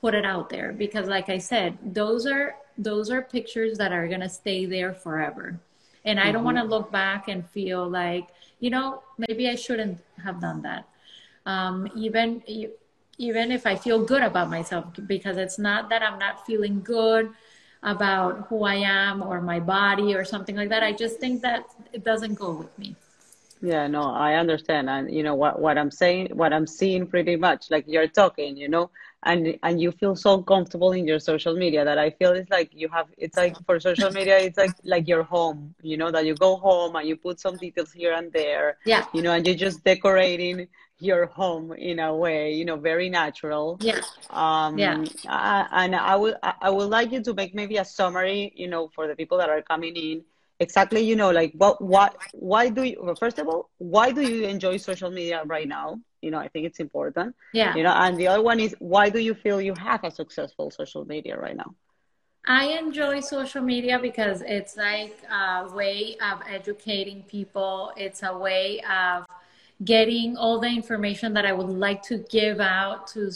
put 0.00 0.14
it 0.14 0.24
out 0.24 0.48
there 0.48 0.72
because 0.72 1.08
like 1.08 1.28
i 1.28 1.38
said 1.38 1.76
those 1.82 2.24
are 2.26 2.54
those 2.78 3.10
are 3.10 3.22
pictures 3.22 3.76
that 3.76 3.92
are 3.92 4.08
going 4.08 4.20
to 4.20 4.28
stay 4.28 4.64
there 4.64 4.94
forever 4.94 5.58
and 6.08 6.18
I 6.18 6.32
don't 6.32 6.44
want 6.44 6.56
to 6.56 6.62
mm-hmm. 6.62 6.70
look 6.70 6.90
back 6.90 7.28
and 7.28 7.46
feel 7.50 7.88
like, 7.88 8.28
you 8.60 8.70
know, 8.70 9.02
maybe 9.18 9.48
I 9.48 9.54
shouldn't 9.54 9.98
have 10.22 10.40
done 10.40 10.62
that. 10.62 10.88
Um, 11.46 11.88
even 11.94 12.42
even 13.18 13.50
if 13.50 13.66
I 13.66 13.74
feel 13.74 14.04
good 14.04 14.22
about 14.22 14.48
myself, 14.48 14.86
because 15.06 15.36
it's 15.36 15.58
not 15.58 15.90
that 15.90 16.02
I'm 16.02 16.18
not 16.18 16.46
feeling 16.46 16.80
good 16.82 17.30
about 17.82 18.46
who 18.48 18.64
I 18.64 18.76
am 18.76 19.22
or 19.22 19.40
my 19.40 19.60
body 19.60 20.14
or 20.14 20.24
something 20.24 20.56
like 20.56 20.68
that. 20.68 20.82
I 20.82 20.92
just 20.92 21.18
think 21.18 21.42
that 21.42 21.64
it 21.92 22.04
doesn't 22.04 22.34
go 22.34 22.52
with 22.52 22.78
me. 22.78 22.96
Yeah, 23.60 23.86
no, 23.86 24.02
I 24.02 24.34
understand. 24.34 24.88
And 24.88 25.12
you 25.12 25.22
know 25.22 25.34
what 25.34 25.60
what 25.60 25.78
I'm 25.78 25.90
saying, 25.90 26.30
what 26.34 26.52
I'm 26.52 26.66
seeing 26.66 27.06
pretty 27.06 27.36
much 27.36 27.70
like 27.70 27.84
you're 27.86 28.08
talking, 28.08 28.56
you 28.56 28.68
know, 28.68 28.90
and 29.24 29.58
and 29.62 29.80
you 29.80 29.90
feel 29.90 30.14
so 30.14 30.42
comfortable 30.42 30.92
in 30.92 31.06
your 31.06 31.18
social 31.18 31.54
media 31.54 31.84
that 31.84 31.98
I 31.98 32.10
feel 32.10 32.32
it's 32.32 32.50
like 32.50 32.70
you 32.72 32.88
have 32.88 33.08
it's 33.16 33.36
like 33.36 33.56
for 33.66 33.80
social 33.80 34.10
media 34.12 34.38
it's 34.38 34.56
like 34.56 34.70
like 34.84 35.08
your 35.08 35.24
home 35.24 35.74
you 35.82 35.96
know 35.96 36.10
that 36.10 36.24
you 36.24 36.34
go 36.34 36.56
home 36.56 36.94
and 36.94 37.08
you 37.08 37.16
put 37.16 37.40
some 37.40 37.56
details 37.56 37.92
here 37.92 38.12
and 38.12 38.32
there 38.32 38.78
yeah. 38.84 39.06
you 39.12 39.22
know 39.22 39.32
and 39.32 39.44
you're 39.44 39.56
just 39.56 39.82
decorating 39.82 40.68
your 41.00 41.26
home 41.26 41.72
in 41.72 41.98
a 41.98 42.14
way 42.14 42.52
you 42.52 42.64
know 42.64 42.76
very 42.76 43.08
natural. 43.08 43.76
Yeah. 43.80 44.00
Um 44.30 44.78
yeah. 44.78 45.04
Uh, 45.26 45.64
and 45.72 45.96
I 45.96 46.14
would 46.14 46.36
I 46.42 46.70
would 46.70 46.88
like 46.88 47.10
you 47.10 47.22
to 47.22 47.34
make 47.34 47.54
maybe 47.54 47.76
a 47.78 47.84
summary 47.84 48.52
you 48.54 48.68
know 48.68 48.88
for 48.94 49.08
the 49.08 49.16
people 49.16 49.38
that 49.38 49.50
are 49.50 49.62
coming 49.62 49.96
in 49.96 50.24
exactly 50.60 51.00
you 51.00 51.16
know 51.16 51.30
like 51.30 51.52
what 51.56 51.80
what 51.80 52.16
why 52.32 52.68
do 52.68 52.82
you 52.82 52.96
well, 53.00 53.14
first 53.14 53.38
of 53.38 53.48
all 53.48 53.70
why 53.78 54.10
do 54.10 54.22
you 54.22 54.44
enjoy 54.44 54.76
social 54.76 55.10
media 55.10 55.42
right 55.46 55.68
now? 55.68 56.00
You 56.20 56.30
know 56.30 56.38
i 56.38 56.48
think 56.48 56.66
it's 56.66 56.80
important. 56.80 57.34
Yeah. 57.52 57.76
You 57.76 57.82
know 57.82 57.92
and 57.92 58.16
the 58.16 58.28
other 58.28 58.42
one 58.42 58.60
is 58.60 58.74
why 58.78 59.08
do 59.08 59.18
you 59.18 59.34
feel 59.34 59.60
you 59.60 59.74
have 59.74 60.04
a 60.04 60.10
successful 60.10 60.70
social 60.70 61.04
media 61.04 61.38
right 61.38 61.56
now? 61.56 61.74
I 62.46 62.78
enjoy 62.78 63.20
social 63.20 63.62
media 63.62 63.98
because 63.98 64.42
it's 64.46 64.76
like 64.76 65.16
a 65.30 65.68
way 65.74 66.16
of 66.22 66.40
educating 66.48 67.22
people. 67.24 67.92
It's 67.96 68.22
a 68.22 68.36
way 68.36 68.80
of 68.80 69.26
getting 69.84 70.36
all 70.36 70.58
the 70.58 70.66
information 70.66 71.32
that 71.32 71.46
i 71.46 71.52
would 71.52 71.68
like 71.68 72.02
to 72.02 72.18
give 72.30 72.60
out 72.60 73.06
to 73.06 73.30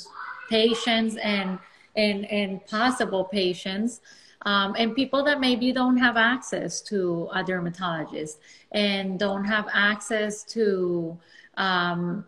patients 0.51 1.17
and 1.17 1.59
and 1.95 2.25
and 2.31 2.67
possible 2.67 3.25
patients 3.25 4.01
um, 4.45 4.75
and 4.79 4.95
people 4.95 5.23
that 5.25 5.41
maybe 5.41 5.73
don't 5.73 5.97
have 5.97 6.17
access 6.17 6.81
to 6.83 7.29
a 7.35 7.43
dermatologist 7.45 8.41
and 8.73 9.19
don't 9.19 9.45
have 9.45 9.69
access 9.73 10.43
to 10.45 11.19
um, 11.57 12.25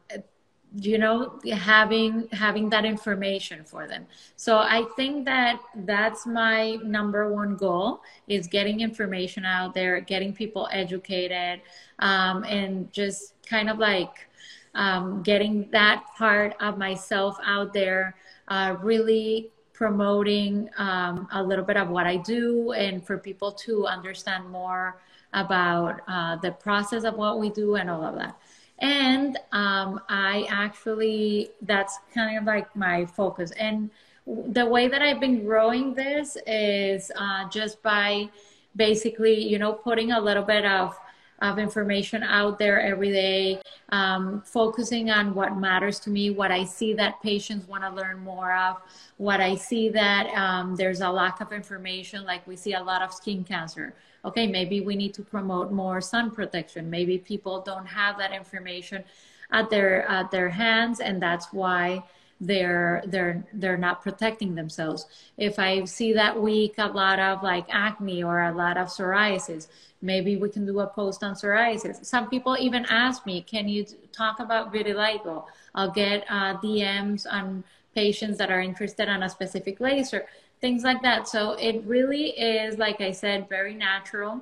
you 0.77 0.99
know 0.99 1.39
having 1.53 2.29
having 2.33 2.69
that 2.69 2.85
information 2.85 3.65
for 3.65 3.87
them. 3.87 4.07
So 4.37 4.59
i 4.59 4.85
think 4.97 5.25
that 5.25 5.61
that's 5.85 6.27
my 6.27 6.77
number 6.85 7.33
one 7.33 7.57
goal 7.57 8.01
is 8.27 8.47
getting 8.49 8.81
information 8.81 9.45
out 9.45 9.73
there 9.75 10.01
getting 10.01 10.33
people 10.33 10.69
educated 10.73 11.61
um, 12.01 12.45
and 12.45 12.93
just 12.93 13.35
kind 13.47 13.71
of 13.71 13.79
like 13.79 14.29
um, 14.75 15.23
getting 15.23 15.71
that 15.71 16.05
part 16.19 16.57
of 16.61 16.77
myself 16.77 17.39
out 17.45 17.73
there 17.73 18.17
uh, 18.49 18.77
really 18.83 19.51
promoting 19.75 20.71
um, 20.79 21.29
a 21.33 21.43
little 21.43 21.65
bit 21.65 21.77
of 21.77 21.91
what 21.91 22.07
I 22.07 22.17
do 22.17 22.73
and 22.73 23.05
for 23.05 23.19
people 23.19 23.53
to 23.53 23.87
understand 23.87 24.49
more 24.49 24.97
about 25.35 26.01
uh, 26.07 26.37
the 26.37 26.53
process 26.53 27.05
of 27.05 27.15
what 27.15 27.39
we 27.41 27.51
do 27.51 27.75
and 27.75 27.91
all 27.91 28.05
of 28.05 28.15
that. 28.15 28.39
And 28.79 29.37
um, 29.53 30.01
I 30.09 30.47
actually, 30.49 31.51
that's 31.63 31.99
kind 32.15 32.39
of 32.39 32.45
like 32.45 32.75
my 32.75 33.05
focus. 33.05 33.51
And 33.53 33.91
the 34.27 34.65
way 34.65 34.89
that 34.89 35.03
I've 35.03 35.21
been 35.21 35.45
growing 35.45 35.93
this 35.93 36.37
is 36.47 37.11
uh, 37.17 37.49
just 37.51 37.83
by 37.83 38.31
basically, 38.77 39.43
you 39.43 39.59
know, 39.59 39.73
putting 39.73 40.13
a 40.13 40.21
little 40.21 40.43
bit 40.43 40.65
of 40.65 40.97
of 41.41 41.59
information 41.59 42.23
out 42.23 42.59
there 42.59 42.81
every 42.81 43.11
day, 43.11 43.61
um, 43.91 44.43
focusing 44.43 45.11
on 45.11 45.35
what 45.35 45.57
matters 45.57 45.99
to 46.01 46.11
me, 46.11 46.31
what 46.31 46.51
I 46.51 46.65
see 46.65 46.95
that 46.95 47.21
patients 47.23 47.67
want 47.67 47.83
to 47.83 47.91
learn 47.91 48.19
more 48.21 48.55
of, 48.55 48.81
what 49.17 49.41
I 49.41 49.55
see 49.55 49.89
that 49.91 50.27
um, 50.35 50.77
there's 50.77 51.01
a 51.01 51.11
lack 51.11 51.41
of 51.41 51.53
information, 51.53 52.25
like 52.25 52.47
we 52.47 52.57
see 52.57 52.75
a 52.75 52.83
lot 52.83 53.03
of 53.03 53.13
skin 53.13 53.45
cancer. 53.45 53.95
Okay, 54.25 54.47
maybe 54.47 54.81
we 54.81 54.97
need 54.97 55.13
to 55.15 55.23
promote 55.23 55.71
more 55.71 56.01
sun 56.01 56.31
protection. 56.31 56.89
Maybe 56.89 57.19
people 57.19 57.61
don't 57.61 57.87
have 57.87 58.17
that 58.19 58.33
information 58.33 59.05
at 59.53 59.69
their 59.69 60.09
at 60.09 60.31
their 60.31 60.49
hands, 60.49 61.01
and 61.01 61.21
that's 61.21 61.53
why 61.53 62.03
they're 62.41 63.03
they're 63.07 63.45
they're 63.53 63.77
not 63.77 64.03
protecting 64.03 64.55
themselves. 64.55 65.07
If 65.37 65.59
I 65.59 65.85
see 65.85 66.13
that 66.15 66.41
week 66.41 66.75
a 66.79 66.87
lot 66.87 67.19
of 67.19 67.43
like 67.43 67.67
acne 67.71 68.23
or 68.25 68.43
a 68.43 68.55
lot 68.55 68.77
of 68.77 68.89
psoriasis, 68.89 69.69
maybe 70.05 70.37
we 70.37 70.49
can 70.49 70.67
do 70.67 70.81
a 70.81 70.87
post 70.87 71.25
on 71.25 71.35
psoriasis. 71.35 72.05
Some 72.05 72.29
people 72.29 72.57
even 72.61 72.85
ask 72.87 73.27
me, 73.27 73.41
can 73.41 73.69
you 73.69 73.85
talk 74.13 74.39
about 74.39 74.73
vitiligo? 74.73 75.45
I'll 75.75 75.91
get 75.91 76.25
uh, 76.29 76.59
DMs 76.59 77.27
on 77.31 77.65
patients 77.95 78.39
that 78.39 78.51
are 78.51 78.61
interested 78.61 79.09
on 79.09 79.23
a 79.23 79.29
specific 79.29 79.81
laser, 79.81 80.27
things 80.61 80.85
like 80.85 81.01
that. 81.03 81.27
So 81.29 81.53
it 81.53 81.83
really 81.85 82.31
is, 82.31 82.79
like 82.79 83.01
I 83.01 83.13
said, 83.13 83.49
very 83.49 83.75
natural. 83.75 84.41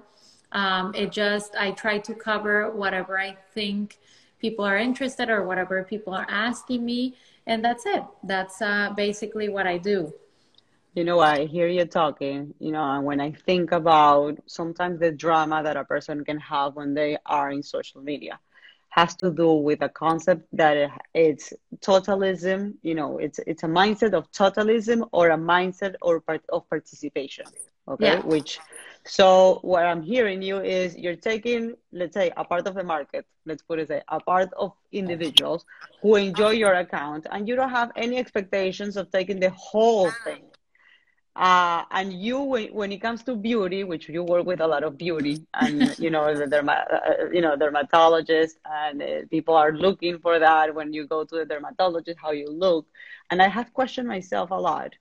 Um, 0.53 0.95
it 0.95 1.13
just, 1.13 1.55
I 1.57 1.71
try 1.71 1.99
to 1.99 2.15
cover 2.15 2.71
whatever 2.71 3.19
I 3.19 3.37
think 3.55 3.99
people 4.39 4.65
are 4.65 4.77
interested 4.77 5.31
or 5.31 5.45
whatever 5.45 5.83
people 5.85 6.13
are 6.13 6.27
asking 6.29 6.85
me. 6.85 7.15
And 7.47 7.65
that's 7.65 7.87
it. 7.87 8.05
That's 8.25 8.61
uh, 8.61 8.93
basically 8.97 9.49
what 9.49 9.67
I 9.67 9.79
do. 9.79 10.13
You 10.95 11.05
know, 11.05 11.21
I 11.21 11.47
hear 11.47 11.69
you 11.69 11.85
talking, 11.87 12.55
you 12.59 12.73
know, 12.73 12.83
and 12.83 13.05
when 13.05 13.21
I 13.21 13.33
think 13.33 13.73
about 13.73 14.39
sometimes 14.47 15.01
the 15.01 15.11
drama 15.13 15.63
that 15.63 15.77
a 15.77 15.85
person 15.85 16.25
can 16.25 16.39
have 16.39 16.75
when 16.77 16.95
they 16.95 17.17
are 17.27 17.51
in 17.51 17.63
social 17.63 18.03
media 18.03 18.39
has 18.91 19.15
to 19.17 19.31
do 19.31 19.53
with 19.53 19.83
a 19.83 19.89
concept 19.89 20.47
that 20.53 20.91
it's 21.15 21.53
totalism, 21.81 22.75
you 22.83 22.95
know, 22.95 23.19
it's 23.19 23.39
it's 23.47 23.63
a 23.65 23.67
mindset 23.67 24.13
of 24.15 24.31
totalism 24.33 25.09
or 25.13 25.31
a 25.31 25.37
mindset 25.39 25.95
or 26.03 26.21
part 26.21 26.43
of 26.51 26.69
participation. 26.69 27.47
Okay. 27.89 28.17
Yeah. 28.17 28.21
Which 28.21 28.59
so 29.05 29.59
what 29.63 29.85
I'm 29.87 30.03
hearing 30.03 30.43
you 30.43 30.61
is 30.61 30.97
you're 30.97 31.17
taking, 31.17 31.75
let's 31.93 32.15
say, 32.15 32.31
a 32.37 32.45
part 32.45 32.67
of 32.67 32.75
the 32.75 32.85
market, 32.85 33.27
let's 33.47 33.63
put 33.63 33.79
it 33.81 33.89
say, 33.89 34.03
a 34.09 34.21
part 34.21 34.51
of 34.59 34.73
individuals 34.93 35.65
who 36.03 36.17
enjoy 36.17 36.51
your 36.51 36.75
account 36.75 37.27
and 37.31 37.49
you 37.49 37.57
don't 37.57 37.71
have 37.71 37.93
any 37.97 38.19
expectations 38.19 38.97
of 38.97 39.11
taking 39.11 39.41
the 39.41 39.51
whole 39.51 40.11
thing. 40.25 40.45
Uh, 41.35 41.85
and 41.91 42.13
you, 42.13 42.41
when, 42.41 42.93
it 42.93 43.01
comes 43.01 43.23
to 43.23 43.35
beauty, 43.35 43.85
which 43.85 44.09
you 44.09 44.23
work 44.23 44.45
with 44.45 44.61
a 44.61 44.67
lot 44.67 44.85
of 44.85 44.99
beauty 44.99 45.45
and, 45.55 45.99
you 45.99 46.11
know, 46.11 46.35
the 46.35 46.45
derma, 46.45 46.85
uh, 46.93 47.31
you 47.33 47.41
know, 47.41 47.57
dermatologist 47.57 48.59
and 48.67 49.03
uh, 49.03 49.07
people 49.31 49.55
are 49.55 49.73
looking 49.73 50.19
for 50.19 50.39
that 50.39 50.75
when 50.75 50.93
you 50.93 51.07
go 51.07 51.25
to 51.25 51.37
the 51.37 51.47
dermatologist, 51.47 52.19
how 52.21 52.33
you 52.33 52.51
look. 52.51 52.87
And 53.31 53.41
I 53.41 53.49
have 53.49 53.73
questioned 53.73 54.09
myself 54.09 54.51
a 54.51 54.57
lot 54.57 54.95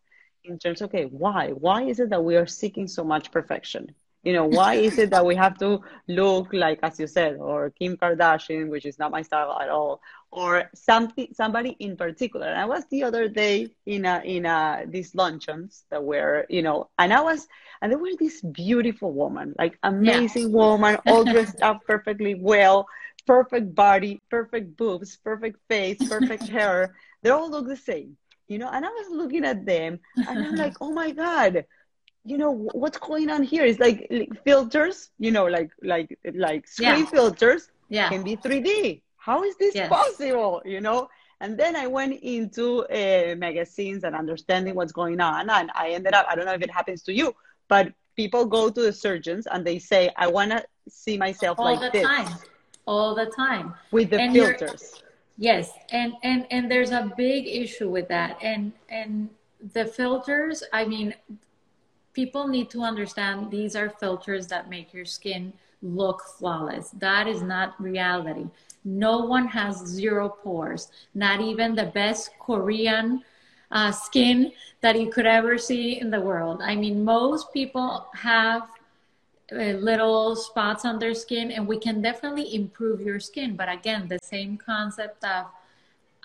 in 0.44 0.58
terms 0.58 0.82
okay 0.82 1.06
why 1.06 1.50
why 1.50 1.84
is 1.84 2.00
it 2.00 2.10
that 2.10 2.24
we 2.24 2.36
are 2.36 2.48
seeking 2.48 2.88
so 2.88 3.04
much 3.04 3.32
perfection 3.32 3.94
you 4.24 4.34
know 4.34 4.46
why 4.46 4.76
is 4.76 4.98
it 4.98 5.10
that 5.10 5.26
we 5.26 5.36
have 5.36 5.58
to 5.58 5.80
look 6.08 6.52
like 6.54 6.80
as 6.84 7.00
you 7.00 7.08
said 7.08 7.36
or 7.38 7.70
kim 7.72 7.96
kardashian 7.98 8.70
which 8.70 8.86
is 8.86 8.98
not 8.98 9.12
my 9.12 9.22
style 9.22 9.58
at 9.62 9.70
all 9.70 10.02
or 10.32 10.70
something 10.74 11.28
somebody 11.34 11.76
in 11.80 11.98
particular 11.98 12.48
and 12.48 12.60
i 12.60 12.66
was 12.66 12.86
the 12.90 13.04
other 13.04 13.28
day 13.28 13.68
in 13.86 14.06
a 14.06 14.22
in 14.24 14.46
a 14.46 14.84
these 14.88 15.14
luncheons 15.14 15.84
that 15.90 16.04
were 16.04 16.46
you 16.50 16.62
know 16.62 16.90
and 16.98 17.14
i 17.14 17.22
was 17.22 17.48
and 17.82 17.92
there 17.92 18.00
were 18.00 18.16
this 18.20 18.42
beautiful 18.42 19.12
woman 19.12 19.54
like 19.60 19.78
amazing 19.84 20.50
yeah. 20.50 20.56
woman 20.56 20.98
all 21.08 21.24
dressed 21.34 21.62
up 21.62 21.82
perfectly 21.86 22.36
well 22.36 22.88
perfect 23.28 23.76
body 23.76 24.22
perfect 24.30 24.76
boobs 24.78 25.18
perfect 25.18 25.60
face 25.68 25.98
perfect 26.08 26.48
hair 26.48 26.96
they 27.22 27.30
all 27.30 27.50
look 27.50 27.68
the 27.68 27.76
same 27.76 28.16
you 28.48 28.58
know 28.58 28.70
and 28.70 28.86
i 28.86 28.90
was 28.90 29.08
looking 29.12 29.46
at 29.46 29.66
them 29.66 30.00
and 30.16 30.46
i'm 30.46 30.56
like 30.56 30.76
oh 30.82 30.92
my 30.92 31.12
god 31.12 31.66
you 32.24 32.38
know 32.38 32.52
what's 32.74 33.00
going 33.00 33.30
on 33.30 33.44
here 33.44 33.66
it's 33.66 33.80
like, 33.80 34.08
like 34.12 34.44
filters 34.44 35.10
you 35.20 35.32
know 35.32 35.46
like 35.46 35.72
like 35.82 36.18
like 36.34 36.68
screen 36.68 37.00
yeah. 37.00 37.06
filters 37.06 37.70
yeah. 37.90 38.10
can 38.10 38.24
be 38.24 38.38
3d 38.38 39.02
how 39.22 39.44
is 39.44 39.56
this 39.58 39.76
yes. 39.76 39.88
possible 39.88 40.62
you 40.66 40.82
know 40.82 41.08
and 41.42 41.58
then 41.58 41.76
i 41.76 41.88
went 41.88 42.14
into 42.22 42.66
uh, 42.86 43.36
magazines 43.38 44.04
and 44.04 44.16
understanding 44.16 44.76
what's 44.76 44.92
going 44.92 45.20
on 45.22 45.50
and 45.50 45.72
i 45.76 45.90
ended 45.90 46.14
up 46.14 46.26
i 46.30 46.36
don't 46.36 46.46
know 46.46 46.54
if 46.54 46.62
it 46.62 46.72
happens 46.72 47.02
to 47.02 47.14
you 47.14 47.34
but 47.68 47.94
people 48.16 48.46
go 48.46 48.70
to 48.70 48.82
the 48.82 48.94
surgeons 48.94 49.48
and 49.52 49.66
they 49.66 49.80
say 49.80 50.10
i 50.18 50.28
want 50.28 50.52
to 50.52 50.64
see 50.90 51.18
myself 51.18 51.58
like 51.60 51.78
all 51.78 51.82
like 51.82 51.92
the 51.92 52.00
this 52.00 52.08
time 52.08 52.38
all 52.86 53.16
the 53.16 53.28
time 53.28 53.74
with 53.92 54.10
the 54.10 54.20
and 54.20 54.34
filters 54.34 55.02
Yes, 55.42 55.72
and 55.92 56.14
and 56.22 56.46
and 56.52 56.70
there's 56.70 56.92
a 56.92 57.12
big 57.18 57.48
issue 57.48 57.90
with 57.90 58.08
that, 58.10 58.38
and 58.44 58.72
and 58.90 59.28
the 59.74 59.86
filters. 59.86 60.62
I 60.72 60.86
mean, 60.86 61.16
people 62.14 62.48
need 62.48 62.70
to 62.70 62.84
understand 62.84 63.50
these 63.50 63.76
are 63.76 63.90
filters 63.90 64.46
that 64.50 64.70
make 64.70 64.94
your 64.94 65.06
skin 65.06 65.54
look 65.82 66.22
flawless. 66.38 66.92
That 66.92 67.28
is 67.28 67.42
not 67.42 67.74
reality. 67.82 68.52
No 68.84 69.20
one 69.20 69.48
has 69.48 69.78
zero 69.86 70.30
pores. 70.30 70.90
Not 71.14 71.42
even 71.42 71.76
the 71.76 71.86
best 71.86 72.32
Korean 72.40 73.24
uh, 73.72 73.92
skin 73.92 74.52
that 74.82 75.00
you 75.00 75.10
could 75.10 75.26
ever 75.26 75.58
see 75.58 76.00
in 76.00 76.10
the 76.10 76.20
world. 76.20 76.62
I 76.62 76.76
mean, 76.76 77.04
most 77.04 77.54
people 77.54 78.08
have 78.14 78.64
uh, 79.52 79.74
little 79.74 80.34
spots 80.36 80.86
on 80.86 80.98
their 80.98 81.14
skin 81.14 81.52
and 81.52 81.68
we 81.68 81.78
can 81.78 82.02
definitely 82.02 82.56
improve 82.56 83.02
your 83.02 83.20
skin 83.20 83.54
but 83.54 83.68
again 83.70 84.08
the 84.08 84.18
same 84.22 84.58
concept 84.58 85.26
of 85.26 85.48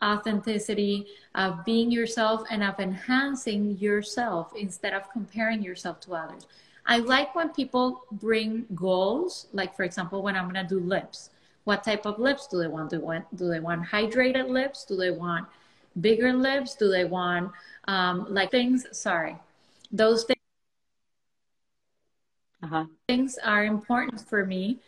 authenticity 0.01 1.09
of 1.35 1.65
being 1.65 1.91
yourself 1.91 2.45
and 2.51 2.63
of 2.63 2.79
enhancing 2.79 3.77
yourself 3.79 4.53
instead 4.57 4.93
of 4.93 5.11
comparing 5.11 5.61
yourself 5.61 5.99
to 5.99 6.15
others 6.15 6.47
i 6.87 6.99
like 6.99 7.35
when 7.35 7.49
people 7.49 8.03
bring 8.13 8.65
goals 8.77 9.49
like 9.53 9.75
for 9.75 9.83
example 9.83 10.23
when 10.23 10.37
i'm 10.37 10.49
going 10.49 10.65
to 10.65 10.75
do 10.75 10.79
lips 10.79 11.31
what 11.67 11.85
type 11.85 12.07
of 12.07 12.19
lips 12.19 12.47
do 12.47 12.59
they 12.59 12.69
want 12.69 12.91
do 12.91 12.99
they 12.99 13.05
want 13.05 13.37
do 13.37 13.49
they 13.49 13.61
want 13.61 13.85
hydrated 13.85 14.49
lips 14.49 14.85
do 14.85 14.97
they 14.97 15.11
want 15.11 15.47
bigger 16.01 16.33
lips 16.33 16.75
do 16.75 16.89
they 16.91 17.05
want 17.05 17.51
um, 17.89 18.27
like 18.29 18.51
things 18.51 18.87
sorry 18.93 19.37
those 19.93 20.25
things 20.25 20.37
uh-huh. 22.63 22.85
things 23.07 23.39
are 23.45 23.65
important 23.65 24.21
for 24.21 24.45
me 24.45 24.79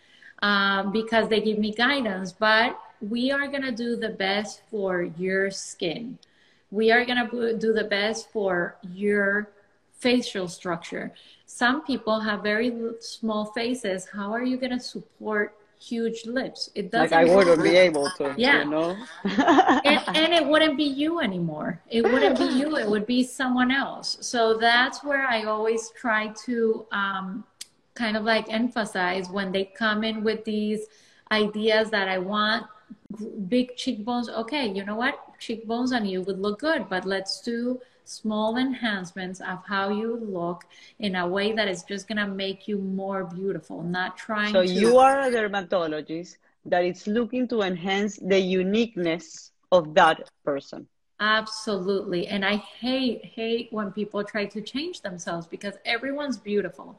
um, 0.42 0.92
because 0.92 1.28
they 1.28 1.40
give 1.40 1.58
me 1.58 1.72
guidance. 1.72 2.32
But 2.32 2.78
we 3.00 3.30
are 3.30 3.48
going 3.48 3.62
to 3.62 3.72
do 3.72 3.96
the 3.96 4.10
best 4.10 4.62
for 4.70 5.02
your 5.02 5.50
skin. 5.50 6.18
We 6.70 6.90
are 6.90 7.04
going 7.04 7.28
to 7.28 7.56
do 7.56 7.72
the 7.72 7.84
best 7.84 8.30
for 8.30 8.76
your 8.92 9.50
facial 9.92 10.48
structure. 10.48 11.12
Some 11.46 11.84
people 11.84 12.20
have 12.20 12.42
very 12.42 12.72
small 13.00 13.46
faces. 13.46 14.06
How 14.12 14.32
are 14.32 14.44
you 14.44 14.56
going 14.56 14.72
to 14.72 14.80
support 14.80 15.56
huge 15.80 16.26
lips? 16.26 16.70
It 16.74 16.90
doesn't. 16.90 17.10
Like 17.16 17.28
I 17.28 17.34
wouldn't 17.34 17.62
be 17.62 17.76
able 17.76 18.10
to. 18.18 18.34
Yeah. 18.36 18.64
You 18.64 18.70
know. 18.70 18.96
and, 19.24 20.02
and 20.16 20.32
it 20.34 20.44
wouldn't 20.46 20.76
be 20.76 20.84
you 20.84 21.20
anymore. 21.20 21.80
It 21.88 22.02
wouldn't 22.02 22.38
be 22.38 22.44
you. 22.44 22.76
It 22.76 22.88
would 22.88 23.06
be 23.06 23.22
someone 23.22 23.70
else. 23.70 24.18
So 24.20 24.56
that's 24.56 25.02
where 25.04 25.26
I 25.26 25.44
always 25.44 25.90
try 25.90 26.28
to 26.46 26.86
um, 26.92 27.44
kind 27.94 28.16
of 28.16 28.24
like 28.24 28.52
emphasize 28.52 29.28
when 29.28 29.52
they 29.52 29.64
come 29.64 30.04
in 30.04 30.22
with 30.22 30.44
these 30.44 30.86
ideas 31.30 31.90
that 31.90 32.08
I 32.08 32.18
want 32.18 32.66
big 33.48 33.76
cheekbones. 33.76 34.28
Okay, 34.28 34.68
you 34.68 34.84
know 34.84 34.96
what? 34.96 35.18
Cheekbones 35.38 35.92
on 35.92 36.04
you 36.04 36.22
would 36.22 36.38
look 36.38 36.60
good, 36.60 36.88
but 36.88 37.04
let's 37.04 37.40
do 37.40 37.80
small 38.08 38.56
enhancements 38.56 39.40
of 39.40 39.58
how 39.66 39.90
you 39.90 40.16
look 40.16 40.64
in 40.98 41.16
a 41.16 41.26
way 41.26 41.52
that 41.52 41.68
is 41.68 41.82
just 41.82 42.08
going 42.08 42.18
to 42.18 42.26
make 42.26 42.66
you 42.66 42.78
more 42.78 43.24
beautiful, 43.24 43.82
not 43.82 44.16
trying 44.16 44.52
so 44.52 44.62
to. 44.62 44.72
you 44.72 44.98
are 44.98 45.20
a 45.20 45.30
dermatologist 45.30 46.38
that 46.64 46.84
is 46.84 47.06
looking 47.06 47.46
to 47.48 47.62
enhance 47.62 48.18
the 48.18 48.38
uniqueness 48.38 49.52
of 49.72 49.94
that 49.94 50.28
person. 50.44 50.86
Absolutely. 51.20 52.28
And 52.28 52.44
I 52.44 52.56
hate, 52.56 53.24
hate 53.24 53.68
when 53.72 53.90
people 53.92 54.22
try 54.22 54.46
to 54.46 54.60
change 54.60 55.02
themselves 55.02 55.46
because 55.46 55.74
everyone's 55.84 56.36
beautiful 56.36 56.98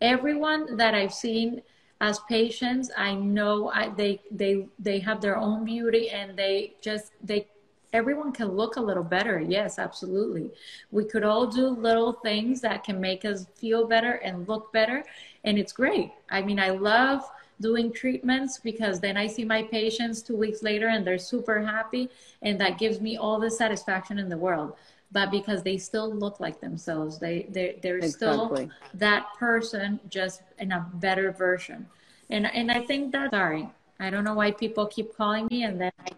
everyone 0.00 0.76
that 0.76 0.94
I've 0.94 1.12
seen 1.12 1.62
as 2.00 2.18
patients, 2.20 2.90
I 2.96 3.14
know 3.14 3.70
I, 3.70 3.90
they 3.90 4.20
they 4.30 4.66
they 4.78 4.98
have 5.00 5.20
their 5.20 5.36
own 5.36 5.64
beauty 5.64 6.08
and 6.08 6.36
they 6.36 6.74
just 6.80 7.12
they 7.22 7.48
everyone 7.92 8.32
can 8.32 8.48
look 8.48 8.76
a 8.76 8.80
little 8.80 9.04
better. 9.04 9.40
Yes, 9.40 9.78
absolutely. 9.78 10.50
We 10.90 11.04
could 11.04 11.24
all 11.24 11.46
do 11.46 11.68
little 11.68 12.12
things 12.12 12.60
that 12.60 12.84
can 12.84 13.00
make 13.00 13.24
us 13.24 13.46
feel 13.54 13.86
better 13.86 14.12
and 14.12 14.48
look 14.48 14.72
better, 14.72 15.04
and 15.44 15.58
it's 15.58 15.72
great. 15.72 16.12
I 16.30 16.42
mean, 16.42 16.58
I 16.58 16.70
love 16.70 17.22
doing 17.60 17.92
treatments 17.92 18.58
because 18.58 19.00
then 19.00 19.16
I 19.16 19.26
see 19.26 19.44
my 19.44 19.62
patients 19.62 20.22
two 20.22 20.36
weeks 20.36 20.62
later 20.62 20.88
and 20.88 21.06
they're 21.06 21.18
super 21.18 21.60
happy, 21.60 22.08
and 22.42 22.58
that 22.60 22.78
gives 22.78 23.00
me 23.00 23.16
all 23.16 23.38
the 23.38 23.50
satisfaction 23.50 24.18
in 24.18 24.28
the 24.28 24.38
world 24.38 24.76
but 25.12 25.30
because 25.30 25.62
they 25.62 25.76
still 25.76 26.12
look 26.12 26.40
like 26.40 26.60
themselves 26.60 27.18
they 27.18 27.46
they 27.50 27.78
they're 27.82 27.98
exactly. 27.98 28.66
still 28.66 28.70
that 28.94 29.26
person 29.38 29.98
just 30.08 30.42
in 30.58 30.72
a 30.72 30.86
better 30.94 31.32
version 31.32 31.86
and 32.30 32.46
and 32.54 32.70
i 32.70 32.80
think 32.80 33.12
that 33.12 33.30
sorry 33.30 33.68
i 33.98 34.10
don't 34.10 34.24
know 34.24 34.34
why 34.34 34.50
people 34.50 34.86
keep 34.86 35.14
calling 35.16 35.46
me 35.50 35.64
and 35.64 35.80
then 35.80 35.92
i 36.00 36.10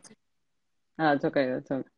oh, 0.98 1.12
it's 1.12 1.24
okay 1.24 1.46
that's 1.50 1.70
okay 1.70 1.88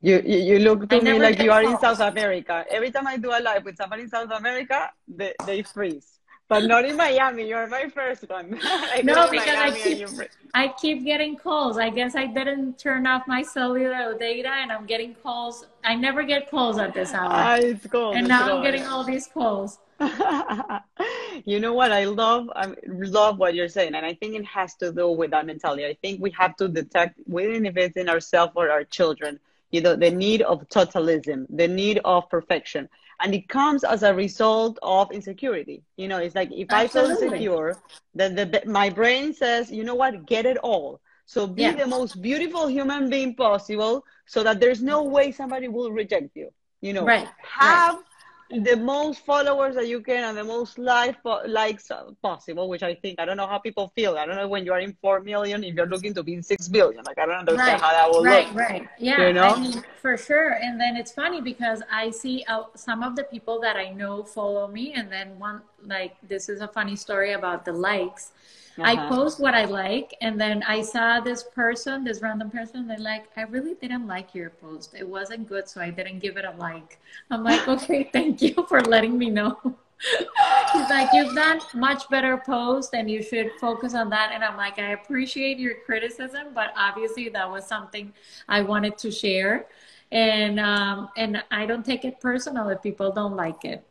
you, 0.00 0.22
you, 0.24 0.38
you 0.38 0.58
look 0.60 0.88
to 0.88 1.00
me 1.00 1.18
like 1.18 1.42
you 1.42 1.50
are 1.50 1.62
calls. 1.62 1.74
in 1.74 1.80
South 1.80 2.00
America. 2.12 2.64
Every 2.70 2.92
time 2.92 3.08
I 3.08 3.16
do 3.16 3.30
a 3.30 3.40
live 3.42 3.64
with 3.64 3.76
somebody 3.76 4.02
in 4.02 4.08
South 4.08 4.30
America, 4.30 4.92
they, 5.08 5.34
they 5.44 5.64
freeze 5.64 6.18
but 6.48 6.64
not 6.64 6.84
in 6.84 6.96
Miami. 6.96 7.46
You're 7.48 7.66
my 7.66 7.88
first 7.88 8.28
one. 8.28 8.50
no, 9.04 9.30
because 9.30 9.48
I 9.48 9.70
keep, 9.70 10.08
I 10.54 10.68
keep 10.68 11.04
getting 11.04 11.36
calls. 11.36 11.76
I 11.76 11.90
guess 11.90 12.16
I 12.16 12.26
didn't 12.26 12.78
turn 12.78 13.06
off 13.06 13.24
my 13.28 13.42
cellular 13.42 14.16
data 14.18 14.48
and 14.48 14.72
I'm 14.72 14.86
getting 14.86 15.14
calls. 15.14 15.66
I 15.84 15.94
never 15.94 16.22
get 16.22 16.50
calls 16.50 16.78
at 16.78 16.94
this 16.94 17.12
hour. 17.12 17.28
Ah, 17.30 17.56
it's 17.56 17.86
cool. 17.86 18.12
And 18.12 18.20
it's 18.20 18.28
now 18.28 18.48
cool. 18.48 18.56
I'm 18.56 18.62
getting 18.62 18.84
all 18.84 19.04
these 19.04 19.26
calls. 19.26 19.78
you 21.44 21.60
know 21.60 21.72
what? 21.72 21.92
I 21.92 22.04
love, 22.04 22.48
I 22.54 22.72
love 22.86 23.38
what 23.38 23.54
you're 23.54 23.68
saying. 23.68 23.94
And 23.94 24.06
I 24.06 24.14
think 24.14 24.34
it 24.34 24.44
has 24.46 24.74
to 24.76 24.92
do 24.92 25.10
with 25.10 25.30
that 25.32 25.46
mentality. 25.46 25.86
I 25.86 25.96
think 26.02 26.20
we 26.20 26.30
have 26.32 26.56
to 26.56 26.68
detect, 26.68 27.18
within 27.26 27.66
if 27.66 27.76
it's 27.76 27.96
in 27.96 28.08
ourselves 28.08 28.52
or 28.56 28.70
our 28.70 28.84
children, 28.84 29.40
you 29.70 29.80
know, 29.80 29.96
the 29.96 30.10
need 30.10 30.42
of 30.42 30.68
totalism, 30.68 31.46
the 31.50 31.68
need 31.68 32.00
of 32.04 32.28
perfection 32.30 32.88
and 33.20 33.34
it 33.34 33.48
comes 33.48 33.84
as 33.84 34.02
a 34.02 34.14
result 34.14 34.78
of 34.82 35.10
insecurity 35.12 35.82
you 35.96 36.08
know 36.08 36.18
it's 36.18 36.34
like 36.34 36.50
if 36.52 36.68
Absolutely. 36.70 37.16
i 37.16 37.20
feel 37.20 37.30
insecure 37.30 37.76
then 38.14 38.34
the, 38.34 38.62
my 38.66 38.88
brain 38.88 39.32
says 39.32 39.70
you 39.70 39.84
know 39.84 39.94
what 39.94 40.26
get 40.26 40.46
it 40.46 40.56
all 40.58 41.00
so 41.26 41.46
be 41.46 41.62
yeah. 41.62 41.74
the 41.74 41.86
most 41.86 42.22
beautiful 42.22 42.68
human 42.68 43.10
being 43.10 43.34
possible 43.34 44.04
so 44.26 44.42
that 44.42 44.60
there's 44.60 44.82
no 44.82 45.02
way 45.04 45.32
somebody 45.32 45.68
will 45.68 45.90
reject 45.90 46.36
you 46.36 46.50
you 46.80 46.92
know 46.92 47.04
right 47.04 47.28
have 47.42 47.96
right 47.96 48.04
the 48.50 48.76
most 48.76 49.24
followers 49.26 49.74
that 49.74 49.88
you 49.88 50.00
can 50.00 50.24
and 50.24 50.38
the 50.38 50.44
most 50.44 50.78
like 50.78 51.16
likes 51.46 51.90
possible 52.22 52.68
which 52.68 52.82
i 52.82 52.94
think 52.94 53.20
i 53.20 53.24
don't 53.24 53.36
know 53.36 53.46
how 53.46 53.58
people 53.58 53.92
feel. 53.94 54.16
I 54.16 54.24
don't 54.24 54.36
know 54.36 54.48
when 54.48 54.64
you 54.64 54.72
are 54.72 54.80
in 54.80 54.96
4 55.02 55.20
million 55.20 55.62
if 55.64 55.74
you're 55.74 55.86
looking 55.86 56.14
to 56.14 56.22
be 56.22 56.34
in 56.34 56.42
6 56.42 56.68
billion. 56.68 57.04
Like 57.04 57.18
i 57.18 57.26
don't 57.26 57.36
understand 57.36 57.68
right, 57.68 57.80
how 57.80 57.90
that 57.90 58.10
will 58.10 58.24
right, 58.24 58.46
look 58.46 58.56
right 58.56 58.70
right. 58.70 58.88
Yeah 58.98 59.26
you 59.26 59.32
know? 59.34 59.48
I 59.48 59.60
mean, 59.60 59.84
for 60.00 60.16
sure. 60.16 60.52
And 60.62 60.80
then 60.80 60.96
it's 60.96 61.12
funny 61.12 61.40
because 61.40 61.82
i 61.92 62.10
see 62.10 62.44
uh, 62.48 62.64
some 62.74 63.02
of 63.02 63.16
the 63.16 63.24
people 63.24 63.60
that 63.60 63.76
i 63.76 63.90
know 63.90 64.22
follow 64.22 64.66
me 64.66 64.94
and 64.94 65.12
then 65.12 65.38
one 65.38 65.60
like 65.84 66.16
this 66.26 66.48
is 66.48 66.60
a 66.60 66.68
funny 66.68 66.96
story 66.96 67.32
about 67.32 67.64
the 67.64 67.72
likes 67.72 68.32
uh-huh. 68.78 69.06
I 69.06 69.08
post 69.08 69.40
what 69.40 69.54
I 69.54 69.64
like, 69.64 70.14
and 70.20 70.40
then 70.40 70.62
I 70.62 70.82
saw 70.82 71.20
this 71.20 71.42
person, 71.42 72.04
this 72.04 72.22
random 72.22 72.50
person, 72.50 72.86
they're 72.86 72.98
like, 72.98 73.26
I 73.36 73.42
really 73.42 73.74
didn't 73.74 74.06
like 74.06 74.34
your 74.34 74.50
post. 74.50 74.94
It 74.96 75.08
wasn't 75.08 75.48
good, 75.48 75.68
so 75.68 75.80
I 75.80 75.90
didn't 75.90 76.20
give 76.20 76.36
it 76.36 76.44
a 76.44 76.52
like. 76.58 76.98
I'm 77.30 77.42
like, 77.42 77.66
okay, 77.76 78.08
thank 78.12 78.42
you 78.42 78.54
for 78.68 78.80
letting 78.82 79.18
me 79.18 79.30
know. 79.30 79.58
He's 80.72 80.90
like, 80.90 81.08
you've 81.12 81.34
done 81.34 81.60
much 81.74 82.08
better 82.08 82.36
post 82.36 82.94
and 82.94 83.10
you 83.10 83.22
should 83.22 83.50
focus 83.60 83.94
on 83.94 84.10
that. 84.10 84.30
And 84.32 84.44
I'm 84.44 84.56
like, 84.56 84.78
I 84.78 84.90
appreciate 84.90 85.58
your 85.58 85.74
criticism, 85.84 86.48
but 86.54 86.72
obviously 86.76 87.28
that 87.30 87.50
was 87.50 87.66
something 87.66 88.12
I 88.48 88.60
wanted 88.62 88.96
to 88.98 89.10
share. 89.10 89.66
And 90.12 90.60
um, 90.60 91.10
and 91.16 91.42
I 91.50 91.66
don't 91.66 91.84
take 91.84 92.04
it 92.04 92.20
personal 92.20 92.68
if 92.68 92.80
people 92.80 93.12
don't 93.12 93.36
like 93.36 93.64
it. 93.64 93.84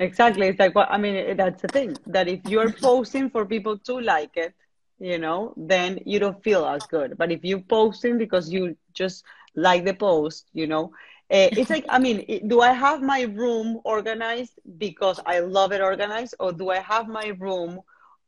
Exactly. 0.00 0.46
It's 0.46 0.58
like, 0.58 0.74
well, 0.74 0.86
I 0.88 0.98
mean, 0.98 1.36
that's 1.36 1.62
the 1.62 1.68
thing 1.68 1.96
that 2.06 2.28
if 2.28 2.40
you're 2.46 2.70
posting 2.70 3.30
for 3.30 3.44
people 3.44 3.78
to 3.78 4.00
like 4.00 4.36
it, 4.36 4.54
you 5.00 5.18
know, 5.18 5.54
then 5.56 6.00
you 6.04 6.18
don't 6.18 6.42
feel 6.42 6.64
as 6.66 6.86
good. 6.86 7.16
But 7.18 7.32
if 7.32 7.44
you're 7.44 7.60
posting 7.60 8.18
because 8.18 8.50
you 8.50 8.76
just 8.94 9.24
like 9.54 9.84
the 9.84 9.94
post, 9.94 10.46
you 10.52 10.66
know, 10.66 10.92
uh, 11.30 11.50
it's 11.52 11.70
like, 11.70 11.84
I 11.88 11.98
mean, 11.98 12.48
do 12.48 12.60
I 12.60 12.72
have 12.72 13.02
my 13.02 13.22
room 13.22 13.80
organized 13.84 14.54
because 14.78 15.20
I 15.26 15.40
love 15.40 15.72
it 15.72 15.80
organized, 15.80 16.34
or 16.40 16.52
do 16.52 16.70
I 16.70 16.78
have 16.78 17.06
my 17.06 17.34
room 17.38 17.80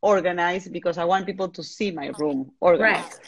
organized 0.02 0.72
because 0.72 0.98
I 0.98 1.04
want 1.04 1.26
people 1.26 1.48
to 1.48 1.62
see 1.62 1.90
my 1.90 2.08
room 2.18 2.52
organized? 2.60 3.20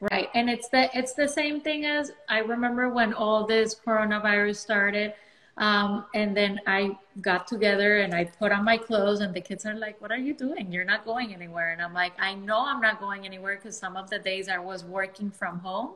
Right. 0.00 0.10
Right. 0.10 0.28
And 0.34 0.48
it's 0.48 0.68
the 0.68 0.88
it's 0.96 1.12
the 1.12 1.28
same 1.28 1.60
thing 1.60 1.84
as 1.84 2.12
I 2.26 2.38
remember 2.38 2.88
when 2.88 3.12
all 3.12 3.46
this 3.46 3.74
coronavirus 3.74 4.56
started 4.56 5.12
um, 5.56 6.06
and 6.14 6.36
then 6.36 6.60
I 6.66 6.96
got 7.20 7.46
together 7.46 7.98
and 7.98 8.14
I 8.14 8.24
put 8.24 8.52
on 8.52 8.64
my 8.64 8.76
clothes, 8.76 9.20
and 9.20 9.34
the 9.34 9.40
kids 9.40 9.66
are 9.66 9.74
like, 9.74 10.00
What 10.00 10.10
are 10.10 10.18
you 10.18 10.34
doing? 10.34 10.72
You're 10.72 10.84
not 10.84 11.04
going 11.04 11.34
anywhere. 11.34 11.72
And 11.72 11.82
I'm 11.82 11.94
like, 11.94 12.12
I 12.18 12.34
know 12.34 12.64
I'm 12.64 12.80
not 12.80 13.00
going 13.00 13.26
anywhere 13.26 13.56
because 13.56 13.76
some 13.76 13.96
of 13.96 14.08
the 14.10 14.18
days 14.18 14.48
I 14.48 14.58
was 14.58 14.84
working 14.84 15.30
from 15.30 15.58
home, 15.58 15.90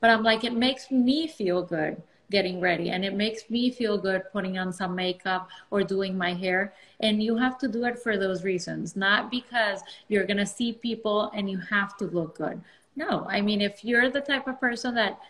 but 0.00 0.10
I'm 0.10 0.22
like, 0.22 0.44
It 0.44 0.54
makes 0.54 0.90
me 0.90 1.26
feel 1.28 1.62
good 1.62 2.02
getting 2.32 2.60
ready 2.60 2.88
and 2.90 3.04
it 3.04 3.14
makes 3.14 3.50
me 3.50 3.70
feel 3.70 3.98
good 3.98 4.22
putting 4.32 4.56
on 4.56 4.72
some 4.72 4.94
makeup 4.94 5.50
or 5.70 5.84
doing 5.84 6.16
my 6.16 6.32
hair 6.32 6.72
and 7.00 7.22
you 7.22 7.36
have 7.36 7.58
to 7.58 7.68
do 7.68 7.84
it 7.84 7.98
for 7.98 8.16
those 8.16 8.42
reasons 8.42 8.96
not 8.96 9.30
because 9.30 9.82
you're 10.08 10.24
going 10.24 10.38
to 10.38 10.46
see 10.46 10.72
people 10.72 11.30
and 11.34 11.50
you 11.50 11.58
have 11.58 11.94
to 11.94 12.06
look 12.06 12.38
good 12.38 12.58
no 12.96 13.26
i 13.28 13.38
mean 13.38 13.60
if 13.60 13.84
you're 13.84 14.08
the 14.08 14.20
type 14.20 14.48
of 14.48 14.58
person 14.58 14.94
that 14.94 15.20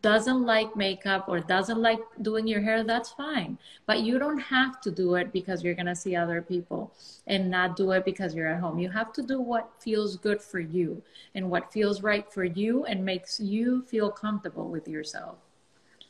doesn't 0.00 0.44
like 0.44 0.76
makeup 0.76 1.28
or 1.28 1.40
doesn't 1.40 1.80
like 1.80 2.00
doing 2.22 2.46
your 2.46 2.60
hair, 2.62 2.82
that's 2.82 3.10
fine. 3.10 3.58
But 3.86 4.00
you 4.00 4.18
don't 4.18 4.38
have 4.38 4.80
to 4.80 4.90
do 4.90 5.14
it 5.14 5.32
because 5.32 5.62
you're 5.62 5.74
going 5.74 5.86
to 5.86 5.94
see 5.94 6.16
other 6.16 6.40
people 6.40 6.92
and 7.26 7.50
not 7.50 7.76
do 7.76 7.90
it 7.92 8.04
because 8.04 8.34
you're 8.34 8.48
at 8.48 8.60
home. 8.60 8.78
You 8.78 8.88
have 8.90 9.12
to 9.14 9.22
do 9.22 9.40
what 9.40 9.70
feels 9.78 10.16
good 10.16 10.40
for 10.40 10.58
you 10.58 11.02
and 11.34 11.50
what 11.50 11.72
feels 11.72 12.02
right 12.02 12.30
for 12.32 12.44
you 12.44 12.84
and 12.84 13.04
makes 13.04 13.40
you 13.40 13.82
feel 13.82 14.10
comfortable 14.10 14.68
with 14.68 14.88
yourself. 14.88 15.36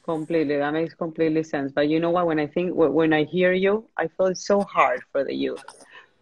Completely. 0.04 0.56
That 0.56 0.72
makes 0.72 0.94
completely 0.94 1.42
sense. 1.42 1.72
But 1.72 1.88
you 1.88 2.00
know 2.00 2.10
what? 2.10 2.26
When 2.26 2.38
I 2.38 2.46
think, 2.46 2.72
when 2.74 3.12
I 3.12 3.24
hear 3.24 3.52
you, 3.52 3.84
I 3.96 4.06
feel 4.06 4.26
it's 4.26 4.46
so 4.46 4.62
hard 4.62 5.02
for 5.12 5.24
the 5.24 5.34
youth 5.34 5.64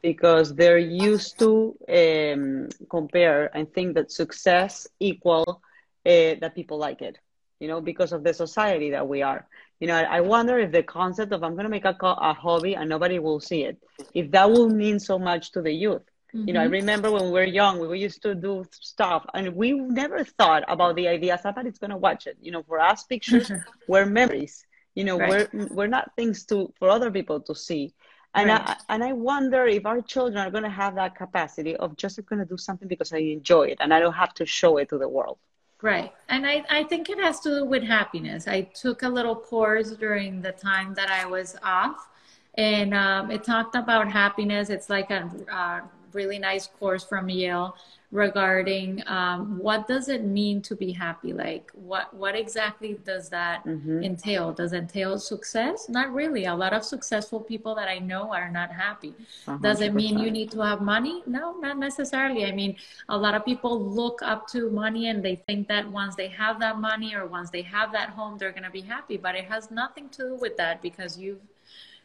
because 0.03 0.55
they're 0.55 0.79
used 0.79 1.39
to 1.41 1.77
um, 1.89 2.69
compare 2.91 3.55
and 3.57 3.73
think 3.73 3.95
that 3.95 4.11
success 4.11 4.87
equal 5.01 5.61
uh, 6.07 6.35
that 6.41 6.53
people 6.55 6.79
like 6.79 7.03
it 7.03 7.19
you 7.61 7.69
know, 7.69 7.81
because 7.81 8.13
of 8.13 8.23
the 8.25 8.35
society 8.35 8.91
that 8.91 9.07
we 9.07 9.23
are. 9.23 9.47
You 9.81 9.89
know, 9.89 9.97
I 9.97 10.21
wonder 10.21 10.59
if 10.59 10.73
the 10.73 10.83
concept 10.83 11.33
of 11.33 11.43
I'm 11.43 11.53
going 11.53 11.65
to 11.65 11.71
make 11.71 11.85
a, 11.85 11.97
a 12.01 12.33
hobby 12.33 12.75
and 12.75 12.89
nobody 12.89 13.19
will 13.19 13.41
see 13.41 13.65
it, 13.65 13.79
if 14.15 14.31
that 14.31 14.51
will 14.51 14.69
mean 14.69 14.99
so 14.99 15.19
much 15.19 15.53
to 15.53 15.63
the 15.63 15.73
youth. 15.73 16.03
Mm-hmm. 16.35 16.49
You 16.49 16.55
know, 16.55 16.61
I 16.61 16.65
mm-hmm. 16.65 16.73
remember 16.73 17.11
when 17.11 17.25
we 17.27 17.31
were 17.31 17.45
young, 17.45 17.79
we 17.79 17.99
used 17.99 18.23
to 18.23 18.35
do 18.35 18.65
stuff 18.73 19.25
and 19.35 19.55
we 19.55 19.73
never 19.73 20.25
thought 20.25 20.65
about 20.69 20.97
the 20.97 21.09
idea 21.09 21.39
somebody's 21.43 21.79
going 21.79 21.91
to 21.91 21.97
watch 21.97 22.27
it. 22.27 22.37
You 22.41 22.53
know, 22.53 22.63
for 22.63 22.81
us, 22.81 23.05
pictures 23.05 23.51
were 23.89 24.07
memories. 24.07 24.65
You 24.95 25.05
know, 25.05 25.19
right. 25.19 25.53
we're, 25.53 25.67
we're 25.69 25.87
not 25.87 26.11
things 26.17 26.45
to 26.47 26.73
for 26.79 26.89
other 26.89 27.11
people 27.11 27.41
to 27.41 27.55
see. 27.55 27.95
And 28.35 28.49
right. 28.49 28.69
I 28.69 28.77
and 28.95 29.05
I 29.05 29.13
wonder 29.13 29.67
if 29.67 29.87
our 29.87 30.01
children 30.01 30.39
are 30.39 30.51
going 30.51 30.65
to 30.65 30.71
have 30.71 30.95
that 30.97 31.15
capacity 31.17 31.77
of 31.77 31.97
just 31.97 32.25
going 32.27 32.39
to 32.39 32.45
do 32.45 32.57
something 32.57 32.89
because 32.89 33.13
I 33.13 33.19
enjoy 33.19 33.65
it 33.65 33.79
and 33.81 33.93
I 33.93 34.01
don't 34.01 34.15
have 34.15 34.35
to 34.35 34.47
show 34.47 34.79
it 34.79 34.89
to 34.91 34.99
the 34.99 35.09
world. 35.09 35.39
Right. 35.83 36.13
And 36.29 36.47
I, 36.47 36.65
I 36.71 36.85
think 36.85 37.11
it 37.11 37.19
has 37.19 37.41
to 37.41 37.61
do 37.61 37.65
with 37.65 37.83
happiness. 37.83 38.49
I 38.49 38.63
took 38.63 39.03
a 39.03 39.09
little 39.09 39.37
course 39.37 39.91
during 39.91 40.41
the 40.41 40.53
time 40.53 40.95
that 40.95 41.11
I 41.11 41.27
was 41.27 41.57
off, 41.63 42.09
and 42.55 42.95
um, 42.95 43.31
it 43.31 43.45
talked 43.45 43.75
about 43.75 44.11
happiness. 44.11 44.71
It's 44.71 44.89
like 44.89 45.11
a, 45.11 45.31
a 45.53 45.83
really 46.13 46.39
nice 46.39 46.67
course 46.67 47.05
from 47.05 47.29
Yale 47.29 47.77
regarding 48.13 49.03
um, 49.09 49.59
what 49.59 49.89
does 49.89 50.09
it 50.09 50.25
mean 50.25 50.63
to 50.63 50.77
be 50.77 50.93
happy? 50.93 51.33
Like 51.33 51.71
what 51.75 52.15
what 52.15 52.37
exactly 52.37 52.99
does 53.05 53.29
that 53.31 53.65
mm-hmm. 53.65 54.03
entail? 54.03 54.53
Does 54.53 54.73
it 54.73 54.79
entail 54.79 55.19
success? 55.19 55.89
Not 55.89 56.13
really. 56.15 56.45
A 56.45 56.55
lot 56.55 56.73
of 56.73 56.85
successful 56.85 57.41
people 57.41 57.75
that 57.75 57.89
i 57.89 57.99
know 57.99 58.33
are 58.33 58.51
not 58.51 58.71
happy. 58.71 59.15
100%. 59.47 59.63
does 59.63 59.81
it 59.81 59.93
mean 59.93 60.19
you 60.19 60.31
need 60.31 60.51
to 60.53 60.61
have 60.61 60.81
money? 60.81 61.23
No 61.27 61.57
not 61.59 61.79
necessarily. 61.79 62.45
I 62.47 62.53
mean 62.53 62.77
a 63.09 63.17
lot 63.17 63.35
of 63.35 63.45
people 63.45 63.79
look 63.79 64.21
up 64.23 64.47
to 64.49 64.71
money 64.71 65.09
and 65.09 65.23
they 65.23 65.37
think 65.47 65.69
that 65.69 65.91
once 65.91 66.15
they 66.15 66.29
have 66.29 66.61
that 66.61 66.79
money 66.79 67.15
or 67.15 67.27
once 67.27 67.51
they 67.51 67.63
have 67.63 67.93
that 67.93 68.11
home 68.11 68.39
they're 68.39 68.53
going 68.53 68.63
to 68.63 68.71
be 68.71 68.81
happy 68.81 69.17
but 69.17 69.35
it 69.35 69.45
has 69.47 69.71
nothing 69.71 70.09
to 70.11 70.23
do 70.27 70.35
with 70.37 70.57
that 70.57 70.81
because 70.81 71.19
you 71.19 71.41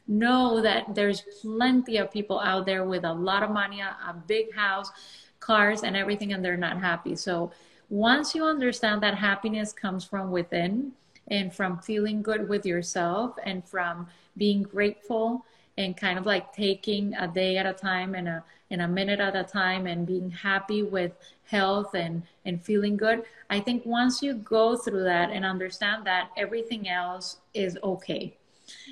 know 0.08 0.62
that 0.62 0.94
there's 0.94 1.22
plenty 1.42 1.98
of 1.98 2.12
people 2.12 2.40
out 2.40 2.66
there 2.66 2.84
with 2.84 3.04
a 3.04 3.14
lot 3.14 3.44
of 3.44 3.50
money 3.52 3.82
a, 3.82 4.16
big 4.28 4.54
house 4.54 4.92
cars 5.40 5.84
and 5.84 5.96
everything 5.96 6.34
and 6.34 6.44
they're 6.44 6.58
not 6.58 6.80
happy. 6.80 7.16
So 7.16 7.52
once 7.90 8.36
you 8.36 8.46
understand 8.46 9.02
that 9.04 9.16
happiness 9.16 9.74
comes 9.74 10.04
from 10.04 10.32
within 10.32 10.92
and 11.28 11.54
from 11.54 11.80
feeling 11.80 12.22
good 12.22 12.48
with 12.48 12.66
yourself 12.66 13.38
and 13.44 13.66
from 13.66 14.08
being 14.38 14.64
grateful 14.64 15.46
and 15.78 15.96
kind 15.98 16.20
of 16.20 16.26
like 16.26 16.54
taking 16.54 17.14
a 17.16 17.28
day 17.28 17.58
at 17.58 17.66
a 17.66 17.74
time 17.74 18.16
and 18.16 18.28
a 18.28 18.44
in 18.70 18.82
a 18.82 18.88
minute 18.88 19.20
at 19.20 19.36
a 19.36 19.44
time 19.44 19.88
and 19.88 20.08
being 20.08 20.30
happy 20.30 20.84
with 20.84 21.12
health 21.44 21.94
and 21.94 22.24
and 22.46 22.62
feeling 22.62 22.96
good 22.98 23.24
i 23.50 23.60
think 23.60 23.86
once 23.86 24.22
you 24.22 24.34
go 24.34 24.76
through 24.76 25.04
that 25.04 25.30
and 25.30 25.46
understand 25.46 26.06
that 26.06 26.30
everything 26.38 26.88
else 26.90 27.38
is 27.54 27.78
okay 27.84 28.36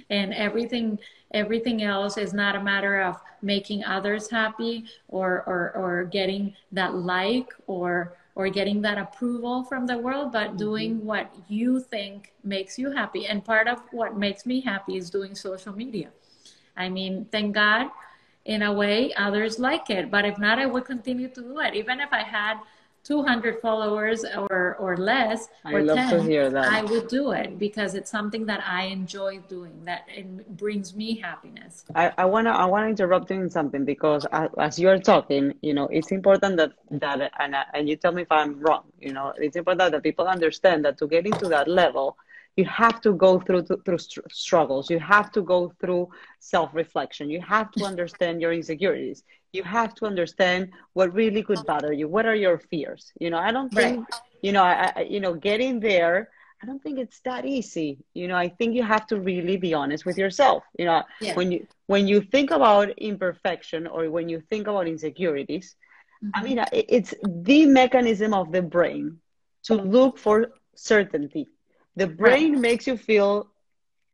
and 0.09 0.33
everything 0.33 0.99
everything 1.31 1.83
else 1.83 2.17
is 2.17 2.33
not 2.33 2.55
a 2.55 2.63
matter 2.63 3.01
of 3.01 3.17
making 3.41 3.83
others 3.83 4.29
happy 4.29 4.85
or 5.07 5.43
or, 5.45 5.71
or 5.75 6.03
getting 6.05 6.53
that 6.71 6.95
like 6.95 7.53
or 7.67 8.15
or 8.35 8.49
getting 8.49 8.81
that 8.81 8.97
approval 8.97 9.63
from 9.63 9.85
the 9.85 9.97
world 9.97 10.31
but 10.31 10.47
mm-hmm. 10.47 10.57
doing 10.57 11.05
what 11.05 11.29
you 11.47 11.79
think 11.79 12.33
makes 12.43 12.79
you 12.79 12.91
happy. 12.91 13.27
And 13.27 13.43
part 13.43 13.67
of 13.67 13.81
what 13.91 14.17
makes 14.17 14.45
me 14.45 14.61
happy 14.61 14.97
is 14.97 15.09
doing 15.09 15.35
social 15.35 15.73
media. 15.73 16.09
I 16.75 16.89
mean 16.89 17.25
thank 17.31 17.53
god 17.53 17.89
in 18.45 18.63
a 18.63 18.73
way 18.73 19.13
others 19.13 19.59
like 19.59 19.89
it. 19.89 20.09
But 20.09 20.25
if 20.25 20.37
not 20.39 20.59
i 20.59 20.65
would 20.65 20.85
continue 20.85 21.27
to 21.29 21.41
do 21.41 21.59
it. 21.59 21.75
Even 21.75 21.99
if 21.99 22.11
i 22.11 22.23
had 22.23 22.59
200 23.03 23.59
followers 23.59 24.25
or 24.25 24.75
or 24.79 24.97
less 24.97 25.47
I 25.63 25.73
or 25.73 25.85
10 25.85 26.55
i 26.57 26.81
would 26.83 27.07
do 27.07 27.31
it 27.31 27.57
because 27.57 27.95
it's 27.95 28.11
something 28.11 28.45
that 28.45 28.61
i 28.65 28.83
enjoy 28.83 29.39
doing 29.47 29.73
that 29.85 30.03
it 30.07 30.57
brings 30.57 30.95
me 30.95 31.17
happiness. 31.17 31.85
I, 31.95 32.11
I 32.17 32.25
want 32.25 32.47
to 32.47 32.51
i 32.51 32.65
want 32.65 32.85
to 32.85 32.89
interrupt 32.89 33.31
you 33.31 33.41
in 33.41 33.49
something 33.49 33.85
because 33.85 34.25
as 34.57 34.77
you're 34.77 34.99
talking 34.99 35.53
you 35.61 35.73
know 35.73 35.87
it's 35.87 36.11
important 36.11 36.57
that 36.57 36.73
that 36.91 37.31
and, 37.39 37.55
and 37.73 37.89
you 37.89 37.95
tell 37.95 38.11
me 38.11 38.23
if 38.23 38.31
i'm 38.31 38.59
wrong 38.59 38.83
you 38.99 39.13
know 39.13 39.33
it's 39.37 39.55
important 39.55 39.91
that 39.91 40.03
people 40.03 40.27
understand 40.27 40.85
that 40.85 40.97
to 40.97 41.07
get 41.07 41.25
into 41.25 41.47
that 41.47 41.67
level 41.67 42.17
you 42.59 42.65
have 42.65 42.97
to 43.05 43.11
go 43.25 43.31
through 43.45 43.63
through 43.85 44.01
struggles 44.45 44.89
you 44.93 44.99
have 45.15 45.29
to 45.35 45.41
go 45.53 45.59
through 45.79 46.03
self-reflection 46.53 47.25
you 47.35 47.41
have 47.55 47.69
to 47.75 47.81
understand 47.91 48.41
your 48.43 48.53
insecurities 48.59 49.19
you 49.57 49.63
have 49.77 49.91
to 49.99 50.03
understand 50.11 50.61
what 50.97 51.13
really 51.21 51.43
could 51.47 51.63
bother 51.71 51.93
you 51.99 52.07
what 52.15 52.25
are 52.31 52.39
your 52.45 52.57
fears 52.69 53.03
you 53.23 53.29
know 53.31 53.41
i 53.47 53.51
don't 53.55 53.73
think 53.79 53.97
right. 53.99 54.21
you 54.45 54.51
know 54.55 54.63
I, 54.63 54.91
I, 54.99 55.01
you 55.13 55.19
know 55.23 55.33
getting 55.49 55.79
there 55.91 56.19
I 56.61 56.65
don't 56.65 56.83
think 56.83 56.99
it's 56.99 57.21
that 57.21 57.45
easy. 57.45 57.99
You 58.13 58.27
know, 58.27 58.35
I 58.35 58.49
think 58.49 58.75
you 58.75 58.83
have 58.83 59.07
to 59.07 59.19
really 59.19 59.55
be 59.55 59.73
honest 59.73 60.05
with 60.05 60.17
yourself. 60.17 60.63
You 60.77 60.85
know, 60.85 61.03
yeah. 61.21 61.33
when 61.35 61.53
you 61.53 61.65
when 61.87 62.05
you 62.05 62.19
think 62.19 62.51
about 62.51 62.89
imperfection 62.97 63.87
or 63.87 64.09
when 64.09 64.27
you 64.27 64.41
think 64.49 64.67
about 64.67 64.85
insecurities, 64.85 65.67
mm-hmm. 66.21 66.31
I 66.37 66.43
mean, 66.43 66.57
it's 66.73 67.13
the 67.23 67.65
mechanism 67.65 68.33
of 68.33 68.51
the 68.51 68.61
brain 68.61 69.19
to 69.67 69.75
look 69.75 70.17
for 70.17 70.51
certainty. 70.75 71.47
The 71.99 72.07
brain 72.07 72.53
right. 72.53 72.61
makes 72.61 72.87
you 72.87 72.97
feel 72.97 73.49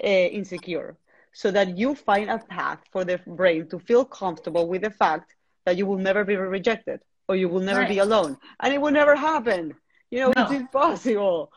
uh, 0.04 0.08
insecure 0.08 0.98
so 1.34 1.52
that 1.52 1.78
you 1.78 1.94
find 1.94 2.30
a 2.30 2.40
path 2.40 2.80
for 2.92 3.04
the 3.04 3.20
brain 3.28 3.68
to 3.70 3.78
feel 3.78 4.04
comfortable 4.06 4.68
with 4.68 4.82
the 4.82 4.90
fact 4.90 5.36
that 5.66 5.78
you 5.78 5.86
will 5.86 5.98
never 5.98 6.24
be 6.24 6.36
rejected 6.36 7.00
or 7.28 7.36
you 7.36 7.48
will 7.50 7.60
never 7.60 7.82
right. 7.82 7.90
be 7.90 8.00
alone 8.00 8.38
and 8.62 8.74
it 8.74 8.80
will 8.82 8.92
never 8.92 9.16
happen 9.16 9.74
you 10.12 10.20
know 10.20 10.32
no. 10.36 10.44
it's 10.44 10.52
impossible 10.52 11.52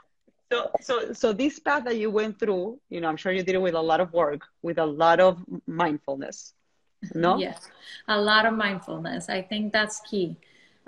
so 0.50 0.70
so 0.80 1.12
so 1.12 1.32
this 1.32 1.58
path 1.58 1.84
that 1.84 1.96
you 1.96 2.10
went 2.10 2.38
through 2.38 2.78
you 2.90 3.00
know 3.00 3.08
i'm 3.08 3.16
sure 3.16 3.32
you 3.32 3.42
did 3.42 3.54
it 3.54 3.62
with 3.62 3.74
a 3.74 3.80
lot 3.80 4.00
of 4.00 4.12
work 4.12 4.42
with 4.62 4.78
a 4.78 4.86
lot 4.86 5.20
of 5.20 5.38
mindfulness 5.66 6.54
no 7.14 7.38
yes 7.38 7.70
a 8.08 8.20
lot 8.20 8.46
of 8.46 8.54
mindfulness 8.54 9.28
i 9.28 9.40
think 9.40 9.72
that's 9.72 10.00
key 10.00 10.36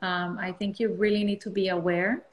um, 0.03 0.39
i 0.41 0.51
think 0.51 0.81
you 0.81 0.89
really 0.95 1.25
need 1.25 1.41
to 1.41 1.51
be 1.51 1.69
aware 1.69 2.25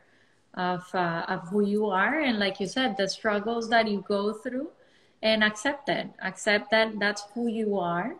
of 0.58 0.84
uh, 0.94 1.24
of 1.30 1.48
who 1.48 1.66
you 1.66 1.86
are. 1.86 2.20
And 2.20 2.40
like 2.40 2.60
you 2.60 2.68
said 2.68 2.98
the 2.98 3.08
struggles 3.08 3.70
that 3.70 3.88
you 3.88 4.04
go 4.08 4.34
through 4.34 4.70
and 5.24 5.44
accept 5.44 5.90
it 5.90 6.08
accept 6.22 6.70
that 6.72 7.00
that's 7.00 7.24
who 7.34 7.48
you 7.48 7.80
are 7.80 8.16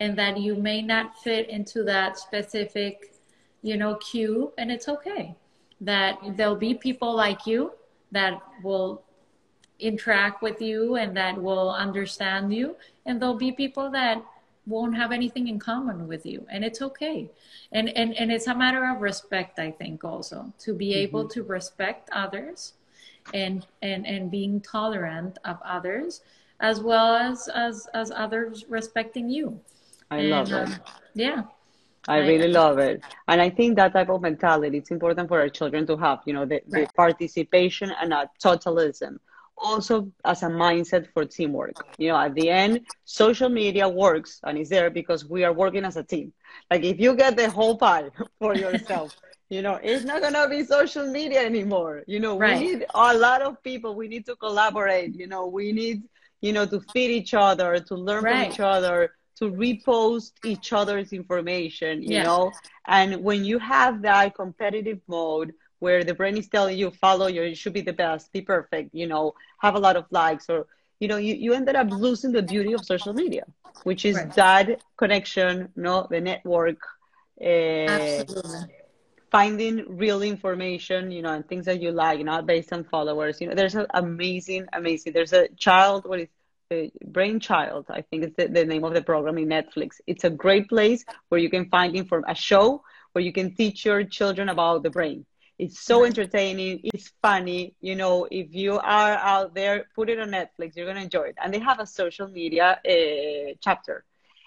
and 0.00 0.18
that 0.18 0.38
you 0.38 0.54
may 0.54 0.82
not 0.82 1.16
fit 1.22 1.48
into 1.48 1.82
that 1.84 2.18
specific 2.18 3.14
you 3.62 3.76
know 3.76 3.94
cube 3.94 4.50
and 4.58 4.70
it's 4.70 4.86
okay 4.86 5.34
that 5.80 6.18
there'll 6.36 6.54
be 6.54 6.74
people 6.74 7.14
like 7.14 7.46
you 7.46 7.72
that 8.12 8.38
will 8.62 9.02
interact 9.82 10.42
with 10.42 10.62
you 10.62 10.96
and 10.96 11.16
that 11.16 11.40
will 11.40 11.70
understand 11.70 12.54
you. 12.54 12.76
And 13.04 13.20
there'll 13.20 13.34
be 13.34 13.52
people 13.52 13.90
that 13.90 14.22
won't 14.66 14.96
have 14.96 15.12
anything 15.12 15.48
in 15.48 15.58
common 15.58 16.06
with 16.06 16.24
you 16.24 16.46
and 16.50 16.64
it's 16.64 16.80
okay 16.80 17.28
and 17.72 17.88
and, 17.96 18.14
and 18.14 18.30
it's 18.30 18.46
a 18.46 18.54
matter 18.54 18.84
of 18.88 19.00
respect 19.00 19.58
i 19.58 19.70
think 19.70 20.04
also 20.04 20.52
to 20.58 20.72
be 20.72 20.90
mm-hmm. 20.90 21.00
able 21.00 21.28
to 21.28 21.42
respect 21.42 22.08
others 22.12 22.74
and 23.34 23.66
and 23.82 24.06
and 24.06 24.30
being 24.30 24.60
tolerant 24.60 25.38
of 25.44 25.58
others 25.64 26.20
as 26.60 26.80
well 26.80 27.14
as 27.16 27.48
as 27.48 27.88
as 27.94 28.10
others 28.12 28.64
respecting 28.68 29.28
you 29.28 29.58
i 30.10 30.18
and, 30.18 30.30
love 30.30 30.52
it 30.52 30.68
um, 30.68 30.80
yeah 31.14 31.42
I 32.08 32.18
really 32.18 32.48
love 32.48 32.78
it. 32.78 33.00
And 33.28 33.40
I 33.40 33.48
think 33.48 33.76
that 33.76 33.92
type 33.92 34.08
of 34.08 34.22
mentality, 34.22 34.78
it's 34.78 34.90
important 34.90 35.28
for 35.28 35.40
our 35.40 35.48
children 35.48 35.86
to 35.86 35.96
have, 35.98 36.20
you 36.26 36.32
know, 36.32 36.44
the, 36.44 36.60
right. 36.68 36.88
the 36.88 36.92
participation 36.96 37.92
and 38.00 38.12
a 38.12 38.28
totalism. 38.42 39.18
Also 39.56 40.10
as 40.24 40.42
a 40.42 40.46
mindset 40.46 41.06
for 41.12 41.24
teamwork. 41.24 41.76
You 41.98 42.08
know, 42.08 42.18
at 42.18 42.34
the 42.34 42.50
end, 42.50 42.80
social 43.04 43.48
media 43.48 43.88
works 43.88 44.40
and 44.44 44.58
is 44.58 44.68
there 44.68 44.90
because 44.90 45.24
we 45.28 45.44
are 45.44 45.52
working 45.52 45.84
as 45.84 45.96
a 45.96 46.02
team. 46.02 46.32
Like 46.70 46.84
if 46.84 46.98
you 46.98 47.14
get 47.14 47.36
the 47.36 47.48
whole 47.50 47.76
pie 47.76 48.10
for 48.38 48.54
yourself, 48.54 49.16
you 49.50 49.62
know, 49.62 49.78
it's 49.82 50.04
not 50.04 50.22
gonna 50.22 50.48
be 50.48 50.64
social 50.64 51.06
media 51.10 51.44
anymore. 51.44 52.02
You 52.06 52.20
know, 52.20 52.38
right. 52.38 52.58
we 52.58 52.72
need 52.72 52.86
a 52.94 53.14
lot 53.16 53.42
of 53.42 53.62
people. 53.62 53.94
We 53.94 54.08
need 54.08 54.26
to 54.26 54.36
collaborate, 54.36 55.14
you 55.14 55.26
know, 55.26 55.46
we 55.46 55.72
need, 55.72 56.02
you 56.40 56.52
know, 56.52 56.66
to 56.66 56.80
feed 56.92 57.10
each 57.10 57.34
other, 57.34 57.78
to 57.78 57.94
learn 57.94 58.24
right. 58.24 58.46
from 58.46 58.52
each 58.52 58.60
other 58.60 59.12
to 59.42 59.50
repost 59.50 60.32
each 60.44 60.72
other's 60.72 61.12
information, 61.12 62.02
you 62.02 62.16
yeah. 62.16 62.22
know? 62.22 62.52
And 62.86 63.22
when 63.24 63.44
you 63.44 63.58
have 63.58 64.02
that 64.02 64.34
competitive 64.34 65.00
mode 65.08 65.52
where 65.82 66.04
the 66.04 66.14
brain 66.14 66.36
is 66.36 66.46
telling 66.46 66.78
you, 66.78 66.92
follow 66.92 67.26
your, 67.26 67.44
you 67.44 67.56
should 67.56 67.72
be 67.72 67.80
the 67.80 67.92
best, 67.92 68.32
be 68.32 68.40
perfect, 68.40 68.94
you 68.94 69.08
know, 69.08 69.34
have 69.58 69.74
a 69.74 69.80
lot 69.80 69.96
of 69.96 70.04
likes 70.12 70.48
or, 70.48 70.68
you 71.00 71.08
know, 71.08 71.16
you, 71.16 71.34
you 71.34 71.54
ended 71.54 71.74
up 71.74 71.90
losing 71.90 72.30
the 72.30 72.40
beauty 72.40 72.72
of 72.72 72.84
social 72.84 73.12
media, 73.12 73.44
which 73.82 74.04
is 74.04 74.14
right. 74.14 74.32
that 74.34 74.80
connection, 74.96 75.68
know, 75.74 76.06
the 76.08 76.20
network, 76.20 76.78
uh, 77.44 78.22
finding 79.32 79.74
real 79.88 80.22
information, 80.22 81.10
you 81.10 81.20
know, 81.20 81.32
and 81.32 81.48
things 81.48 81.66
that 81.66 81.82
you 81.82 81.90
like, 81.90 82.20
not 82.20 82.46
based 82.46 82.72
on 82.72 82.84
followers. 82.84 83.40
You 83.40 83.48
know, 83.48 83.56
there's 83.56 83.74
an 83.74 83.86
amazing, 83.92 84.66
amazing. 84.72 85.14
There's 85.14 85.32
a 85.32 85.48
child. 85.48 86.04
What 86.06 86.20
is 86.20 86.28
Brainchild, 87.04 87.86
I 87.90 88.00
think 88.00 88.22
it's 88.24 88.36
the, 88.36 88.46
the, 88.48 88.64
name 88.64 88.84
of 88.84 88.94
the 88.94 89.02
program 89.02 89.36
in 89.36 89.48
Netflix. 89.48 90.00
It's 90.06 90.24
a 90.24 90.30
great 90.30 90.68
place 90.70 91.04
where 91.28 91.40
you 91.40 91.50
can 91.50 91.68
find 91.68 91.94
inform 91.94 92.24
a 92.26 92.34
show 92.34 92.82
where 93.12 93.22
you 93.22 93.32
can 93.32 93.54
teach 93.54 93.84
your 93.84 94.04
children 94.04 94.48
about 94.48 94.82
the 94.82 94.88
brain. 94.88 95.26
It's 95.62 95.80
so 95.80 96.04
entertaining. 96.04 96.80
It's 96.84 97.08
funny. 97.20 97.74
You 97.80 97.96
know, 98.00 98.14
if 98.30 98.54
you 98.62 98.72
are 99.00 99.14
out 99.32 99.54
there, 99.54 99.76
put 99.94 100.10
it 100.12 100.18
on 100.18 100.30
Netflix. 100.38 100.76
You're 100.76 100.86
gonna 100.86 101.06
enjoy 101.08 101.26
it. 101.32 101.36
And 101.42 101.52
they 101.54 101.62
have 101.70 101.80
a 101.80 101.86
social 101.86 102.28
media 102.28 102.80
uh, 102.94 103.54
chapter. 103.60 104.04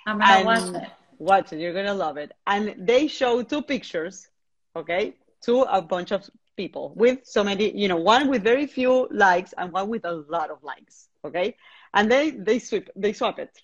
I'm 0.07 0.19
gonna 0.19 0.33
and 0.33 0.45
watch 0.45 0.83
it. 0.83 0.89
Watch 1.17 1.53
it. 1.53 1.59
You're 1.59 1.77
gonna 1.79 1.99
love 2.05 2.17
it. 2.17 2.31
And 2.45 2.75
they 2.91 3.07
show 3.07 3.43
two 3.43 3.61
pictures, 3.61 4.27
okay, 4.75 5.15
to 5.45 5.61
a 5.61 5.81
bunch 5.81 6.11
of 6.11 6.29
people 6.57 6.93
with 6.95 7.19
so 7.23 7.43
many, 7.43 7.65
you 7.77 7.87
know, 7.87 8.01
one 8.15 8.27
with 8.27 8.43
very 8.43 8.67
few 8.67 9.07
likes 9.11 9.53
and 9.57 9.71
one 9.71 9.87
with 9.89 10.05
a 10.05 10.23
lot 10.29 10.49
of 10.49 10.63
likes, 10.63 11.09
okay 11.25 11.55
and 11.95 12.11
they 12.11 12.29
they 12.31 12.59
sweep 12.59 12.89
they 12.95 13.13
swap 13.13 13.39
it 13.39 13.61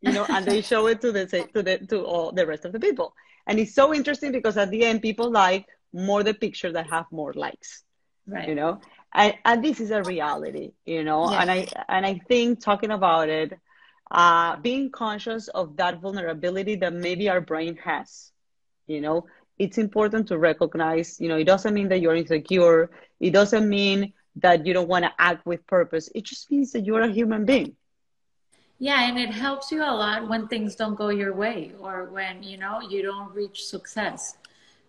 you 0.00 0.12
know 0.12 0.26
and 0.30 0.44
they 0.44 0.60
show 0.72 0.86
it 0.88 1.00
to 1.00 1.12
the 1.12 1.26
to 1.26 1.62
the 1.62 1.78
to 1.86 2.02
all 2.02 2.32
the 2.32 2.44
rest 2.44 2.64
of 2.64 2.72
the 2.72 2.80
people 2.80 3.14
and 3.46 3.60
it's 3.60 3.74
so 3.74 3.94
interesting 3.94 4.32
because 4.32 4.56
at 4.56 4.70
the 4.70 4.82
end 4.82 5.00
people 5.00 5.30
like 5.30 5.66
more 5.96 6.22
the 6.22 6.34
picture 6.34 6.72
that 6.72 6.88
have 6.88 7.06
more 7.10 7.32
likes 7.34 7.82
right 8.26 8.48
you 8.48 8.54
know 8.54 8.80
and, 9.14 9.34
and 9.44 9.64
this 9.64 9.80
is 9.80 9.90
a 9.90 10.02
reality 10.02 10.72
you 10.84 11.04
know 11.04 11.30
yes. 11.30 11.40
and 11.40 11.50
i 11.50 11.66
and 11.88 12.06
i 12.06 12.20
think 12.28 12.60
talking 12.60 12.90
about 12.90 13.28
it 13.28 13.52
uh 14.10 14.56
being 14.56 14.90
conscious 14.90 15.48
of 15.48 15.76
that 15.76 16.00
vulnerability 16.00 16.76
that 16.76 16.92
maybe 16.92 17.28
our 17.28 17.40
brain 17.40 17.76
has 17.76 18.30
you 18.86 19.00
know 19.00 19.26
it's 19.58 19.78
important 19.78 20.28
to 20.28 20.38
recognize 20.38 21.20
you 21.20 21.28
know 21.28 21.36
it 21.36 21.44
doesn't 21.44 21.74
mean 21.74 21.88
that 21.88 22.00
you're 22.00 22.14
insecure 22.14 22.90
it 23.20 23.30
doesn't 23.30 23.68
mean 23.68 24.12
that 24.36 24.66
you 24.66 24.74
don't 24.74 24.88
want 24.88 25.04
to 25.04 25.12
act 25.18 25.46
with 25.46 25.66
purpose. 25.66 26.08
It 26.14 26.24
just 26.24 26.50
means 26.50 26.72
that 26.72 26.84
you're 26.84 27.00
a 27.00 27.12
human 27.12 27.44
being. 27.44 27.76
Yeah, 28.78 29.08
and 29.08 29.18
it 29.18 29.30
helps 29.30 29.72
you 29.72 29.82
a 29.82 29.88
lot 29.88 30.28
when 30.28 30.48
things 30.48 30.74
don't 30.74 30.94
go 30.94 31.08
your 31.08 31.34
way 31.34 31.72
or 31.80 32.10
when 32.10 32.42
you 32.42 32.58
know 32.58 32.80
you 32.82 33.02
don't 33.02 33.34
reach 33.34 33.64
success. 33.64 34.36